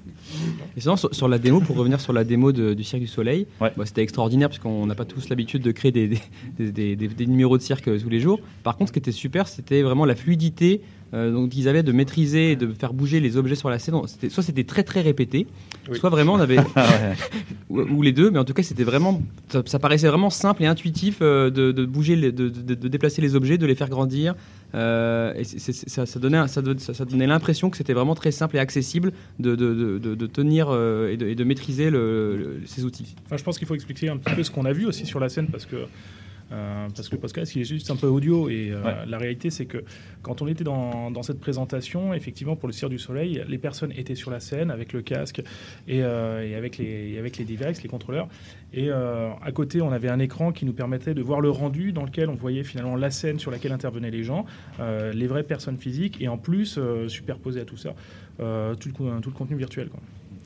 [0.77, 3.07] Et sinon, sur, sur la démo, pour revenir sur la démo de- du Cirque du
[3.07, 3.71] Soleil, Ouais.
[3.75, 6.19] bah, c'était extraordinaire parce qu'on n'a pas tous l'habitude de créer des, des,
[6.59, 8.39] des- des- des- des numéros de cirque tous les jours.
[8.63, 10.81] Par contre, ce qui était super, c'était vraiment la fluidité
[11.13, 13.95] euh, donc ils avaient de maîtriser et de faire bouger les objets sur la scène.
[14.07, 15.47] C'était- Soit c'était très très répété,
[15.89, 15.97] Oui.
[15.97, 16.57] soit vraiment on avait
[17.69, 20.63] ou, ou les deux, mais en tout cas c'était vraiment ça, ça paraissait vraiment simple
[20.63, 23.75] et intuitif euh, de, de bouger, les- de, de- de déplacer les objets, de les
[23.75, 24.35] faire grandir.
[24.75, 27.93] euh, et c'est- c'est- ça, ça donnait, ça, don- ça- ça donnait l'impression que c'était
[27.93, 31.33] vraiment très simple et accessible de, de- de- de- de tenir euh, et, de, et
[31.35, 33.15] de maîtriser le- le- ces outils.
[33.25, 35.19] Enfin, je pense qu'il faut expliquer un petit peu ce qu'on a vu aussi sur
[35.19, 35.75] la scène parce que
[36.51, 38.49] Euh, parce que le podcast, il est juste un peu audio.
[38.49, 38.95] Et euh, Ouais.
[39.07, 39.83] la réalité, c'est que
[40.23, 43.91] quand on était dans, dans cette présentation, effectivement, pour le Cire du Soleil, les personnes
[43.95, 45.39] étaient sur la scène avec le casque
[45.87, 48.27] et, euh, et avec, les, et avec les devices, les contrôleurs.
[48.73, 52.03] Et à côté, on avait un écran qui nous permettait de voir le rendu dans
[52.03, 54.45] lequel on voyait finalement la scène sur laquelle intervenaient les gens,
[54.79, 57.95] les vraies personnes physiques, et en plus, superposé à tout ça,
[58.37, 58.43] tout,
[58.89, 59.89] le, co- tout le contenu virtuel.
[59.89, 59.99] Quoi.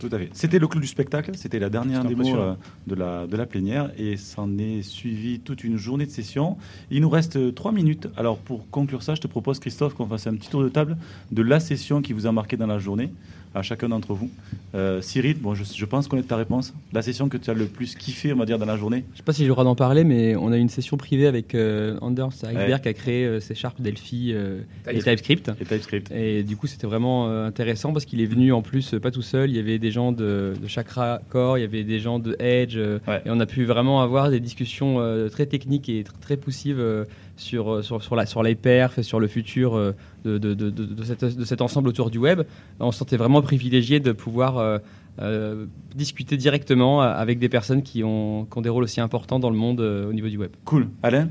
[0.04, 0.30] Tout à fait.
[0.34, 2.56] C'était le clou du spectacle, c'était la dernière démo euh,
[2.88, 6.58] de, la, de la plénière et s'en est suivi toute une journée de session.
[6.91, 8.10] Il nous reste euh, trois minutes.
[8.18, 10.97] Alors pour conclure ça, je te propose Christophe qu'on fasse un petit tour de table
[11.32, 13.14] de la session qui vous a marqué dans la journée
[13.56, 14.30] à chacun d'entre vous.
[14.76, 16.74] Euh, Cyril, bon, je, je pense connaître ta réponse.
[16.91, 19.18] La session que tu as le plus kiffé, on va dire, dans la journée Je
[19.18, 21.28] sais pas si j'ai le droit d'en parler, mais on a eu une session privée
[21.28, 22.80] avec euh, Anders Ouais.
[22.82, 25.45] qui a créé euh, C Sharp, Delphi euh, et TypeScript.
[25.45, 25.62] TypeScript.
[25.62, 26.12] Et TypeScript.
[26.12, 29.12] Et du coup, c'était vraiment euh, intéressant parce qu'il est venu en plus euh, pas
[29.12, 29.49] tout seul.
[29.49, 32.36] Il y avait des gens de, de Chakra Core, il y avait des gens de
[32.39, 33.22] Edge, euh, Ouais.
[33.26, 36.80] et on a pu vraiment avoir des discussions euh, très techniques et tr- très poussives
[36.80, 40.38] euh, sur, euh, sur, sur, la, sur les perfs et sur le futur euh, de,
[40.38, 42.41] de, de, de, de cette- de cet ensemble autour du web.
[42.79, 44.77] On se sentait vraiment privilégié de pouvoir euh,
[45.19, 45.65] euh,
[45.95, 49.57] discuter directement avec des personnes qui ont, qui ont des rôles aussi importants dans le
[49.57, 50.51] monde euh, au niveau du web.
[50.65, 50.89] Cool.
[51.03, 51.29] Alain?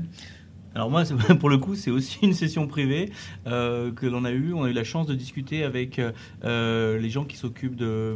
[0.75, 1.03] Alors moi,
[1.39, 3.11] pour le coup, c'est aussi une session privée
[3.45, 4.53] euh, que l'on a eue.
[4.53, 6.01] On a eu la chance de discuter avec
[6.43, 8.15] euh, les gens qui s'occupent de,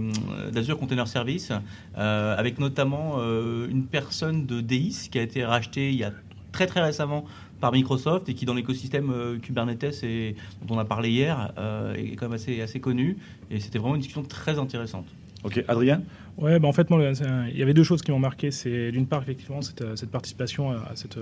[0.51, 1.51] d'Azure Container Service,
[1.99, 6.11] euh, avec notamment euh, une personne de Deis qui a été rachetée il y a
[6.51, 7.25] très très récemment
[7.59, 10.35] par Microsoft et qui dans l'écosystème euh, Kubernetes et
[10.65, 13.17] dont on a parlé hier euh, est quand même assez, assez connu.
[13.49, 15.05] Et c'était vraiment une discussion très intéressante.
[15.43, 16.01] Ok, Adrien?
[16.37, 18.51] Ouais, bah en fait, il y avait deux choses qui m'ont marqué.
[18.51, 21.17] C'est d'une part, effectivement, cette, euh, cette participation à, à cette,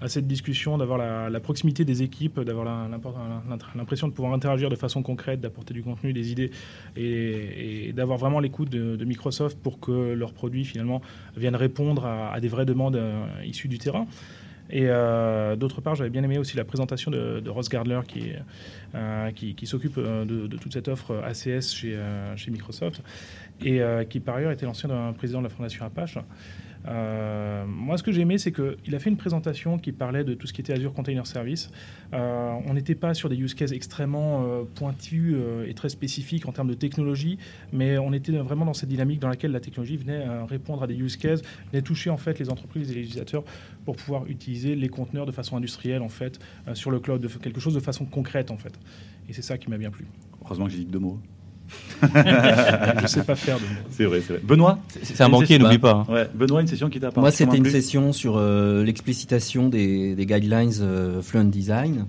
[0.00, 2.88] à cette discussion, d'avoir la, la proximité des équipes, d'avoir
[3.76, 6.50] l'impression de pouvoir interagir de façon concrète, d'apporter du contenu, des idées,
[6.96, 11.02] et, et d'avoir vraiment l'écoute de, de Microsoft pour que leurs produits, finalement,
[11.36, 14.06] viennent répondre à, à des vraies demandes euh, issues du terrain.
[14.72, 18.32] Et euh, d'autre part, j'avais bien aimé aussi la présentation de, Ross Gardler qui,
[18.94, 19.30] euh,
[19.64, 23.02] s'occupe euh, de, toute cette offre ACS chez, Microsoft
[23.62, 26.18] et qui par ailleurs était l'ancien président de la fondation Apache.
[26.86, 30.34] Euh, moi, ce que j'ai aimé, c'est qu'il a fait une présentation qui parlait de
[30.34, 31.70] tout ce qui était Azure Container Service.
[32.12, 36.46] Euh, on n'était pas sur des use cases extrêmement euh, pointus euh, et très spécifiques
[36.46, 37.38] en termes de technologie,
[37.72, 40.94] mais on était vraiment dans cette dynamique dans laquelle la technologie venait répondre à des
[40.94, 43.44] use cases, venait toucher en fait les entreprises et les utilisateurs
[43.84, 46.38] pour pouvoir utiliser les conteneurs de façon industrielle en fait
[46.74, 48.78] sur le cloud, quelque chose de façon concrète en fait.
[49.28, 50.06] Et c'est ça qui m'a bien plu.
[50.44, 51.20] Heureusement que j'ai dit deux mots.
[52.02, 53.58] Je sais pas faire.
[53.90, 54.42] C'est vrai, c'est vrai.
[54.42, 56.12] Benoît C'est- un banquier, session- n'oublie pas, hein.
[56.12, 60.26] Ouais, Benoît, une session qui t'a Moi, c'était une session sur euh, l'explicitation des, des
[60.26, 62.06] guidelines euh, Fluent Design.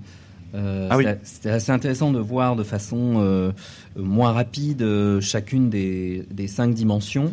[0.54, 1.06] Euh, Ah oui.
[1.22, 3.52] c'était- assez intéressant de voir de façon euh,
[3.96, 7.32] moins rapide euh, chacune des, des cinq dimensions.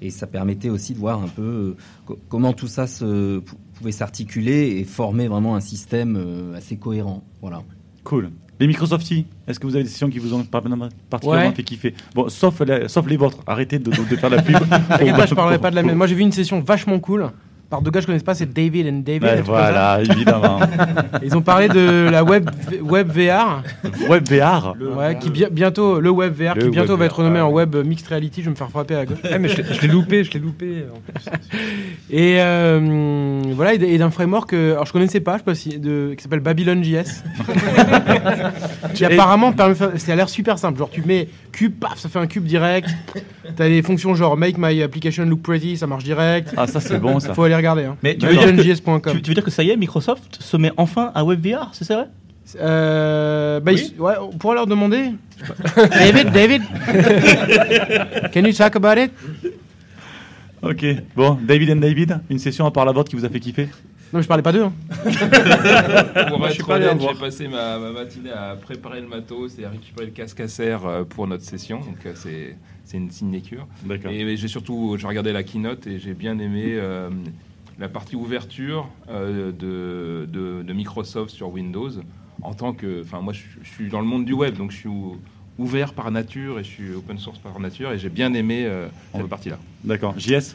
[0.00, 1.74] Et ça permettait aussi de voir un peu
[2.06, 7.24] co- comment tout ça se, pou- pouvait s'articuler et former vraiment un système assez cohérent.
[7.40, 7.62] Voilà.
[8.04, 8.30] Cool.
[8.60, 10.62] Les Microsofties, est-ce que vous avez des sessions qui vous ont par-
[11.10, 11.54] particulièrement Ouais.
[11.54, 13.38] fait kiffer Bon, sauf, la- sauf les vôtres.
[13.46, 14.56] Arrêtez de, de- de faire la pub.
[14.88, 15.94] T'inquiète pas, je parlerai pas de la mienne.
[15.96, 17.30] Moi, j'ai vu une session vachement cool
[17.70, 19.22] par deux gars que je connais pas, c'est David and David.
[19.24, 19.42] Ouais, ça.
[19.42, 20.58] voilà, évidemment.
[21.22, 22.48] Ils ont parlé de la web,
[22.82, 23.62] web VR.
[24.08, 24.74] Web VR.
[24.96, 27.36] Ouais, qui bi- bientôt, le web VR, Le qui bientôt web va être VR, renommé
[27.40, 27.46] ouais.
[27.46, 28.40] en web mixed reality.
[28.40, 29.18] Je vais me faire frapper à gauche.
[29.38, 30.84] Mais je l'ai- loupé, je l'ai loupé.
[30.94, 31.30] en plus.
[32.10, 35.54] Et euh, voilà, et et d'un framework, euh, alors je connaissais pas, je sais pas
[35.54, 37.22] si, de, qui s'appelle Babylon.js.
[38.94, 40.78] qui apparemment permet, de faire- ça a l'air super simple.
[40.78, 42.88] Genre tu mets cube, paf, ça fait un cube direct.
[43.56, 46.54] T'as des fonctions genre make my application look pretty, ça marche direct.
[46.56, 47.34] Ah, ça, c'est bon, ça.
[47.34, 47.84] Faut aller regarder.
[47.84, 47.96] Hein.
[48.02, 49.00] Mais tu veux, dire que, Babylon.js.com.
[49.14, 51.92] tu, tu veux dire que ça y est, Microsoft se met enfin à WebVR, c'est
[51.92, 52.06] vrai
[52.60, 53.92] Euh, bah, Oui.
[53.96, 55.10] ils- ouais, on pourrait leur demander.
[55.76, 56.62] David, David,
[58.32, 59.12] can you talk about it?
[60.62, 60.84] Ok.
[61.14, 63.68] Bon, David and David, une session à part la vôtre qui vous a fait kiffer?
[64.12, 64.62] Non, je parlais pas d'eux.
[64.64, 64.72] hein.
[66.28, 67.14] Pour Moi, je suis être pas allé honnête, voir.
[67.14, 70.48] j'ai passé ma, ma matinée à préparer le matos et à récupérer le casque à
[70.48, 71.80] serre euh, pour notre session.
[71.80, 73.66] Donc euh, c'est c'est une signature.
[73.84, 74.10] D'accord.
[74.10, 77.10] Et j'ai surtout j'ai regardé la keynote et j'ai bien aimé euh,
[77.78, 81.90] la partie ouverture euh, de, de, de Microsoft sur Windows.
[82.40, 84.76] En tant que, enfin moi je, je suis dans le monde du web, donc je
[84.78, 85.18] suis ou-
[85.58, 88.86] ouvert par nature et je suis open source par nature et j'ai bien aimé euh,
[89.14, 89.58] cette partie-là.
[89.84, 90.14] D'accord.
[90.16, 90.54] JS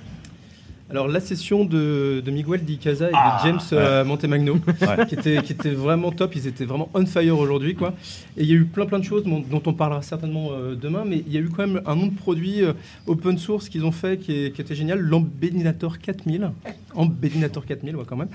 [0.93, 4.07] Alors la session de, de Miguel Di Casa et Ah, de James euh, ouais.
[4.07, 5.05] Montemagno, Ouais.
[5.07, 7.73] qui, était, qui était vraiment top, ils étaient vraiment on fire aujourd'hui.
[7.73, 7.95] quoi.
[8.37, 10.75] Et il y a eu plein plein de choses dont, dont on parlera certainement euh,
[10.75, 12.73] demain, mais il y a eu quand même un nom de produits euh,
[13.07, 16.51] open source qu'ils ont fait qui, est- qui était génial, l'Ambedinator 4000,
[16.93, 18.27] Ambedinator 4000 ouais, quand même.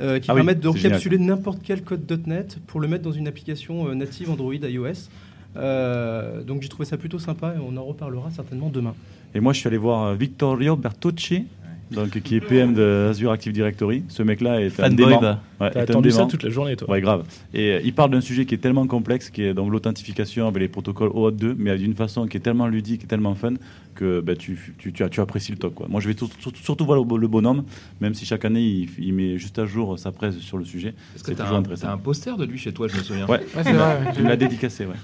[0.00, 0.92] euh, qui Ah oui, permettent de c'est génial.
[0.94, 5.08] recapsuler n'importe quel code .NET pour le mettre dans une application euh, native Android iOS.
[5.56, 8.94] Euh, donc j'ai trouvé ça plutôt sympa et on en reparlera certainement demain.
[9.34, 11.44] Et moi, je suis allé voir Vittorio Bertucci
[11.92, 14.04] donc qui est PM de Azure Active Directory.
[14.08, 15.20] Ce mec-là est un Fanboy, dément.
[15.20, 15.40] va.
[15.60, 16.28] Ouais, T'as est un attendu ça dément.
[16.28, 16.90] toute la journée, toi.
[16.90, 17.24] Ouais, grave.
[17.54, 20.60] Et euh, il parle d'un sujet qui est tellement complexe, qui est donc l'authentification avec
[20.60, 23.54] les protocoles OAuth 2, mais d'une façon qui est tellement ludique et tellement fun
[23.94, 25.74] que bah, tu, tu, tu, tu apprécies le talk.
[25.74, 25.86] Quoi.
[25.88, 27.64] Moi, je vais tout- tout- surtout voir le, le bonhomme,
[28.00, 30.88] même si chaque année, il, il met juste à jour sa presse sur le sujet.
[31.14, 31.86] Est-ce que C'est t'as toujours un, intéressant.
[31.88, 33.98] t'as un poster de lui chez toi, je me souviens Ouais, Ouais, c'est vrai.
[34.16, 34.94] il me l'a dédicacé, ouais.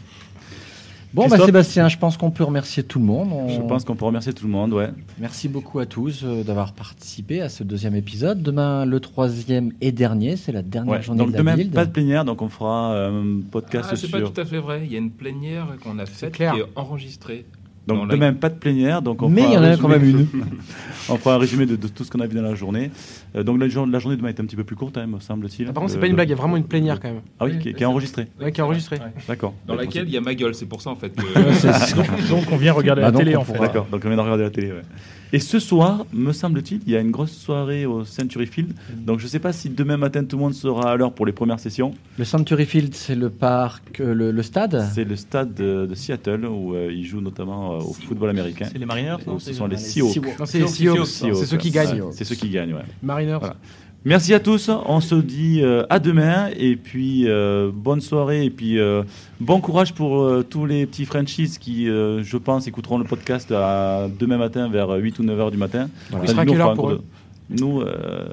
[1.14, 3.30] Bon, bah, Sébastien, je pense qu'on peut remercier tout le monde.
[3.32, 4.90] On- Je pense qu'on peut remercier tout le monde, ouais.
[5.18, 8.42] Merci beaucoup à tous euh, d'avoir participé à ce deuxième épisode.
[8.42, 11.72] Demain, le troisième et dernier, c'est la dernière Ouais, journée Donc de la demain, build.
[11.72, 14.20] pas de plénière, donc on fera un podcast Ah, c'est sur...
[14.20, 14.82] pas tout à fait vrai.
[14.84, 17.46] Il y a une plénière qu'on a faite qui est enregistrée.
[17.88, 20.26] Donc demain, pas de plénière, donc on Mais il y en a quand même une.
[21.08, 22.90] on fera un résumé de, de tout ce qu'on a vu dans la journée.
[23.34, 25.18] Euh, donc la, la journée de demain est un petit peu plus courte, hein, me
[25.20, 25.66] semble-t-il.
[25.68, 27.08] Ah, par contre, c'est Euh, pas une blague, il y a vraiment une plénière quand
[27.08, 27.22] même.
[27.40, 28.28] Ah oui, qui, qui est enregistrée.
[28.40, 28.98] Ouais, qui est enregistrée.
[29.26, 29.54] D'accord.
[29.66, 31.96] Dans laquelle il y a ma gueule, c'est pour ça en fait que.
[31.96, 33.58] Donc, donc on vient regarder Bah, la donc, télé en fait.
[33.58, 34.68] D'accord, donc on vient de regarder la télé.
[34.68, 34.82] ouais.
[35.30, 38.72] Et ce soir, me semble-t-il, il y a une grosse soirée au Century Field.
[38.96, 41.26] Donc je ne sais pas si demain matin tout le monde sera à l'heure pour
[41.26, 41.92] les premières sessions.
[42.18, 44.86] Le Century Field, c'est le parc, euh, le, le stade?
[44.94, 48.66] C'est le stade de, de Seattle où euh, ils jouent notamment euh, au football américain.
[48.70, 50.18] C'est les Mariners, non ce sont les Seahawks.
[50.46, 51.06] C'est les Seahawks.
[51.06, 52.02] C'est ceux qui gagnent.
[52.12, 52.82] C'est ceux qui gagnent, ouais.
[53.02, 53.38] Mariners.
[53.40, 53.56] Voilà.
[54.04, 54.70] Merci à tous.
[54.86, 56.50] On se dit euh, à demain.
[56.56, 58.44] Et puis, euh, bonne soirée.
[58.44, 59.02] Et puis, euh,
[59.40, 63.50] bon courage pour euh, tous les petits franchises qui, euh, je pense, écouteront le podcast
[63.50, 65.90] à demain matin vers 8 ou 9 heures du matin.
[66.10, 66.24] Voilà.
[66.26, 67.02] Il sera quelle heure pour eux de-
[67.50, 68.28] Nous, euh,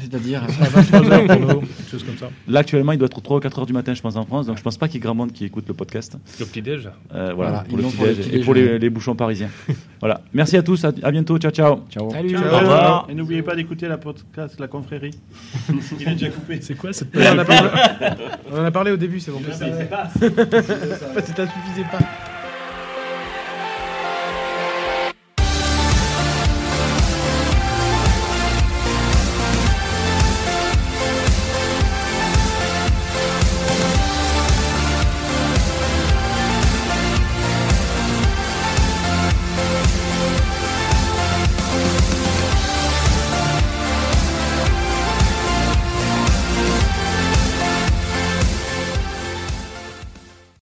[0.00, 0.44] C'est-à-dire.
[0.44, 2.30] À 23h pour nous, quelque chose comme ça.
[2.46, 4.46] Là, actuellement, il doit être 3 ou 4 heures du matin, je pense, en France.
[4.46, 6.16] Donc, je pense pas qu'il y ait grand monde qui écoute le podcast.
[6.38, 6.88] Le petit-déj.
[7.14, 9.48] Euh, voilà, Voilà, pour le petit et pour les, les bouchons parisiens.
[10.00, 10.20] voilà.
[10.32, 10.84] Merci à tous.
[10.84, 11.36] À, à bientôt.
[11.38, 11.80] Ciao, ciao.
[11.90, 12.10] Ciao.
[12.12, 12.36] Salut.
[12.36, 12.58] Au Ciao.
[12.60, 13.06] revoir.
[13.10, 15.10] Et n'oubliez pas d'écouter la podcast La Confrérie.
[16.00, 16.58] Il est déjà coupé.
[16.60, 17.70] C'est quoi cette On en a parlé-
[18.52, 19.40] on en a parlé au début, c'est bon.
[19.50, 21.98] Ça ça suffisait pas.